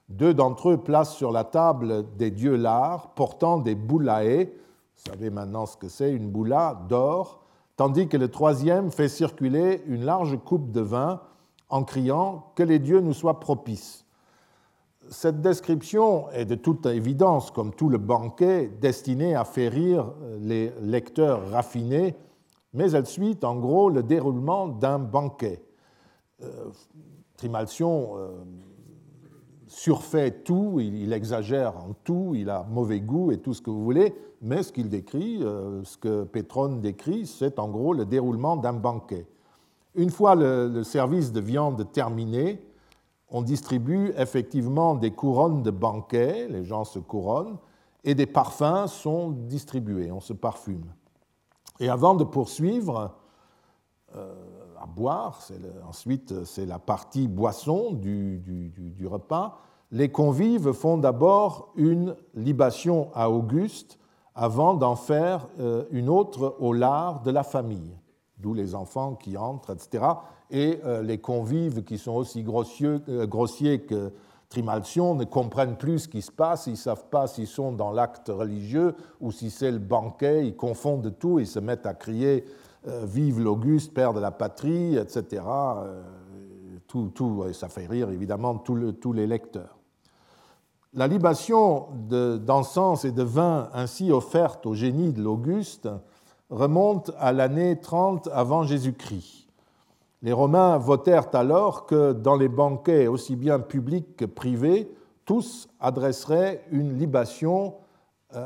Deux 0.09 0.33
d'entre 0.33 0.69
eux 0.69 0.77
placent 0.77 1.15
sur 1.15 1.31
la 1.31 1.43
table 1.43 2.15
des 2.17 2.31
dieux 2.31 2.55
lards 2.55 3.13
portant 3.15 3.57
des 3.57 3.75
boulaées, 3.75 4.55
vous 4.95 5.11
savez 5.11 5.29
maintenant 5.29 5.65
ce 5.65 5.77
que 5.77 5.89
c'est, 5.89 6.11
une 6.11 6.29
boula 6.29 6.85
d'or, 6.87 7.41
tandis 7.75 8.07
que 8.07 8.17
le 8.17 8.29
troisième 8.29 8.91
fait 8.91 9.09
circuler 9.09 9.83
une 9.87 10.05
large 10.05 10.37
coupe 10.43 10.71
de 10.71 10.81
vin 10.81 11.21
en 11.69 11.83
criant 11.83 12.51
Que 12.55 12.63
les 12.63 12.79
dieux 12.79 13.01
nous 13.01 13.13
soient 13.13 13.39
propices. 13.39 14.05
Cette 15.09 15.41
description 15.41 16.29
est 16.31 16.45
de 16.45 16.55
toute 16.55 16.85
évidence, 16.85 17.51
comme 17.51 17.73
tout 17.73 17.89
le 17.89 17.97
banquet, 17.97 18.71
destiné 18.81 19.35
à 19.35 19.43
faire 19.43 19.71
rire 19.71 20.11
les 20.39 20.71
lecteurs 20.81 21.49
raffinés, 21.49 22.15
mais 22.73 22.91
elle 22.91 23.05
suit 23.05 23.37
en 23.43 23.55
gros 23.55 23.89
le 23.89 24.03
déroulement 24.03 24.67
d'un 24.67 24.99
banquet. 24.99 25.63
Euh, 26.43 26.69
Trimalcion 27.37 28.17
euh, 28.17 28.29
surfait 29.67 30.31
tout, 30.31 30.79
il, 30.79 31.11
exagère 31.13 31.77
en 31.77 31.93
tout, 32.03 32.33
il 32.35 32.49
a 32.49 32.63
mauvais 32.69 32.99
goût 32.99 33.31
et 33.31 33.37
tout 33.37 33.53
ce 33.53 33.61
que 33.61 33.69
vous 33.69 33.83
voulez, 33.83 34.13
mais 34.41 34.63
ce 34.63 34.71
qu'il 34.71 34.89
décrit, 34.89 35.43
euh, 35.43 35.83
ce 35.83 35.97
que 35.97 36.23
Pétrone 36.23 36.81
décrit, 36.81 37.25
c'est 37.25 37.59
en 37.59 37.69
gros 37.69 37.93
le 37.93 38.05
déroulement 38.05 38.57
d'un 38.57 38.73
banquet. 38.73 39.27
Une 39.95 40.09
fois 40.09 40.35
le 40.35 40.83
service 40.83 41.31
de 41.31 41.39
viande 41.39 41.91
terminé, 41.91 42.61
on 43.29 43.41
distribue 43.41 44.11
effectivement 44.17 44.95
des 44.95 45.11
couronnes 45.11 45.63
de 45.63 45.71
banquet, 45.71 46.47
les 46.49 46.63
gens 46.63 46.83
se 46.83 46.99
couronnent, 46.99 47.57
et 48.03 48.13
des 48.13 48.27
parfums 48.27 48.87
sont 48.87 49.31
distribués, 49.31 50.11
on 50.11 50.19
se 50.19 50.33
parfume. 50.33 50.85
Et 51.79 51.89
avant 51.89 52.13
de 52.13 52.23
poursuivre 52.23 53.15
euh, 54.15 54.33
boire, 54.87 55.39
ensuite 55.87 56.45
c'est 56.45 56.65
la 56.65 56.79
partie 56.79 57.27
boisson 57.27 57.93
du, 57.93 58.39
du, 58.39 59.07
repas, 59.07 59.59
les 59.91 60.09
convives 60.09 60.71
font 60.71 60.97
d'abord 60.97 61.71
une 61.75 62.15
libation 62.33 63.09
à 63.13 63.29
Auguste 63.29 63.99
avant 64.33 64.73
d'en 64.73 64.95
faire 64.95 65.47
euh, 65.59 65.85
une 65.91 66.09
autre 66.09 66.57
au 66.59 66.73
lard 66.73 67.21
de 67.21 67.31
la 67.31 67.43
famille, 67.43 67.95
d'où 68.37 68.53
les 68.53 68.75
enfants 68.75 69.15
qui 69.15 69.37
entrent, 69.37 69.71
etc 69.71 70.03
et 70.51 70.79
euh, 70.85 71.01
les 71.01 71.17
convives 71.17 71.83
qui 71.83 71.97
sont 71.97 72.13
aussi 72.13 72.45
euh, 72.47 73.25
grossiers 73.25 73.81
que 73.81 74.11
Trimalcion 74.49 75.15
ne 75.15 75.25
comprennent 75.25 75.75
plus 75.75 75.99
ce 75.99 76.07
qui 76.07 76.21
se 76.21 76.31
passe, 76.31 76.67
ils 76.67 76.71
ne 76.71 76.77
savent 76.77 77.09
pas 77.09 77.27
s'ils 77.27 77.47
sont 77.47 77.71
dans 77.71 77.91
l'acte 77.91 78.29
religieux 78.29 78.95
ou 79.19 79.31
si 79.31 79.49
c'est 79.49 79.71
le 79.71 79.79
banquet, 79.79 80.47
ils 80.47 80.55
confondent 80.55 81.13
tout, 81.17 81.39
ils 81.39 81.47
se 81.47 81.59
mettent 81.59 81.85
à 81.85 81.93
crier 81.93 82.45
Vive 83.03 83.41
l'Auguste, 83.41 83.93
père 83.93 84.13
de 84.13 84.19
la 84.19 84.31
patrie, 84.31 84.95
etc. 84.95 85.43
Tout, 86.87 87.11
tout, 87.13 87.45
et 87.49 87.53
ça 87.53 87.67
fait 87.67 87.87
rire 87.87 88.09
évidemment 88.11 88.57
tous 88.57 89.13
les 89.13 89.27
lecteurs. 89.27 89.77
La 90.93 91.07
libation 91.07 91.87
d'encens 92.07 93.03
et 93.03 93.11
de 93.11 93.21
vin 93.21 93.69
ainsi 93.73 94.13
offerte 94.13 94.65
au 94.65 94.75
génie 94.75 95.11
de 95.11 95.21
l'Auguste 95.21 95.89
remonte 96.49 97.11
à 97.19 97.33
l'année 97.33 97.79
30 97.81 98.29
avant 98.31 98.63
Jésus-Christ. 98.63 99.45
Les 100.21 100.31
Romains 100.31 100.77
votèrent 100.77 101.27
alors 101.33 101.85
que 101.85 102.13
dans 102.13 102.37
les 102.37 102.47
banquets, 102.47 103.07
aussi 103.07 103.35
bien 103.35 103.59
publics 103.59 104.15
que 104.15 104.25
privés, 104.25 104.89
tous 105.25 105.67
adresseraient 105.81 106.63
une 106.71 106.97
libation 106.97 107.73
euh, 107.73 107.84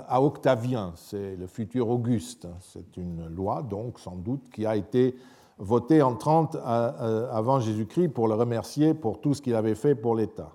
à 0.08 0.22
Octavien, 0.22 0.94
c'est 0.96 1.36
le 1.36 1.48
futur 1.48 1.90
Auguste. 1.90 2.48
C'est 2.62 2.98
une 2.98 3.28
loi, 3.28 3.62
donc, 3.62 4.00
sans 4.00 4.16
doute, 4.16 4.50
qui 4.52 4.66
a 4.66 4.76
été 4.76 5.16
votée 5.58 6.02
en 6.02 6.16
30 6.16 6.56
euh, 6.56 7.30
avant 7.32 7.60
Jésus-Christ 7.60 8.10
pour 8.10 8.28
le 8.28 8.36
remercier 8.36 8.94
pour 8.94 9.20
tout 9.20 9.34
ce 9.34 9.42
qu'il 9.42 9.56
avait 9.56 9.76
fait 9.76 9.96
pour 9.96 10.16
l'État. 10.16 10.52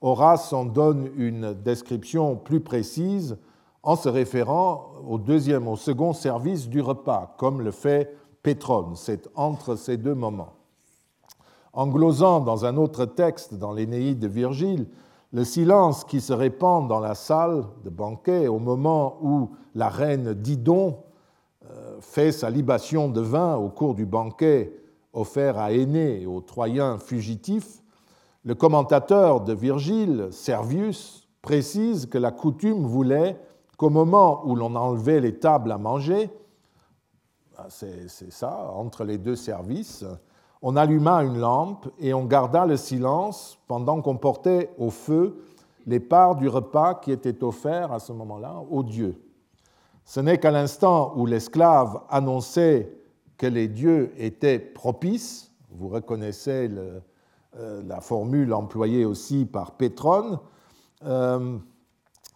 Horace 0.00 0.52
en 0.52 0.64
donne 0.64 1.10
une 1.16 1.54
description 1.54 2.36
plus 2.36 2.60
précise 2.60 3.36
en 3.82 3.94
se 3.94 4.08
référant 4.08 4.92
au 5.06 5.18
deuxième, 5.18 5.68
au 5.68 5.76
second 5.76 6.12
service 6.12 6.68
du 6.68 6.80
repas, 6.80 7.34
comme 7.38 7.60
le 7.60 7.70
fait 7.70 8.16
Pétrone, 8.42 8.94
c'est 8.96 9.28
entre 9.34 9.76
ces 9.76 9.96
deux 9.96 10.14
moments. 10.14 10.54
En 11.72 11.86
glosant 11.86 12.40
dans 12.40 12.64
un 12.64 12.76
autre 12.76 13.04
texte, 13.06 13.54
dans 13.54 13.72
l'Énéide 13.72 14.18
de 14.18 14.28
Virgile, 14.28 14.86
le 15.32 15.44
silence 15.44 16.04
qui 16.04 16.20
se 16.20 16.32
répand 16.32 16.86
dans 16.88 17.00
la 17.00 17.14
salle 17.14 17.64
de 17.84 17.90
banquet 17.90 18.48
au 18.48 18.58
moment 18.58 19.18
où 19.22 19.50
la 19.74 19.88
reine 19.88 20.34
Didon 20.34 20.98
euh, 21.70 21.96
fait 22.00 22.32
sa 22.32 22.50
libation 22.50 23.08
de 23.08 23.20
vin 23.20 23.56
au 23.56 23.68
cours 23.68 23.94
du 23.94 24.04
banquet 24.04 24.72
offert 25.12 25.58
à 25.58 25.72
Énée 25.72 26.22
et 26.22 26.26
aux 26.26 26.40
Troyens 26.40 26.98
fugitifs, 26.98 27.82
le 28.44 28.54
commentateur 28.54 29.40
de 29.40 29.52
Virgile, 29.52 30.28
Servius, 30.30 31.28
précise 31.42 32.06
que 32.06 32.18
la 32.18 32.30
coutume 32.30 32.86
voulait 32.86 33.38
qu'au 33.76 33.90
moment 33.90 34.42
où 34.46 34.54
l'on 34.54 34.74
enlevait 34.74 35.20
les 35.20 35.38
tables 35.38 35.72
à 35.72 35.78
manger, 35.78 36.30
ah, 37.58 37.66
c'est 37.68 38.08
ça, 38.08 38.72
entre 38.74 39.04
les 39.04 39.18
deux 39.18 39.36
services, 39.36 40.04
on 40.62 40.76
alluma 40.76 41.24
une 41.24 41.38
lampe 41.38 41.88
et 41.98 42.14
on 42.14 42.24
garda 42.24 42.64
le 42.64 42.76
silence 42.76 43.58
pendant 43.66 44.00
qu'on 44.00 44.16
portait 44.16 44.70
au 44.78 44.90
feu 44.90 45.44
les 45.86 45.98
parts 45.98 46.36
du 46.36 46.48
repas 46.48 46.94
qui 46.94 47.10
étaient 47.10 47.42
offerts 47.42 47.92
à 47.92 47.98
ce 47.98 48.12
moment-là 48.12 48.62
aux 48.70 48.84
dieux. 48.84 49.20
Ce 50.04 50.20
n'est 50.20 50.38
qu'à 50.38 50.52
l'instant 50.52 51.12
où 51.16 51.26
l'esclave 51.26 52.00
annonçait 52.08 52.96
que 53.36 53.46
les 53.46 53.66
dieux 53.66 54.12
étaient 54.16 54.60
propices, 54.60 55.52
vous 55.70 55.88
reconnaissez 55.88 56.70
euh, 56.70 57.82
la 57.84 58.00
formule 58.00 58.52
employée 58.52 59.04
aussi 59.04 59.44
par 59.44 59.72
Pétrone, 59.72 60.38
euh, 61.04 61.58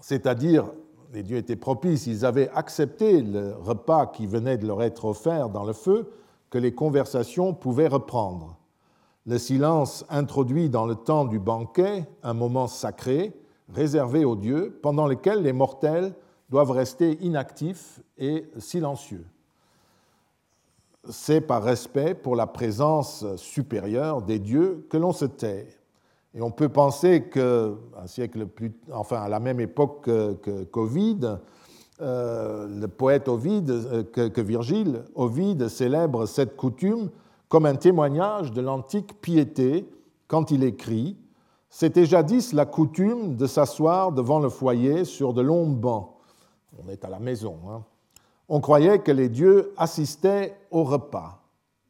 c'est-à-dire 0.01 0.72
les 1.12 1.22
dieux 1.22 1.37
étaient 1.37 1.55
propices, 1.55 2.07
ils 2.09 2.24
avaient 2.24 2.51
accepté 2.51 3.22
le 3.22 3.55
repas 3.55 4.07
qui 4.07 4.27
venait 4.27 4.59
de 4.59 4.66
leur 4.66 4.83
être 4.83 5.05
offert 5.05 5.49
dans 5.49 5.64
le 5.64 5.72
feu, 5.72 6.11
que 6.57 6.61
les 6.62 6.72
conversations 6.72 7.52
pouvaient 7.52 7.86
reprendre. 7.86 8.57
Le 9.26 9.36
silence 9.36 10.07
introduit 10.09 10.70
dans 10.70 10.86
le 10.86 10.94
temps 10.94 11.26
du 11.26 11.38
banquet 11.38 12.09
un 12.22 12.32
moment 12.32 12.66
sacré, 12.66 13.38
réservé 13.68 14.24
aux 14.24 14.36
dieux, 14.36 14.80
pendant 14.82 15.07
lequel 15.07 15.42
les 15.42 15.52
mortels 15.52 16.14
doivent 16.48 16.70
rester 16.70 17.22
inactifs 17.22 18.00
et 18.16 18.46
silencieux. 18.57 19.26
C'est 21.11 21.42
par 21.42 21.62
respect 21.62 22.14
pour 22.14 22.36
la 22.36 22.46
présence 22.46 23.26
supérieure 23.36 24.22
des 24.22 24.38
dieux 24.38 24.86
que 24.88 24.96
l'on 24.96 25.12
se 25.12 25.26
tait. 25.26 25.68
Et 26.32 26.40
on 26.40 26.50
peut 26.50 26.70
penser 26.70 27.24
qu'un 27.24 28.07
siècle 28.07 28.46
plus, 28.46 28.72
enfin 28.90 29.20
à 29.20 29.28
la 29.28 29.40
même 29.40 29.61
époque 29.61 30.09
qu'Ovide, 30.72 31.38
euh, 32.01 32.66
le 32.68 32.88
poète 32.88 33.28
Ovide, 33.28 33.70
euh, 33.70 34.03
que, 34.05 34.40
Virgile, 34.40 35.05
Ovide 35.14 35.68
célèbre 35.68 36.26
cette 36.26 36.57
coutume 36.57 37.11
comme 37.49 37.66
un 37.66 37.76
témoignage 37.76 38.53
de 38.53 38.61
l'antique 38.61 39.20
piété 39.20 39.88
quand 40.28 40.51
il 40.51 40.62
écrit 40.62 41.16
C'était 41.70 42.05
jadis 42.05 42.53
la 42.53 42.66
coutume 42.66 43.36
de 43.36 43.47
s'asseoir 43.47 44.12
devant 44.12 44.40
le 44.40 44.49
foyer 44.49 45.05
sur 45.05 45.32
de 45.32 45.42
longs 45.42 45.70
bancs. 45.70 46.11
On 46.84 46.88
est 46.90 47.05
à 47.05 47.09
la 47.09 47.18
maison. 47.18 47.57
Hein. 47.70 47.82
On 48.49 48.61
croyait 48.61 48.99
que 48.99 49.12
les 49.12 49.28
dieux 49.28 49.72
assistaient 49.76 50.57
au 50.70 50.84
repas. 50.84 51.42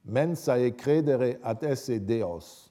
Mensae 0.07 0.71
credere 0.77 1.39
ad 1.43 1.65
esse 1.65 1.99
deos. 1.99 2.66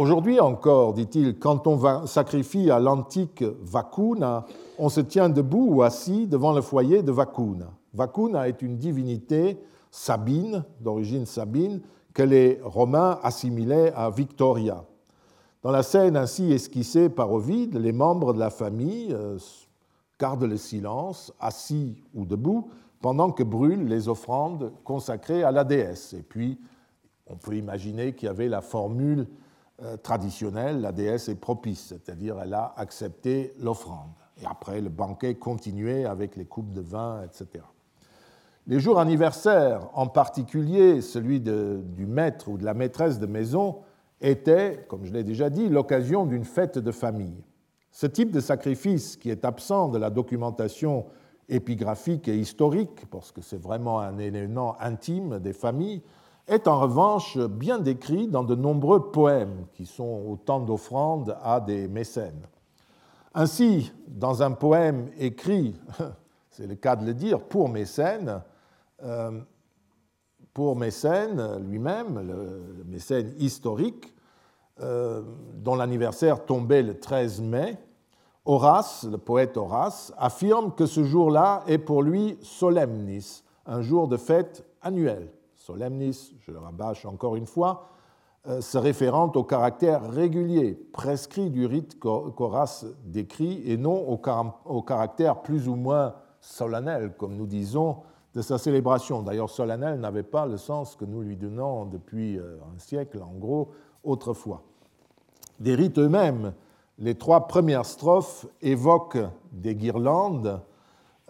Aujourd'hui 0.00 0.40
encore, 0.40 0.94
dit-il, 0.94 1.38
quand 1.38 1.66
on 1.66 2.06
sacrifie 2.06 2.70
à 2.70 2.78
l'antique 2.78 3.44
Vacuna, 3.60 4.46
on 4.78 4.88
se 4.88 5.02
tient 5.02 5.28
debout 5.28 5.66
ou 5.68 5.82
assis 5.82 6.26
devant 6.26 6.54
le 6.54 6.62
foyer 6.62 7.02
de 7.02 7.12
Vacuna. 7.12 7.66
Vacuna 7.92 8.48
est 8.48 8.62
une 8.62 8.78
divinité 8.78 9.58
sabine, 9.90 10.64
d'origine 10.80 11.26
sabine, 11.26 11.82
que 12.14 12.22
les 12.22 12.62
Romains 12.64 13.18
assimilaient 13.22 13.92
à 13.94 14.08
Victoria. 14.08 14.86
Dans 15.62 15.70
la 15.70 15.82
scène 15.82 16.16
ainsi 16.16 16.50
esquissée 16.50 17.10
par 17.10 17.30
Ovide, 17.30 17.76
les 17.76 17.92
membres 17.92 18.32
de 18.32 18.38
la 18.38 18.48
famille 18.48 19.12
euh, 19.12 19.36
gardent 20.18 20.44
le 20.44 20.56
silence, 20.56 21.30
assis 21.38 22.02
ou 22.14 22.24
debout, 22.24 22.70
pendant 23.02 23.32
que 23.32 23.42
brûlent 23.42 23.86
les 23.86 24.08
offrandes 24.08 24.72
consacrées 24.82 25.42
à 25.42 25.50
la 25.50 25.64
déesse. 25.64 26.14
Et 26.14 26.22
puis, 26.22 26.58
on 27.26 27.36
peut 27.36 27.54
imaginer 27.54 28.14
qu'il 28.14 28.28
y 28.28 28.30
avait 28.30 28.48
la 28.48 28.62
formule 28.62 29.26
traditionnelle, 30.02 30.80
la 30.80 30.92
déesse 30.92 31.28
est 31.28 31.34
propice, 31.34 31.86
c'est-à-dire 31.88 32.36
elle 32.42 32.54
a 32.54 32.74
accepté 32.76 33.54
l'offrande. 33.58 34.10
Et 34.42 34.46
après, 34.46 34.80
le 34.80 34.88
banquet 34.88 35.34
continuait 35.34 36.04
avec 36.04 36.36
les 36.36 36.44
coupes 36.44 36.72
de 36.72 36.80
vin, 36.80 37.22
etc. 37.22 37.64
Les 38.66 38.78
jours 38.78 38.98
anniversaires, 39.00 39.88
en 39.94 40.06
particulier 40.06 41.00
celui 41.00 41.40
du 41.40 42.06
maître 42.06 42.48
ou 42.48 42.58
de 42.58 42.64
la 42.64 42.74
maîtresse 42.74 43.18
de 43.18 43.26
maison, 43.26 43.78
étaient, 44.20 44.84
comme 44.88 45.04
je 45.04 45.12
l'ai 45.12 45.24
déjà 45.24 45.50
dit, 45.50 45.68
l'occasion 45.68 46.26
d'une 46.26 46.44
fête 46.44 46.78
de 46.78 46.92
famille. 46.92 47.42
Ce 47.90 48.06
type 48.06 48.30
de 48.30 48.40
sacrifice, 48.40 49.16
qui 49.16 49.30
est 49.30 49.44
absent 49.44 49.88
de 49.88 49.98
la 49.98 50.10
documentation 50.10 51.06
épigraphique 51.48 52.28
et 52.28 52.38
historique, 52.38 53.06
parce 53.10 53.32
que 53.32 53.40
c'est 53.40 53.60
vraiment 53.60 53.98
un 53.98 54.18
élément 54.18 54.76
intime 54.80 55.40
des 55.40 55.52
familles, 55.52 56.02
est 56.46 56.66
en 56.66 56.80
revanche 56.80 57.38
bien 57.38 57.78
décrit 57.78 58.26
dans 58.26 58.44
de 58.44 58.54
nombreux 58.54 59.10
poèmes 59.10 59.66
qui 59.74 59.86
sont 59.86 60.24
autant 60.28 60.60
d'offrandes 60.60 61.36
à 61.42 61.60
des 61.60 61.88
mécènes. 61.88 62.46
Ainsi, 63.34 63.92
dans 64.08 64.42
un 64.42 64.50
poème 64.50 65.10
écrit, 65.18 65.76
c'est 66.50 66.66
le 66.66 66.74
cas 66.74 66.96
de 66.96 67.06
le 67.06 67.14
dire, 67.14 67.40
pour 67.40 67.68
Mécène, 67.68 68.42
euh, 69.02 69.40
pour 70.52 70.74
Mécène 70.74 71.58
lui-même, 71.68 72.20
le 72.26 72.84
Mécène 72.84 73.32
historique, 73.38 74.12
euh, 74.80 75.22
dont 75.54 75.76
l'anniversaire 75.76 76.44
tombait 76.44 76.82
le 76.82 76.98
13 76.98 77.40
mai, 77.40 77.78
Horace, 78.44 79.06
le 79.08 79.18
poète 79.18 79.56
Horace, 79.56 80.12
affirme 80.18 80.74
que 80.74 80.86
ce 80.86 81.04
jour-là 81.04 81.62
est 81.68 81.78
pour 81.78 82.02
lui 82.02 82.36
solemnis, 82.42 83.44
un 83.66 83.82
jour 83.82 84.08
de 84.08 84.16
fête 84.16 84.64
annuel 84.82 85.28
solemnis, 85.70 86.34
je 86.40 86.50
le 86.50 86.58
rabâche 86.58 87.06
encore 87.06 87.36
une 87.36 87.46
fois, 87.46 87.86
euh, 88.48 88.60
se 88.60 88.78
référant 88.78 89.30
au 89.34 89.44
caractère 89.44 90.10
régulier, 90.10 90.74
prescrit 90.92 91.50
du 91.50 91.66
rite 91.66 91.98
qu'Horace 92.00 92.86
décrit, 93.04 93.62
et 93.66 93.76
non 93.76 94.08
au 94.08 94.82
caractère 94.82 95.42
plus 95.42 95.68
ou 95.68 95.76
moins 95.76 96.14
solennel, 96.40 97.14
comme 97.16 97.36
nous 97.36 97.46
disons, 97.46 97.98
de 98.34 98.42
sa 98.42 98.58
célébration. 98.58 99.22
D'ailleurs, 99.22 99.50
solennel 99.50 100.00
n'avait 100.00 100.22
pas 100.22 100.46
le 100.46 100.56
sens 100.56 100.96
que 100.96 101.04
nous 101.04 101.20
lui 101.20 101.36
donnons 101.36 101.84
depuis 101.84 102.38
euh, 102.38 102.56
un 102.74 102.78
siècle, 102.78 103.22
en 103.22 103.38
gros, 103.38 103.70
autrefois. 104.02 104.62
Des 105.58 105.74
rites 105.74 105.98
eux-mêmes, 105.98 106.54
les 106.98 107.14
trois 107.14 107.46
premières 107.46 107.86
strophes 107.86 108.46
évoquent 108.62 109.18
des 109.52 109.74
guirlandes, 109.74 110.60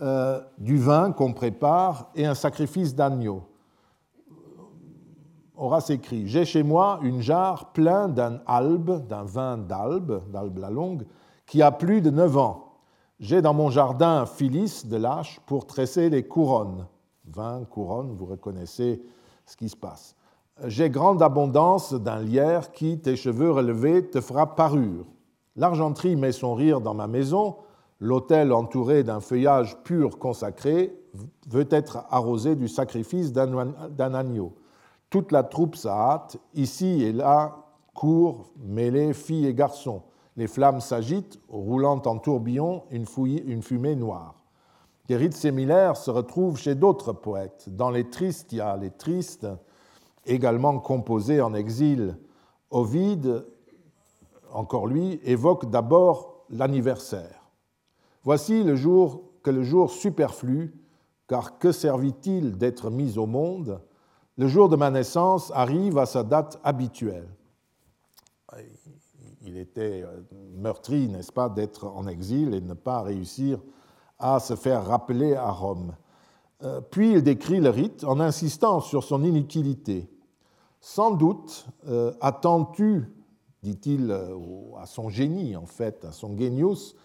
euh, 0.01 0.41
du 0.57 0.79
vin 0.79 1.13
qu'on 1.13 1.35
prépare 1.35 2.11
et 2.15 2.25
un 2.25 2.35
sacrifice 2.35 2.95
d'agneau. 2.95 3.43
Horace 5.61 5.91
écrit 5.91 6.27
J'ai 6.27 6.47
chez 6.47 6.63
moi 6.63 6.99
une 7.03 7.21
jarre 7.21 7.73
pleine 7.73 8.15
d'un 8.15 8.41
albe, 8.47 9.07
d'un 9.07 9.25
vin 9.25 9.59
d'albe, 9.59 10.23
d'albe 10.33 10.59
la 10.59 10.71
longue, 10.71 11.05
qui 11.47 11.61
a 11.61 11.71
plus 11.71 12.01
de 12.01 12.09
neuf 12.09 12.37
ans. 12.39 12.79
J'ai 13.21 13.43
dans 13.43 13.53
mon 13.53 13.69
jardin 13.69 14.23
un 14.23 14.27
Phyllis 14.27 14.85
de 14.87 14.97
lâche 14.97 15.39
pour 15.45 15.67
tresser 15.67 16.09
les 16.09 16.23
couronnes. 16.23 16.87
Vin, 17.27 17.63
couronne, 17.65 18.15
vous 18.17 18.25
reconnaissez 18.25 19.03
ce 19.45 19.55
qui 19.55 19.69
se 19.69 19.77
passe. 19.77 20.17
J'ai 20.65 20.89
grande 20.89 21.23
abondance 21.23 21.93
d'un 21.93 22.21
lierre 22.21 22.73
qui, 22.73 22.99
tes 22.99 23.17
cheveux 23.17 23.51
relevés, 23.51 24.09
te 24.09 24.23
fera 24.23 24.57
parure. 24.57 25.05
L'argenterie 25.57 26.17
met 26.17 26.33
son 26.33 26.55
rire 26.55 26.81
dans 26.81 26.95
ma 26.95 27.07
maison. 27.07 27.57
L'autel 27.99 28.53
entouré 28.55 29.05
d'un 29.05 29.21
feuillage 29.21 29.77
pur 29.83 30.19
consacré 30.19 30.97
veut 31.51 31.69
être 31.71 32.05
arrosé 32.11 32.57
du 32.57 32.69
sacrifice 32.69 33.33
d'un 33.33 34.15
agneau. 34.15 34.55
Toute 35.11 35.33
la 35.33 35.43
troupe 35.43 35.77
hâte, 35.85 36.39
ici 36.55 37.03
et 37.03 37.13
là, 37.13 37.67
court, 37.95 38.53
mêlée, 38.57 39.13
filles 39.13 39.47
et 39.47 39.55
garçons. 39.55 40.03
Les 40.37 40.47
flammes 40.47 40.81
s'agitent, 40.81 41.41
roulant 41.49 42.01
en 42.07 42.19
tourbillon 42.19 42.85
une, 42.91 43.05
fumée 43.63 43.97
noire. 43.97 44.43
Des 45.09 45.17
rites 45.17 45.35
similaires 45.35 45.97
se 45.97 46.13
retrouvent 46.13 46.57
chez 46.57 46.77
d'autres 46.77 47.13
poètes. 47.13 47.69
Dans 47.69 47.91
les 47.91 48.09
Tristia, 48.09 48.77
les 48.77 48.91
Tristes, 48.91 49.49
également 50.25 50.79
composés 50.79 51.41
en 51.41 51.55
exil, 51.55 52.17
Ovide, 52.71 53.45
encore 54.53 54.87
lui, 54.87 55.21
évoque 55.25 55.69
d'abord 55.71 56.45
l'anniversaire. 56.51 57.51
Voici 58.23 58.63
le 58.63 58.77
jour 58.77 59.23
que 59.43 59.51
le 59.51 59.65
jour 59.65 59.91
superflu, 59.91 60.73
car 61.27 61.59
que 61.59 61.73
servit-il 61.73 62.57
d'être 62.57 62.91
mis 62.91 63.19
au 63.19 63.27
monde? 63.27 63.81
Le 64.41 64.49
jour 64.49 64.71
de 64.71 64.77
ma 64.77 64.91
naissance 64.91 65.53
arrive 65.55 65.99
à 65.99 66.07
sa 66.07 66.23
date 66.23 66.59
habituelle. 66.65 67.29
Il 69.43 69.59
était 69.59 70.03
euh, 70.03 70.23
meurtri, 70.57 71.09
n'est-ce 71.09 71.31
pas, 71.31 71.51
d'être 71.51 71.85
en 71.85 72.07
exil 72.07 72.55
et 72.55 72.63
de 72.63 72.67
ne 72.67 72.73
pas 72.73 73.03
réussir 73.03 73.61
à 74.19 74.41
se 74.41 74.57
faire 74.57 74.87
rappeler 74.87 75.35
à 75.35 75.51
Rome. 75.51 75.95
Euh, 76.63 76.81
puis 76.81 77.13
il 77.13 77.23
décrit 77.23 77.61
le 77.61 77.69
rite 77.69 78.03
en 78.05 78.19
insistant 78.19 78.81
sur 78.81 79.05
son 79.05 79.23
inutilité. 79.25 80.11
Sans 80.81 81.11
doute 81.11 81.67
euh, 81.87 82.15
attends-tu, 82.23 83.13
dit-il 83.63 84.11
à 84.11 84.87
son 84.87 85.11
génie 85.11 85.55
en 85.55 85.67
fait, 85.67 86.03
à 86.07 86.13
son 86.13 86.35
genius, 86.35 86.97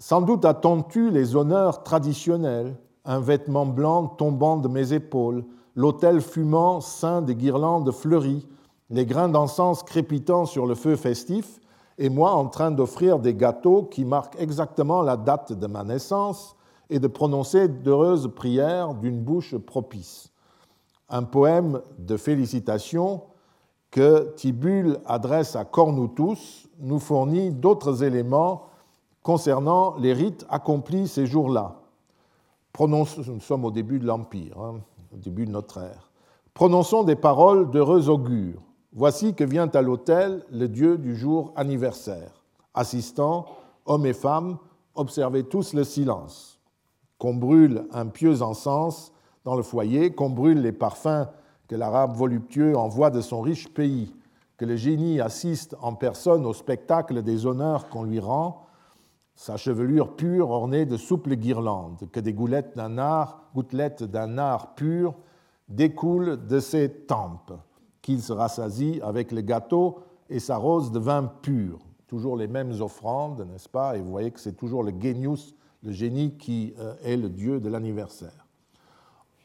sans 0.00 0.20
doute 0.20 0.44
attends-tu 0.44 1.12
les 1.12 1.36
honneurs 1.36 1.84
traditionnels, 1.84 2.76
un 3.04 3.20
vêtement 3.20 3.66
blanc 3.66 4.08
tombant 4.08 4.56
de 4.56 4.66
mes 4.66 4.92
épaules, 4.92 5.44
l'autel 5.74 6.20
fumant 6.20 6.80
ceint 6.80 7.22
des 7.22 7.34
guirlandes 7.34 7.90
fleuries, 7.92 8.46
les 8.90 9.06
grains 9.06 9.28
d'encens 9.28 9.82
crépitant 9.82 10.44
sur 10.44 10.66
le 10.66 10.74
feu 10.74 10.96
festif, 10.96 11.60
et 11.98 12.08
moi 12.08 12.32
en 12.32 12.48
train 12.48 12.70
d'offrir 12.70 13.18
des 13.18 13.34
gâteaux 13.34 13.84
qui 13.84 14.04
marquent 14.04 14.40
exactement 14.40 15.02
la 15.02 15.16
date 15.16 15.52
de 15.52 15.66
ma 15.66 15.84
naissance 15.84 16.56
et 16.90 16.98
de 16.98 17.06
prononcer 17.06 17.68
d'heureuses 17.68 18.30
prières 18.34 18.94
d'une 18.94 19.20
bouche 19.20 19.56
propice. 19.56 20.30
Un 21.08 21.22
poème 21.22 21.80
de 21.98 22.16
félicitations 22.16 23.22
que 23.90 24.32
Tibulle 24.36 24.98
adresse 25.06 25.54
à 25.54 25.64
Cornutus 25.64 26.68
nous 26.80 26.98
fournit 26.98 27.50
d'autres 27.50 28.02
éléments 28.02 28.66
concernant 29.22 29.96
les 29.96 30.14
rites 30.14 30.46
accomplis 30.48 31.08
ces 31.08 31.26
jours-là. 31.26 31.76
Nous 32.78 33.40
sommes 33.40 33.64
au 33.66 33.70
début 33.70 33.98
de 33.98 34.06
l'Empire. 34.06 34.58
Hein 34.58 34.80
début 35.16 35.46
de 35.46 35.50
notre 35.50 35.78
ère. 35.78 36.10
Prononçons 36.54 37.02
des 37.02 37.16
paroles 37.16 37.70
d'heureux 37.70 38.08
augure. 38.08 38.60
Voici 38.92 39.34
que 39.34 39.44
vient 39.44 39.68
à 39.68 39.82
l'autel 39.82 40.44
le 40.50 40.68
Dieu 40.68 40.98
du 40.98 41.16
jour 41.16 41.52
anniversaire. 41.56 42.44
Assistants, 42.74 43.46
hommes 43.86 44.06
et 44.06 44.12
femmes, 44.12 44.58
observez 44.94 45.44
tous 45.44 45.72
le 45.72 45.84
silence. 45.84 46.60
Qu'on 47.18 47.34
brûle 47.34 47.86
un 47.92 48.06
pieux 48.06 48.42
encens 48.42 49.12
dans 49.44 49.56
le 49.56 49.62
foyer, 49.62 50.12
qu'on 50.12 50.30
brûle 50.30 50.60
les 50.60 50.72
parfums 50.72 51.26
que 51.68 51.76
l'arabe 51.76 52.14
voluptueux 52.14 52.76
envoie 52.76 53.10
de 53.10 53.22
son 53.22 53.40
riche 53.40 53.72
pays, 53.72 54.14
que 54.58 54.66
le 54.66 54.76
génie 54.76 55.20
assiste 55.20 55.74
en 55.80 55.94
personne 55.94 56.44
au 56.44 56.52
spectacle 56.52 57.22
des 57.22 57.46
honneurs 57.46 57.88
qu'on 57.88 58.04
lui 58.04 58.20
rend, 58.20 58.61
sa 59.34 59.56
chevelure 59.56 60.14
pure 60.14 60.50
ornée 60.50 60.86
de 60.86 60.96
souples 60.96 61.36
guirlandes, 61.36 62.08
que 62.12 62.20
des 62.20 62.32
gouttelettes 62.32 62.76
d'un 62.76 62.98
art, 62.98 63.50
gouttelettes 63.54 64.04
d'un 64.04 64.38
art 64.38 64.74
pur 64.74 65.14
découlent 65.68 66.46
de 66.46 66.60
ses 66.60 66.90
tempes, 66.90 67.52
qu'il 68.02 68.20
se 68.20 68.32
rassasie 68.32 69.00
avec 69.02 69.32
le 69.32 69.40
gâteau 69.40 70.00
et 70.28 70.38
sa 70.38 70.56
rose 70.56 70.92
de 70.92 70.98
vin 70.98 71.24
pur. 71.24 71.78
Toujours 72.06 72.36
les 72.36 72.48
mêmes 72.48 72.72
offrandes, 72.80 73.46
n'est-ce 73.50 73.68
pas? 73.68 73.96
Et 73.96 74.00
vous 74.00 74.10
voyez 74.10 74.30
que 74.30 74.40
c'est 74.40 74.56
toujours 74.56 74.82
le 74.82 74.92
genius, 74.98 75.54
le 75.82 75.92
génie 75.92 76.36
qui 76.36 76.74
euh, 76.78 76.94
est 77.02 77.16
le 77.16 77.28
dieu 77.30 77.58
de 77.58 77.68
l'anniversaire. 77.68 78.46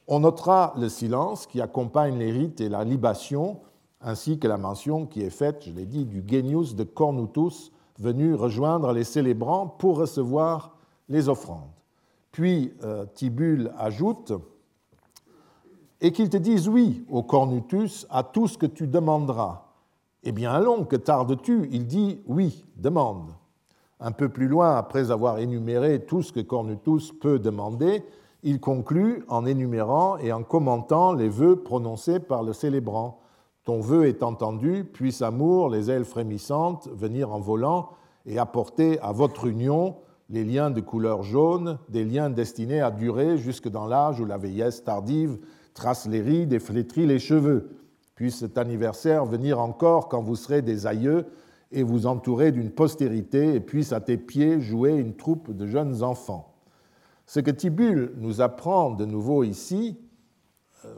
On 0.07 0.19
notera 0.21 0.73
le 0.77 0.89
silence 0.89 1.47
qui 1.47 1.61
accompagne 1.61 2.17
les 2.17 2.31
rites 2.31 2.61
et 2.61 2.69
la 2.69 2.83
libation, 2.83 3.59
ainsi 4.01 4.39
que 4.39 4.47
la 4.47 4.57
mention 4.57 5.05
qui 5.05 5.21
est 5.21 5.29
faite, 5.29 5.63
je 5.65 5.71
l'ai 5.71 5.85
dit, 5.85 6.05
du 6.05 6.23
genius 6.25 6.75
de 6.75 6.83
Cornutus 6.83 7.71
venu 7.99 8.35
rejoindre 8.35 8.91
les 8.93 9.03
célébrants 9.03 9.67
pour 9.67 9.97
recevoir 9.97 10.77
les 11.09 11.29
offrandes. 11.29 11.69
Puis 12.31 12.73
euh, 12.83 13.05
Tibule 13.13 13.71
ajoute 13.77 14.33
Et 16.01 16.11
qu'ils 16.11 16.29
te 16.29 16.37
disent 16.37 16.67
oui, 16.67 17.05
au 17.09 17.23
Cornutus, 17.23 18.05
à 18.09 18.23
tout 18.23 18.47
ce 18.47 18.57
que 18.57 18.67
tu 18.67 18.87
demanderas. 18.87 19.63
Eh 20.23 20.31
bien, 20.31 20.51
allons, 20.51 20.83
que 20.85 20.95
tardes-tu? 20.95 21.67
Il 21.71 21.87
dit 21.87 22.21
oui, 22.27 22.65
demande. 22.75 23.31
Un 23.99 24.11
peu 24.11 24.29
plus 24.29 24.47
loin, 24.47 24.75
après 24.75 25.09
avoir 25.09 25.39
énuméré 25.39 26.05
tout 26.05 26.21
ce 26.21 26.31
que 26.31 26.41
Cornutus 26.41 27.11
peut 27.11 27.39
demander, 27.39 28.03
il 28.43 28.59
conclut 28.59 29.23
en 29.27 29.45
énumérant 29.45 30.17
et 30.17 30.31
en 30.31 30.43
commentant 30.43 31.13
les 31.13 31.29
vœux 31.29 31.63
prononcés 31.63 32.19
par 32.19 32.43
le 32.43 32.53
célébrant. 32.53 33.19
Ton 33.67 33.81
vœu 33.81 34.07
est 34.07 34.23
entendu, 34.23 34.85
puisse 34.85 35.21
amour, 35.21 35.69
les 35.69 35.91
ailes 35.91 36.05
frémissantes, 36.05 36.87
venir 36.93 37.33
en 37.33 37.41
volant 37.41 37.89
et 38.25 38.39
apporter 38.39 38.97
à 39.01 39.11
votre 39.11 39.45
union 39.45 39.97
les 40.29 40.45
liens 40.45 40.71
de 40.71 40.79
couleur 40.79 41.21
jaune, 41.21 41.77
des 41.89 42.05
liens 42.05 42.29
destinés 42.29 42.79
à 42.79 42.91
durer 42.91 43.37
jusque 43.37 43.67
dans 43.67 43.85
l'âge 43.85 44.21
où 44.21 44.25
la 44.25 44.37
vieillesse 44.37 44.85
tardive 44.85 45.37
trace 45.73 46.07
les 46.07 46.21
rides 46.21 46.53
et 46.53 46.59
flétrit 46.59 47.05
les 47.05 47.19
cheveux. 47.19 47.71
Puisse 48.15 48.37
cet 48.37 48.57
anniversaire 48.57 49.25
venir 49.25 49.59
encore 49.59 50.07
quand 50.07 50.21
vous 50.21 50.37
serez 50.37 50.61
des 50.61 50.87
aïeux 50.87 51.25
et 51.73 51.83
vous 51.83 52.05
entourer 52.05 52.53
d'une 52.53 52.71
postérité, 52.71 53.55
et 53.55 53.59
puisse 53.59 53.91
à 53.91 53.99
tes 53.99 54.15
pieds 54.15 54.61
jouer 54.61 54.93
une 54.93 55.17
troupe 55.17 55.51
de 55.51 55.67
jeunes 55.67 56.03
enfants. 56.03 56.53
Ce 57.25 57.41
que 57.41 57.51
Tibulle 57.51 58.13
nous 58.15 58.39
apprend 58.39 58.91
de 58.91 59.03
nouveau 59.03 59.43
ici, 59.43 59.97
euh, 60.85 60.89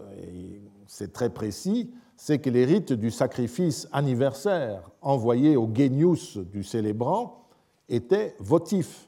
c'est 0.86 1.12
très 1.14 1.32
précis, 1.32 1.90
c'est 2.22 2.40
que 2.40 2.50
les 2.50 2.66
rites 2.66 2.92
du 2.92 3.12
sacrifice 3.12 3.88
anniversaire 3.94 4.92
envoyés 5.02 5.56
au 5.56 5.70
genius 5.74 6.36
du 6.36 6.66
célébrant 6.66 7.46
étaient 7.88 8.36
votifs. 8.40 9.08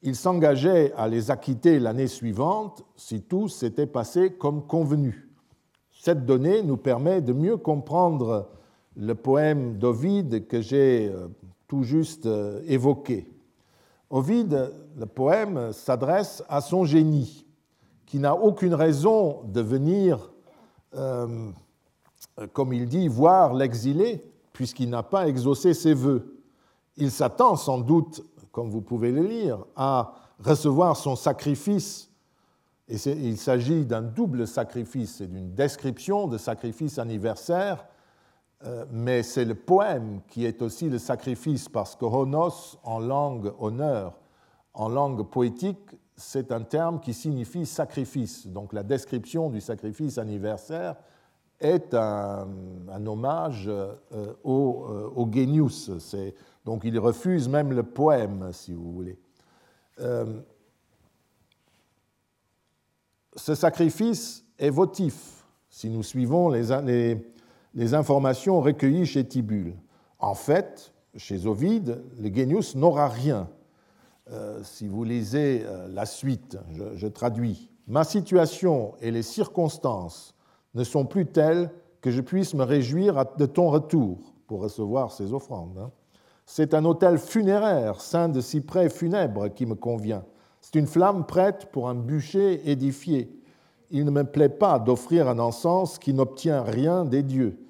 Il 0.00 0.16
s'engageait 0.16 0.94
à 0.96 1.06
les 1.06 1.30
acquitter 1.30 1.78
l'année 1.78 2.06
suivante 2.06 2.82
si 2.96 3.20
tout 3.20 3.48
s'était 3.48 3.86
passé 3.86 4.32
comme 4.32 4.66
convenu. 4.66 5.28
Cette 5.92 6.24
donnée 6.24 6.62
nous 6.62 6.78
permet 6.78 7.20
de 7.20 7.34
mieux 7.34 7.58
comprendre 7.58 8.48
le 8.96 9.14
poème 9.14 9.76
d'Ovide 9.76 10.46
que 10.46 10.62
j'ai 10.62 11.10
euh, 11.12 11.28
tout 11.68 11.82
juste 11.82 12.24
euh, 12.24 12.62
évoqué. 12.66 13.28
Ovide, 14.08 14.72
le 14.96 15.04
poème, 15.04 15.74
s'adresse 15.74 16.42
à 16.48 16.62
son 16.62 16.86
génie, 16.86 17.44
qui 18.06 18.18
n'a 18.18 18.34
aucune 18.34 18.74
raison 18.74 19.42
de 19.44 19.60
venir, 19.60 20.32
euh, 20.94 21.50
comme 22.52 22.72
il 22.72 22.86
dit, 22.88 23.08
voir 23.08 23.54
l'exilé, 23.54 24.24
puisqu'il 24.52 24.90
n'a 24.90 25.02
pas 25.02 25.28
exaucé 25.28 25.74
ses 25.74 25.94
vœux. 25.94 26.42
Il 26.96 27.10
s'attend 27.10 27.56
sans 27.56 27.78
doute, 27.78 28.24
comme 28.52 28.70
vous 28.70 28.82
pouvez 28.82 29.12
le 29.12 29.22
lire, 29.22 29.64
à 29.76 30.14
recevoir 30.40 30.96
son 30.96 31.16
sacrifice. 31.16 32.10
Et 32.88 32.96
il 32.96 33.38
s'agit 33.38 33.84
d'un 33.86 34.02
double 34.02 34.46
sacrifice, 34.46 35.16
c'est 35.16 35.26
d'une 35.26 35.54
description 35.54 36.28
de 36.28 36.38
sacrifice 36.38 36.98
anniversaire 36.98 37.86
euh, 38.66 38.84
mais 38.90 39.22
c'est 39.22 39.44
le 39.44 39.54
poème 39.54 40.20
qui 40.28 40.46
est 40.46 40.62
aussi 40.62 40.88
le 40.88 40.98
sacrifice, 40.98 41.68
parce 41.68 41.94
que 41.96 42.04
honos, 42.04 42.78
en 42.82 42.98
langue 42.98 43.52
honneur, 43.58 44.18
en 44.72 44.88
langue 44.88 45.28
poétique, 45.28 45.96
c'est 46.16 46.50
un 46.50 46.62
terme 46.62 47.00
qui 47.00 47.12
signifie 47.12 47.66
sacrifice. 47.66 48.46
Donc 48.46 48.72
la 48.72 48.82
description 48.82 49.50
du 49.50 49.60
sacrifice 49.60 50.16
anniversaire 50.16 50.96
est 51.64 51.94
un, 51.94 52.46
hommage 53.06 53.64
euh, 53.66 53.94
au, 54.44 54.86
euh, 54.88 55.10
au, 55.16 55.28
genius. 55.30 55.90
Donc 56.64 56.82
il 56.84 56.98
refuse 56.98 57.48
même 57.48 57.72
le 57.72 57.82
poème, 57.82 58.50
si 58.52 58.72
vous 58.72 58.92
voulez. 58.92 59.18
ce 63.36 63.54
sacrifice 63.54 64.44
est 64.58 64.70
votif. 64.70 65.44
Si 65.68 65.90
nous 65.90 66.04
suivons 66.04 66.50
les, 66.50 67.94
informations 67.94 68.60
recueillies 68.60 69.06
chez 69.06 69.26
Tibulle. 69.26 69.74
En 70.20 70.34
fait, 70.34 70.92
chez 71.16 71.46
Ovide, 71.46 72.00
le 72.20 72.32
Genius 72.32 72.76
n'aura 72.76 73.08
rien. 73.08 73.48
Euh, 74.30 74.60
si 74.62 74.88
vous 74.88 75.04
lisez 75.04 75.64
euh, 75.64 75.86
la 75.88 76.06
suite, 76.06 76.56
je, 76.94 77.06
traduis. 77.06 77.68
Ma 77.86 78.04
situation 78.04 78.94
et 79.00 79.10
les 79.10 79.22
circonstances 79.22 80.33
ne 80.74 80.84
sont 80.84 81.04
plus 81.04 81.26
telles 81.26 81.70
que 82.00 82.10
je 82.10 82.20
puisse 82.20 82.54
me 82.54 82.64
réjouir 82.64 83.24
de 83.38 83.46
ton 83.46 83.70
retour 83.70 84.18
pour 84.46 84.60
recevoir 84.60 85.12
ces 85.12 85.32
offrandes. 85.32 85.78
Hein. 85.78 85.90
C'est 86.46 86.74
un 86.74 86.84
hôtel 86.84 87.18
funéraire, 87.18 88.00
ceint 88.00 88.28
de 88.28 88.40
cyprès 88.40 88.90
funèbres, 88.90 89.48
qui 89.48 89.66
me 89.66 89.74
convient. 89.74 90.24
C'est 90.60 90.78
une 90.78 90.86
flamme 90.86 91.24
prête 91.24 91.68
pour 91.72 91.88
un 91.88 91.94
bûcher 91.94 92.70
édifié. 92.70 93.30
Il 93.90 94.04
ne 94.04 94.10
me 94.10 94.24
plaît 94.24 94.48
pas 94.48 94.78
d'offrir 94.78 95.28
un 95.28 95.38
encens 95.38 95.98
qui 95.98 96.12
n'obtient 96.12 96.62
rien 96.62 97.04
des 97.04 97.22
dieux 97.22 97.64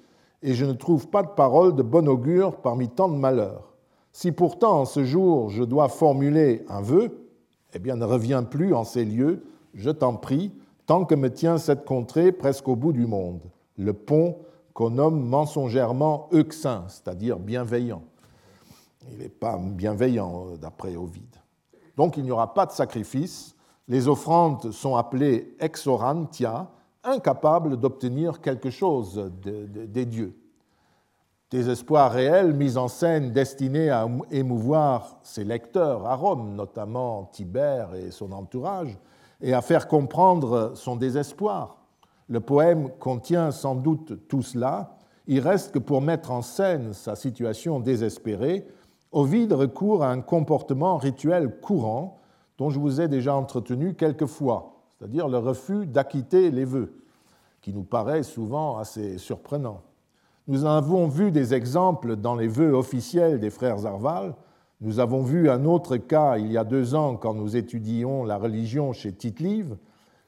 et 0.45 0.53
je 0.53 0.67
ne 0.67 0.75
trouve 0.75 1.09
pas 1.09 1.23
de 1.23 1.29
parole 1.29 1.75
de 1.75 1.83
bon 1.83 2.07
augure 2.07 2.57
parmi 2.59 2.89
tant 2.89 3.09
de 3.09 3.17
malheurs. 3.17 3.73
Si 4.13 4.31
pourtant 4.31 4.81
en 4.81 4.85
ce 4.85 5.03
jour 5.03 5.49
je 5.49 5.65
dois 5.65 5.89
formuler 5.89 6.65
un 6.69 6.83
vœu, 6.83 7.31
eh 7.73 7.79
bien 7.79 7.97
ne 7.97 8.05
reviens 8.05 8.43
plus 8.45 8.75
en 8.75 8.85
ces 8.85 9.07
lieux, 9.07 9.43
je 9.73 9.91
t'en 9.91 10.15
prie, 10.15 10.53
tant 10.87 11.05
que 11.05 11.15
me 11.15 11.33
tient 11.33 11.59
cette 11.59 11.85
contrée 11.85 12.33
presque 12.33 12.69
au 12.69 12.77
bout 12.77 12.93
du 12.93 13.07
monde, 13.07 13.41
le 13.77 13.93
pont 13.93 14.39
qu'on 14.73 14.91
nomme 14.91 15.27
mensongèrement 15.27 16.29
Euxin, 16.33 16.85
c'est-à-dire 16.89 17.39
bienveillant. 17.39 18.03
Il 19.11 19.19
n'est 19.19 19.29
pas 19.29 19.59
bienveillant 19.59 20.47
euh, 20.47 20.57
d'après 20.57 20.97
Ovide. 20.97 21.37
Donc 21.97 22.17
il 22.17 22.25
n'y 22.25 22.31
aura 22.31 22.55
pas 22.55 22.67
de 22.67 22.73
sacrifice, 22.73 23.55
les 23.87 24.09
offrandes 24.09 24.73
sont 24.73 24.97
appelées 24.97 25.55
exorantia, 25.61 26.69
incapable 27.05 27.77
d'obtenir 27.77 28.41
quelque 28.41 28.71
chose 28.71 29.31
des 29.43 30.07
dieux. 30.07 30.35
Des 31.51 31.69
espoirs 31.69 32.11
réels 32.11 32.55
mis 32.55 32.79
en 32.79 32.89
scène 32.89 33.31
destinés 33.31 33.91
à 33.91 34.09
émouvoir 34.31 35.19
ses 35.23 35.45
lecteurs 35.45 36.07
à 36.07 36.17
Rome, 36.17 36.55
notamment 36.57 37.29
Tibère 37.31 37.95
et 37.95 38.11
son 38.11 38.33
entourage, 38.33 38.99
et 39.41 39.55
à 39.55 39.63
faire 39.63 39.89
comprendre 39.89 40.73
son 40.75 40.97
désespoir. 40.97 41.79
Le 42.29 42.41
poème 42.41 42.91
contient 42.99 43.51
sans 43.51 43.75
doute 43.75 44.29
tout 44.29 44.43
cela. 44.43 44.97
Il 45.27 45.41
reste 45.41 45.73
que 45.73 45.79
pour 45.79 46.01
mettre 46.01 46.31
en 46.31 46.43
scène 46.43 46.93
sa 46.93 47.17
situation 47.17 47.81
désespérée, 47.81 48.67
Ovide 49.13 49.53
recourt 49.53 50.03
à 50.03 50.11
un 50.11 50.21
comportement 50.21 50.97
rituel 50.97 51.61
courant 51.61 52.21
dont 52.59 52.71
je 52.71 52.81
vous 52.81 53.01
ai 53.01 53.09
déjà 53.09 53.35
entretenu 53.35 53.95
quelques 53.95 54.27
fois 54.27 54.75
c'est-à-dire 55.05 55.29
le 55.29 55.39
refus 55.39 55.87
d'acquitter 55.87 56.51
les 56.51 56.65
vœux, 56.65 56.95
qui 57.61 57.73
nous 57.73 57.83
paraît 57.83 58.23
souvent 58.23 58.79
assez 58.79 59.19
surprenant. 59.19 59.83
Nous 60.47 60.65
avons 60.65 61.09
vu 61.09 61.31
des 61.31 61.55
exemples 61.55 62.17
dans 62.17 62.35
les 62.35 62.49
vœux 62.49 62.75
officiels 62.75 63.41
des 63.41 63.51
frères 63.51 63.87
Arval. 63.87 64.35
Nous 64.81 64.99
avons 64.99 65.23
vu 65.23 65.49
un 65.49 65.65
autre 65.65 65.97
cas 65.97 66.37
il 66.39 66.51
y 66.51 66.59
a 66.59 66.65
deux 66.65 66.95
ans 66.95 67.17
quand 67.17 67.35
nous 67.35 67.57
étudions 67.57 68.25
la 68.25 68.37
religion 68.37 68.93
chez 68.93 69.13
Tite-Live, 69.13 69.77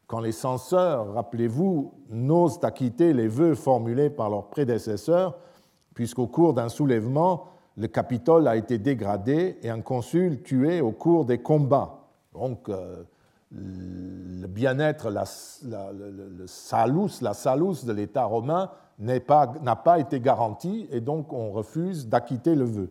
quand 0.07 0.21
les 0.21 0.33
censeurs, 0.33 1.13
rappelez-vous, 1.15 1.93
n'osent 2.11 2.61
acquitter 2.63 3.13
les 3.13 3.27
vœux 3.27 3.55
formulés 3.55 4.09
par 4.09 4.31
leurs 4.31 4.49
prédécesseurs, 4.49 5.37
puisqu'au 5.95 6.29
cours 6.29 6.55
d'un 6.55 6.69
soulèvement, 6.69 7.47
le 7.77 7.89
Capitole 7.89 8.47
a 8.47 8.57
été 8.57 8.79
dégradé 8.79 9.59
et 9.63 9.69
un 9.69 9.81
consul 9.81 10.43
tué 10.43 10.81
au 10.81 10.93
cours 10.93 11.25
des 11.25 11.39
combats. 11.39 12.07
Donc, 12.33 12.69
euh, 12.69 13.03
le 13.51 14.47
bien-être, 14.47 15.11
la, 15.11 15.25
le, 15.93 16.47
salus, 16.47 17.21
la 17.21 17.33
de 17.33 17.93
l'État 17.93 18.25
romain 18.25 18.71
n'a 18.99 19.21
pas, 19.21 19.47
pas, 19.85 19.99
été 19.99 20.21
garanti 20.21 20.89
et 20.91 21.01
donc 21.01 21.33
on 21.33 21.51
refuse 21.51 22.09
d'acquitter 22.09 22.55
le 22.55 22.65
vœu. 22.65 22.91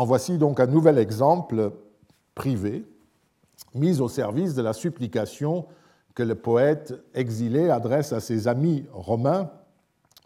En 0.00 0.06
voici 0.06 0.38
donc 0.38 0.60
un 0.60 0.66
nouvel 0.66 0.96
exemple 0.96 1.72
privé 2.34 2.86
mis 3.74 4.00
au 4.00 4.08
service 4.08 4.54
de 4.54 4.62
la 4.62 4.72
supplication 4.72 5.66
que 6.14 6.22
le 6.22 6.36
poète 6.36 6.94
exilé 7.12 7.68
adresse 7.68 8.14
à 8.14 8.20
ses 8.20 8.48
amis 8.48 8.86
romains 8.94 9.50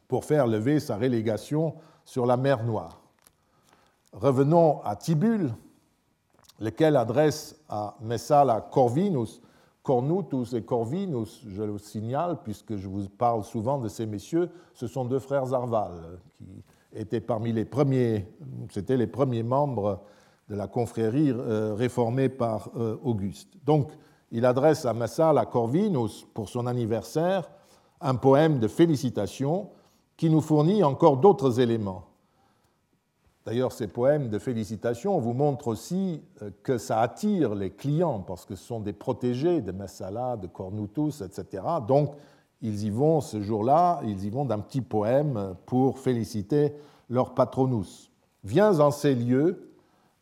pour 0.07 0.25
faire 0.25 0.47
lever 0.47 0.79
sa 0.79 0.97
relégation 0.97 1.75
sur 2.05 2.25
la 2.25 2.37
mer 2.37 2.63
Noire. 2.63 3.01
Revenons 4.13 4.81
à 4.85 4.95
Tibulle, 4.95 5.53
lequel 6.61 6.97
adresse 6.97 7.57
à 7.69 7.97
Messala 8.01 8.61
Corvinus, 8.61 9.41
Cornutus 9.83 10.53
et 10.53 10.63
Corvinus, 10.63 11.43
je 11.49 11.65
le 11.65 11.79
signale, 11.79 12.39
puisque 12.45 12.77
je 12.77 12.87
vous 12.87 13.09
parle 13.09 13.43
souvent 13.43 13.79
de 13.79 13.89
ces 13.89 14.07
messieurs, 14.07 14.51
ce 14.73 14.87
sont 14.87 15.05
deux 15.05 15.19
frères 15.19 15.53
Arval, 15.53 16.21
étaient 16.95 17.21
parmi 17.21 17.53
les 17.53 17.65
premiers, 17.65 18.27
c'était 18.71 18.97
les 18.97 19.07
premiers 19.07 19.43
membres 19.43 20.01
de 20.49 20.55
la 20.55 20.69
confrérie 20.69 21.31
euh, 21.31 21.75
réformée 21.75 22.29
par 22.29 22.71
euh, 22.77 22.97
Auguste. 23.03 23.49
Donc, 23.65 23.91
il 24.31 24.45
adresse 24.45 24.85
à 24.85 24.93
Messala 24.93 25.47
Corvinus, 25.47 26.27
pour 26.35 26.49
son 26.49 26.67
anniversaire, 26.67 27.51
un 28.01 28.15
poème 28.15 28.59
de 28.59 28.69
félicitations 28.69 29.71
qui 30.17 30.29
nous 30.29 30.41
fournit 30.41 30.85
encore 30.85 31.17
d'autres 31.17 31.61
éléments. 31.61 32.05
D'ailleurs, 33.47 33.73
ces 33.73 33.89
poèmes 33.89 34.31
de 34.31 34.39
félicitations 34.39 35.19
vous 35.19 35.35
montrent 35.35 35.69
aussi 35.69 36.23
euh, 36.43 36.51
que 36.63 36.79
ça 36.79 37.01
attire 37.01 37.55
les 37.55 37.71
clients, 37.71 38.21
parce 38.21 38.45
que 38.45 38.55
ce 38.55 38.65
sont 38.65 38.81
des 38.81 38.93
protégés 38.93 39.61
de 39.61 39.73
Messala, 39.73 40.37
de 40.37 40.47
Cornutus, 40.47 41.21
etc. 41.21 41.63
Donc, 41.87 42.15
ils 42.65 42.85
y 42.85 42.91
vont 42.91 43.21
ce 43.21 43.41
jour-là, 43.41 44.01
ils 44.05 44.25
y 44.25 44.31
vont 44.31 44.45
d'un 44.45 44.59
petit 44.59 44.81
poème 44.81 45.55
pour 45.67 46.01
féliciter 46.01 46.73
leur 47.09 47.35
patronus. 47.35 48.11
Viens 48.43 48.81
en 48.81 48.91
ces 48.91 49.15
lieux, 49.15 49.71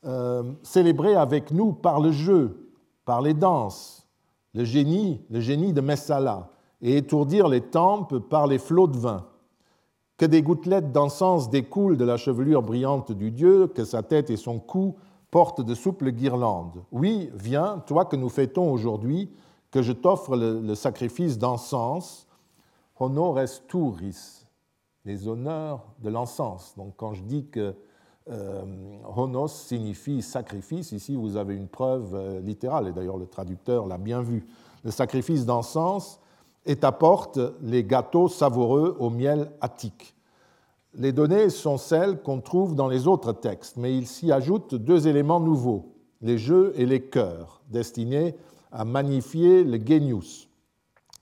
euh, 0.05 0.43
célébrer 0.63 1.15
avec 1.15 1.53
nous 1.53 1.73
par 1.73 2.01
le 2.01 2.13
jeu, 2.13 2.71
par 3.07 3.23
les 3.23 3.33
danses, 3.33 4.07
le 4.53 4.65
génie, 4.65 5.23
le 5.31 5.41
génie 5.41 5.73
de 5.73 5.81
Messala, 5.81 6.51
et 6.83 6.99
étourdir 6.99 7.49
les 7.49 7.63
tempes 7.63 8.19
par 8.19 8.47
les 8.47 8.59
flots 8.59 8.89
de 8.89 8.99
vin 8.99 9.25
que 10.23 10.27
des 10.27 10.43
gouttelettes 10.43 10.93
d'encens 10.93 11.51
découlent 11.51 11.97
de 11.97 12.05
la 12.05 12.17
chevelure 12.17 12.63
brillante 12.63 13.11
du 13.11 13.33
Dieu, 13.33 13.67
que 13.67 13.85
sa 13.85 14.05
tête 14.05 14.31
et 14.31 14.37
son 14.37 14.61
cou 14.61 14.95
portent 15.33 15.63
de 15.63 15.75
souples 15.75 16.13
guirlandes. 16.13 16.85
Oui, 16.93 17.29
viens, 17.35 17.83
toi 17.89 18.05
que 18.05 18.15
nous 18.15 18.29
fêtons 18.29 18.71
aujourd'hui, 18.71 19.33
que 19.73 19.83
je 19.83 19.91
t'offre 19.91 20.37
le, 20.37 20.77
sacrifice 20.77 21.39
d'encens, 21.39 22.29
honores 22.99 23.67
touris, 23.69 24.47
les 25.05 25.29
honneurs 25.29 25.85
de 26.01 26.11
l'encens. 26.11 26.75
Donc 26.77 26.95
quand 26.97 27.15
je 27.15 27.23
dis 27.23 27.47
que 27.47 27.75
euh, 28.31 28.63
honos 29.17 29.49
signifie 29.49 30.23
sacrifice, 30.23 30.93
ici 30.93 31.17
vous 31.17 31.37
avez 31.37 31.57
une 31.57 31.69
preuve 31.69 32.15
euh, 32.15 32.41
littérale, 32.41 32.89
et 32.89 32.93
d'ailleurs 32.93 33.17
le 33.17 33.27
traducteur 33.27 33.87
l'a 33.87 33.99
bien 33.99 34.23
vu. 34.23 34.47
Le 34.85 34.91
sacrifice 34.91 35.45
d'encens 35.45 36.21
et 36.65 36.79
apporte 36.83 37.41
les 37.63 37.83
gâteaux 37.83 38.29
savoureux 38.29 38.97
au 39.01 39.11
miel 39.11 39.51
attique. 39.61 40.15
Les 40.95 41.13
données 41.13 41.51
sont 41.51 41.79
celles 41.79 42.21
qu'on 42.21 42.41
trouve 42.41 42.77
dans 42.77 42.87
les 42.87 43.09
autres 43.09 43.33
textes, 43.33 43.77
mais 43.77 43.97
il 43.97 44.07
s'y 44.07 44.31
ajoute 44.31 44.75
deux 44.75 45.09
éléments 45.09 45.41
nouveaux, 45.41 45.93
les 46.21 46.39
jeux 46.39 46.73
et 46.77 46.87
les 46.87 47.01
chœurs, 47.01 47.63
destinés 47.69 48.37
à 48.71 48.85
magnifier 48.85 49.65
le 49.65 49.79
genius, 49.85 50.49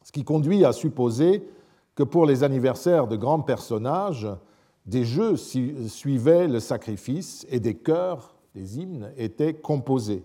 ce 0.05 0.13
qui 0.13 0.25
conduit 0.25 0.65
à 0.65 0.73
supposer 0.73 1.49
que 1.95 2.03
pour 2.03 2.27
les 2.27 2.45
anniversaires 2.45 3.07
de 3.07 3.17
grands 3.17 3.41
personnages, 3.41 4.29
des 4.87 5.05
jeux 5.05 5.37
suivaient 5.37 6.49
le 6.49 6.61
sacrifice 6.61 7.47
et 7.51 7.61
des 7.61 7.75
chœurs, 7.75 8.35
des 8.55 8.79
hymnes, 8.79 9.13
étaient 9.17 9.55
composés. 9.55 10.25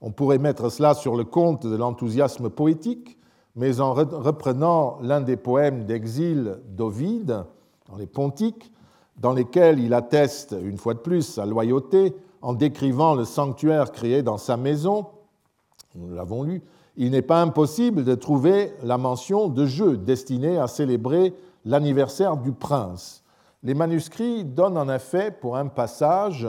On 0.00 0.10
pourrait 0.10 0.38
mettre 0.38 0.70
cela 0.70 0.94
sur 0.94 1.16
le 1.16 1.24
compte 1.24 1.66
de 1.66 1.76
l'enthousiasme 1.76 2.50
poétique, 2.50 3.18
mais 3.56 3.80
en 3.80 3.94
reprenant 3.94 4.98
l'un 5.00 5.20
des 5.20 5.36
poèmes 5.36 5.84
d'exil 5.84 6.58
d'Ovide, 6.68 7.44
dans 7.88 7.96
les 7.96 8.06
Pontiques, 8.06 8.72
dans 9.16 9.32
lesquels 9.32 9.78
il 9.78 9.94
atteste 9.94 10.56
une 10.60 10.78
fois 10.78 10.94
de 10.94 10.98
plus 10.98 11.22
sa 11.22 11.46
loyauté 11.46 12.14
en 12.42 12.52
décrivant 12.52 13.14
le 13.14 13.24
sanctuaire 13.24 13.92
créé 13.92 14.22
dans 14.22 14.38
sa 14.38 14.56
maison, 14.56 15.06
nous 15.94 16.12
l'avons 16.14 16.42
lu, 16.42 16.62
il 16.96 17.10
n'est 17.10 17.22
pas 17.22 17.42
impossible 17.42 18.04
de 18.04 18.14
trouver 18.14 18.72
la 18.82 18.98
mention 18.98 19.48
de 19.48 19.66
jeu 19.66 19.96
destiné 19.96 20.58
à 20.58 20.68
célébrer 20.68 21.34
l'anniversaire 21.64 22.36
du 22.36 22.52
prince. 22.52 23.22
Les 23.62 23.74
manuscrits 23.74 24.44
donnent 24.44 24.78
en 24.78 24.88
effet 24.88 25.30
pour 25.30 25.56
un 25.56 25.66
passage 25.66 26.46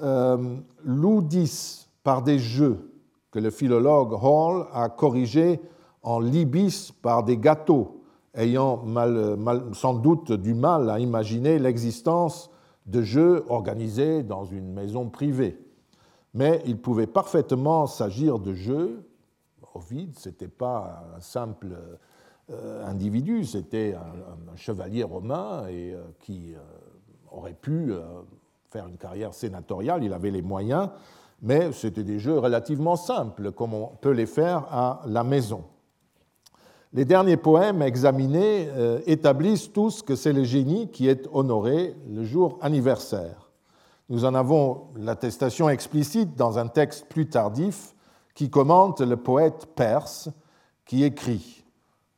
euh, 0.00 0.56
l'oudis 0.84 1.88
par 2.04 2.22
des 2.22 2.38
jeux 2.38 2.92
que 3.30 3.38
le 3.38 3.50
philologue 3.50 4.12
Hall 4.12 4.66
a 4.72 4.88
corrigé 4.88 5.60
en 6.02 6.20
libis 6.20 6.92
par 7.00 7.24
des 7.24 7.38
gâteaux, 7.38 8.02
ayant 8.34 8.84
sans 9.72 9.94
doute 9.94 10.32
du 10.32 10.54
mal 10.54 10.90
à 10.90 10.98
imaginer 10.98 11.58
l'existence 11.58 12.50
de 12.86 13.02
jeux 13.02 13.44
organisés 13.48 14.22
dans 14.22 14.44
une 14.44 14.72
maison 14.72 15.08
privée. 15.08 15.58
Mais 16.34 16.62
il 16.66 16.78
pouvait 16.78 17.06
parfaitement 17.06 17.86
s'agir 17.86 18.38
de 18.38 18.54
jeux. 18.54 19.04
Ovide, 19.74 20.18
ce 20.18 20.28
n'était 20.28 20.48
pas 20.48 21.04
un 21.16 21.20
simple 21.20 21.76
euh, 22.50 22.84
individu, 22.86 23.44
c'était 23.44 23.94
un, 23.94 24.56
chevalier 24.56 25.04
romain 25.04 25.66
et, 25.68 25.94
euh, 25.94 26.02
qui 26.20 26.54
euh, 26.54 26.58
aurait 27.30 27.54
pu 27.54 27.92
faire 28.68 28.86
une 28.86 28.96
carrière 28.96 29.32
sénatoriale, 29.32 30.04
il 30.04 30.12
avait 30.12 30.30
les 30.30 30.42
moyens, 30.42 30.90
mais 31.40 31.72
c'était 31.72 32.02
des 32.02 32.18
jeux 32.18 32.38
relativement 32.38 32.96
simples, 32.96 33.52
comme 33.52 33.74
on 33.74 33.86
peut 34.00 34.10
les 34.10 34.26
faire 34.26 34.66
à 34.70 35.02
la 35.06 35.24
maison. 35.24 35.64
Les 36.92 37.04
derniers 37.06 37.38
poèmes 37.38 37.80
examinés 37.80 38.68
établissent 39.06 39.72
tous 39.72 40.02
que 40.02 40.14
c'est 40.14 40.34
le 40.34 40.44
génie 40.44 40.90
qui 40.90 41.08
est 41.08 41.26
honoré 41.32 41.96
le 42.10 42.22
jour 42.22 42.58
anniversaire. 42.60 43.50
Nous 44.10 44.26
en 44.26 44.34
avons 44.34 44.88
l'attestation 44.96 45.70
explicite 45.70 46.36
dans 46.36 46.58
un 46.58 46.68
texte 46.68 47.06
plus 47.06 47.28
tardif 47.28 47.94
qui 48.34 48.50
commente 48.50 49.00
le 49.00 49.16
poète 49.16 49.66
perse 49.74 50.30
qui 50.84 51.04
écrit 51.04 51.64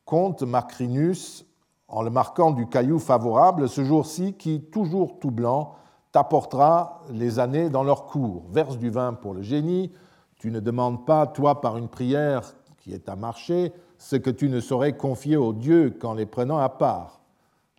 Conte 0.04 0.42
Macrinus, 0.42 1.46
en 1.88 2.02
le 2.02 2.10
marquant 2.10 2.50
du 2.50 2.66
caillou 2.66 2.98
favorable, 2.98 3.68
ce 3.68 3.84
jour-ci 3.84 4.34
qui, 4.34 4.62
toujours 4.62 5.18
tout 5.18 5.30
blanc, 5.30 5.74
t'apportera 6.12 7.02
les 7.10 7.38
années 7.38 7.70
dans 7.70 7.82
leur 7.82 8.06
cours. 8.06 8.44
Verse 8.50 8.78
du 8.78 8.90
vin 8.90 9.14
pour 9.14 9.34
le 9.34 9.42
génie, 9.42 9.92
tu 10.36 10.50
ne 10.50 10.60
demandes 10.60 11.06
pas, 11.06 11.26
toi, 11.26 11.60
par 11.60 11.76
une 11.76 11.88
prière 11.88 12.54
qui 12.78 12.92
est 12.92 13.08
à 13.08 13.16
marcher, 13.16 13.72
ce 13.98 14.16
que 14.16 14.30
tu 14.30 14.48
ne 14.48 14.60
saurais 14.60 14.96
confier 14.96 15.36
aux 15.36 15.52
dieux 15.52 15.90
qu'en 15.90 16.14
les 16.14 16.26
prenant 16.26 16.58
à 16.58 16.68
part. 16.68 17.20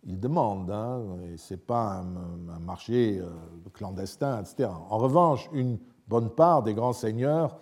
Il 0.04 0.18
demande, 0.18 0.70
hein, 0.70 1.00
et 1.32 1.36
ce 1.36 1.54
n'est 1.54 1.60
pas 1.60 2.02
un, 2.02 2.58
marché 2.60 3.18
euh, 3.20 3.28
clandestin, 3.72 4.40
etc. 4.40 4.70
En 4.88 4.98
revanche, 4.98 5.48
une 5.52 5.78
bonne 6.08 6.30
part 6.30 6.62
des 6.62 6.74
grands 6.74 6.92
seigneurs 6.92 7.56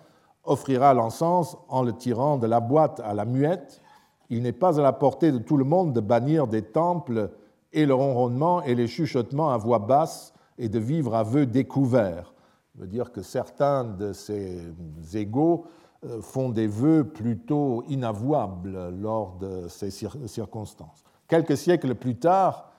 offrira 0.45 0.93
l'encens 0.93 1.57
en 1.69 1.83
le 1.83 1.93
tirant 1.93 2.37
de 2.37 2.47
la 2.47 2.59
boîte 2.59 3.01
à 3.03 3.13
la 3.13 3.25
muette. 3.25 3.81
Il 4.29 4.43
n'est 4.43 4.51
pas 4.51 4.79
à 4.79 4.83
la 4.83 4.93
portée 4.93 5.31
de 5.31 5.37
tout 5.37 5.57
le 5.57 5.65
monde 5.65 5.93
de 5.93 5.99
bannir 5.99 6.47
des 6.47 6.61
temples 6.61 7.31
et 7.73 7.85
le 7.85 7.93
ronronnement 7.93 8.63
et 8.63 8.75
les 8.75 8.87
chuchotements 8.87 9.51
à 9.51 9.57
voix 9.57 9.79
basse 9.79 10.33
et 10.57 10.69
de 10.69 10.79
vivre 10.79 11.15
à 11.15 11.23
vœux 11.23 11.45
découverts. 11.45 12.33
Ça 12.73 12.81
veut 12.81 12.87
dire 12.87 13.11
que 13.11 13.21
certains 13.21 13.83
de 13.83 14.13
ces 14.13 14.61
égaux 15.13 15.65
euh, 16.05 16.21
font 16.21 16.49
des 16.49 16.67
vœux 16.67 17.03
plutôt 17.03 17.83
inavouables 17.87 18.89
lors 18.89 19.37
de 19.37 19.67
ces 19.67 19.89
circonstances. 19.91 21.03
Quelques 21.27 21.57
siècles 21.57 21.95
plus 21.95 22.17
tard, 22.17 22.71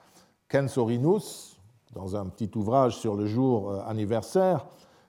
Kensorinus, 0.47 1.59
dans 1.93 2.15
un 2.15 2.27
petit 2.27 2.49
ouvrage 2.55 2.97
sur 2.97 3.15
le 3.15 3.25
jour 3.25 3.71
euh, 3.71 3.81
anniversaire, 3.87 4.67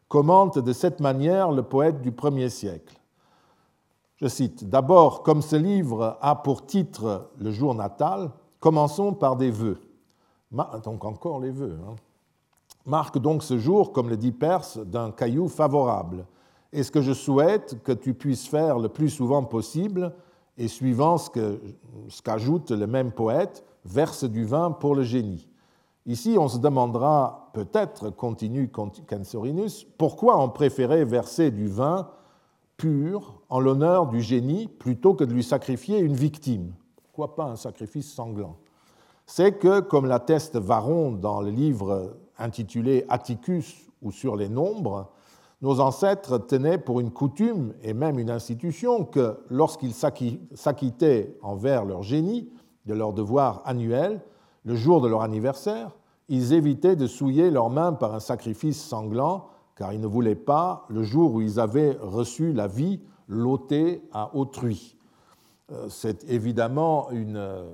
commente 0.09 0.59
de 0.59 0.73
cette 0.73 1.01
manière 1.01 1.53
le 1.53 1.63
poète 1.63 2.01
du 2.01 2.13
premier 2.13 2.49
siècle. 2.49 2.97
Je 4.17 4.27
cite, 4.27 4.69
D'abord, 4.69 5.23
comme 5.23 5.43
ce 5.43 5.57
livre 5.57 6.19
a 6.21 6.35
pour 6.35 6.67
titre 6.67 7.31
le 7.39 7.51
jour 7.51 7.75
natal, 7.75 8.31
commençons 8.61 9.13
par 9.13 9.37
des 9.37 9.51
vœux. 9.51 9.79
Donc 10.85 11.05
encore 11.05 11.41
les 11.41 11.51
vœux. 11.51 11.79
Hein. 11.87 11.95
Marque 12.87 13.19
donc 13.19 13.43
ce 13.43 13.59
jour, 13.59 13.93
comme 13.93 14.09
le 14.09 14.17
dit 14.17 14.33
Perse, 14.33 14.79
d'un 14.79 15.11
caillou 15.11 15.49
favorable 15.49 16.25
et 16.73 16.83
ce 16.83 16.91
que 16.91 17.01
je 17.01 17.13
souhaite 17.13 17.83
que 17.83 17.93
tu 17.93 18.15
puisses 18.15 18.47
faire 18.47 18.79
le 18.79 18.89
plus 18.89 19.11
souvent 19.11 19.45
possible, 19.45 20.15
et 20.57 20.69
suivant 20.69 21.19
ce 21.19 21.31
qu'ajoute 22.23 22.73
le 22.73 22.87
même 22.87 23.13
poète, 23.13 23.65
verse 23.85 24.25
du 24.25 24.45
vin 24.45 24.73
pour 24.73 24.95
le 24.95 25.05
génie? 25.05 25.48
Ici, 26.09 26.37
on 26.39 26.49
se 26.49 26.57
demandera 26.57 27.51
peut-être, 27.53 28.09
continue 28.09 28.71
Cansorinus, 28.71 29.87
pourquoi 29.99 30.43
on 30.43 30.49
préférait 30.49 31.05
verser 31.05 31.51
du 31.51 31.69
vin 31.69 32.09
pur 32.79 33.43
en 33.51 33.61
l'honneur 33.61 34.07
du 34.07 34.23
génie 34.23 34.69
plutôt 34.69 35.13
que 35.13 35.25
de 35.25 35.35
lui 35.35 35.45
sacrifier 35.45 35.99
une 35.99 36.15
victime. 36.15 36.73
Pourquoi 37.03 37.35
pas 37.35 37.45
un 37.45 37.57
sacrifice 37.57 38.11
sanglant? 38.11 38.57
C'est 39.27 39.59
que, 39.59 39.81
comme 39.81 40.07
l'atteste 40.07 40.57
Varon 40.57 41.13
dans 41.13 41.43
le 41.43 41.51
livre 41.51 42.17
intitulé 42.39 43.05
Atticus 43.11 43.77
ou 44.01 44.11
sur 44.11 44.35
les 44.35 44.49
nombres, 44.49 45.11
nos 45.61 45.79
ancêtres 45.79 46.39
tenaient 46.39 46.79
pour 46.79 47.01
une 47.01 47.11
coutume 47.11 47.75
et 47.83 47.93
même 47.93 48.19
une 48.19 48.31
institution 48.31 49.05
que 49.05 49.41
lorsqu'ils 49.51 49.93
s'acquittaient 49.93 51.37
envers 51.43 51.85
leur 51.85 52.03
génie 52.03 52.49
de 52.87 52.95
leur 52.95 53.13
devoir 53.13 53.61
annuel, 53.67 54.23
le 54.65 54.75
jour 54.75 55.03
de 55.03 55.09
leur 55.09 55.21
anniversaire, 55.21 55.98
ils 56.29 56.53
évitaient 56.53 56.97
de 56.97 57.07
souiller 57.07 57.51
leurs 57.51 57.71
mains 57.71 57.93
par 57.93 58.15
un 58.15 58.21
sacrifice 58.21 58.83
sanglant, 58.83 59.49
car 59.77 59.93
ils 59.93 60.01
ne 60.01 60.07
voulaient 60.07 60.35
pas, 60.35 60.87
le 60.89 61.03
jour 61.03 61.35
où 61.35 61.41
ils 61.41 61.61
avaient 61.61 61.97
reçu 62.01 62.53
la 62.53 62.67
vie, 62.67 63.01
l'ôter 63.29 64.03
à 64.13 64.35
autrui. 64.35 64.97
Euh, 65.73 65.89
c'est 65.89 66.25
évidemment 66.31 67.11
une 67.11 67.37
euh, 67.37 67.65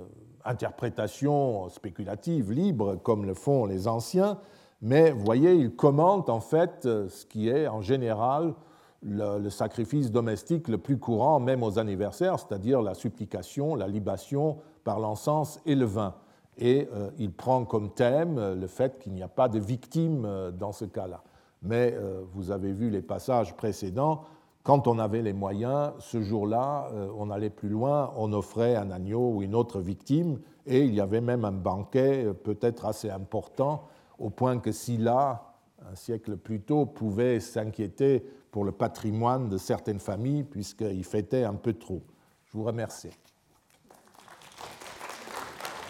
interprétation 0.44 1.68
spéculative, 1.68 2.52
libre, 2.52 2.96
comme 3.02 3.24
le 3.24 3.34
font 3.34 3.66
les 3.66 3.88
anciens, 3.88 4.38
mais 4.82 5.12
voyez, 5.12 5.54
il 5.54 5.74
commente 5.74 6.28
en 6.28 6.40
fait 6.40 6.84
euh, 6.84 7.08
ce 7.08 7.24
qui 7.24 7.48
est 7.48 7.66
en 7.68 7.80
général 7.80 8.54
le, 9.02 9.48
sacrifice 9.48 10.10
domestique 10.10 10.68
le 10.68 10.78
plus 10.78 10.98
courant, 10.98 11.40
même 11.40 11.62
aux 11.62 11.78
anniversaires, 11.78 12.38
c'est-à-dire 12.38 12.82
la 12.82 12.94
supplication, 12.94 13.74
la 13.74 13.86
libation 13.86 14.58
par 14.82 14.98
l'encens 14.98 15.60
et 15.66 15.74
le 15.74 15.84
vin. 15.84 16.14
Et 16.58 16.88
euh, 16.92 17.10
il 17.18 17.32
prend 17.32 17.64
comme 17.64 17.92
thème 17.92 18.54
le 18.54 18.66
fait 18.66 18.98
qu'il 18.98 19.12
n'y 19.12 19.22
a 19.22 19.28
pas 19.28 19.48
de 19.48 19.58
victimes 19.58 20.24
euh, 20.24 20.50
dans 20.50 20.72
ce 20.72 20.84
cas-là. 20.84 21.22
Mais 21.62 21.94
euh, 21.94 22.22
vous 22.32 22.50
avez 22.50 22.72
vu 22.72 22.90
les 22.90 23.02
passages 23.02 23.56
précédents, 23.56 24.24
quand 24.62 24.86
on 24.86 24.98
avait 24.98 25.22
les 25.22 25.32
moyens, 25.32 25.92
ce 25.98 26.22
jour-là, 26.22 26.88
on 27.18 27.28
allait 27.30 27.50
plus 27.50 27.68
loin, 27.68 28.14
on 28.16 28.32
offrait 28.32 28.76
un 28.76 28.90
agneau 28.90 29.34
ou 29.34 29.42
une 29.42 29.54
autre 29.54 29.78
victime, 29.78 30.40
et 30.64 30.80
il 30.80 30.94
y 30.94 31.02
avait 31.02 31.20
même 31.20 31.44
un 31.44 31.52
banquet 31.52 32.32
peut-être 32.32 32.86
assez 32.86 33.10
important, 33.10 33.84
au 34.18 34.30
point 34.30 34.58
que 34.58 34.72
Silla, 34.72 35.52
un 35.86 35.94
siècle 35.94 36.38
plus 36.38 36.62
tôt, 36.62 36.86
pouvait 36.86 37.40
s'inquiéter 37.40 38.24
pour 38.50 38.64
le 38.64 38.72
patrimoine 38.72 39.50
de 39.50 39.58
certaines 39.58 40.00
familles, 40.00 40.44
puisqu'il 40.44 41.04
fêtait 41.04 41.44
un 41.44 41.56
peu 41.56 41.74
trop. 41.74 42.00
Je 42.46 42.56
vous 42.56 42.64
remercie. 42.64 43.10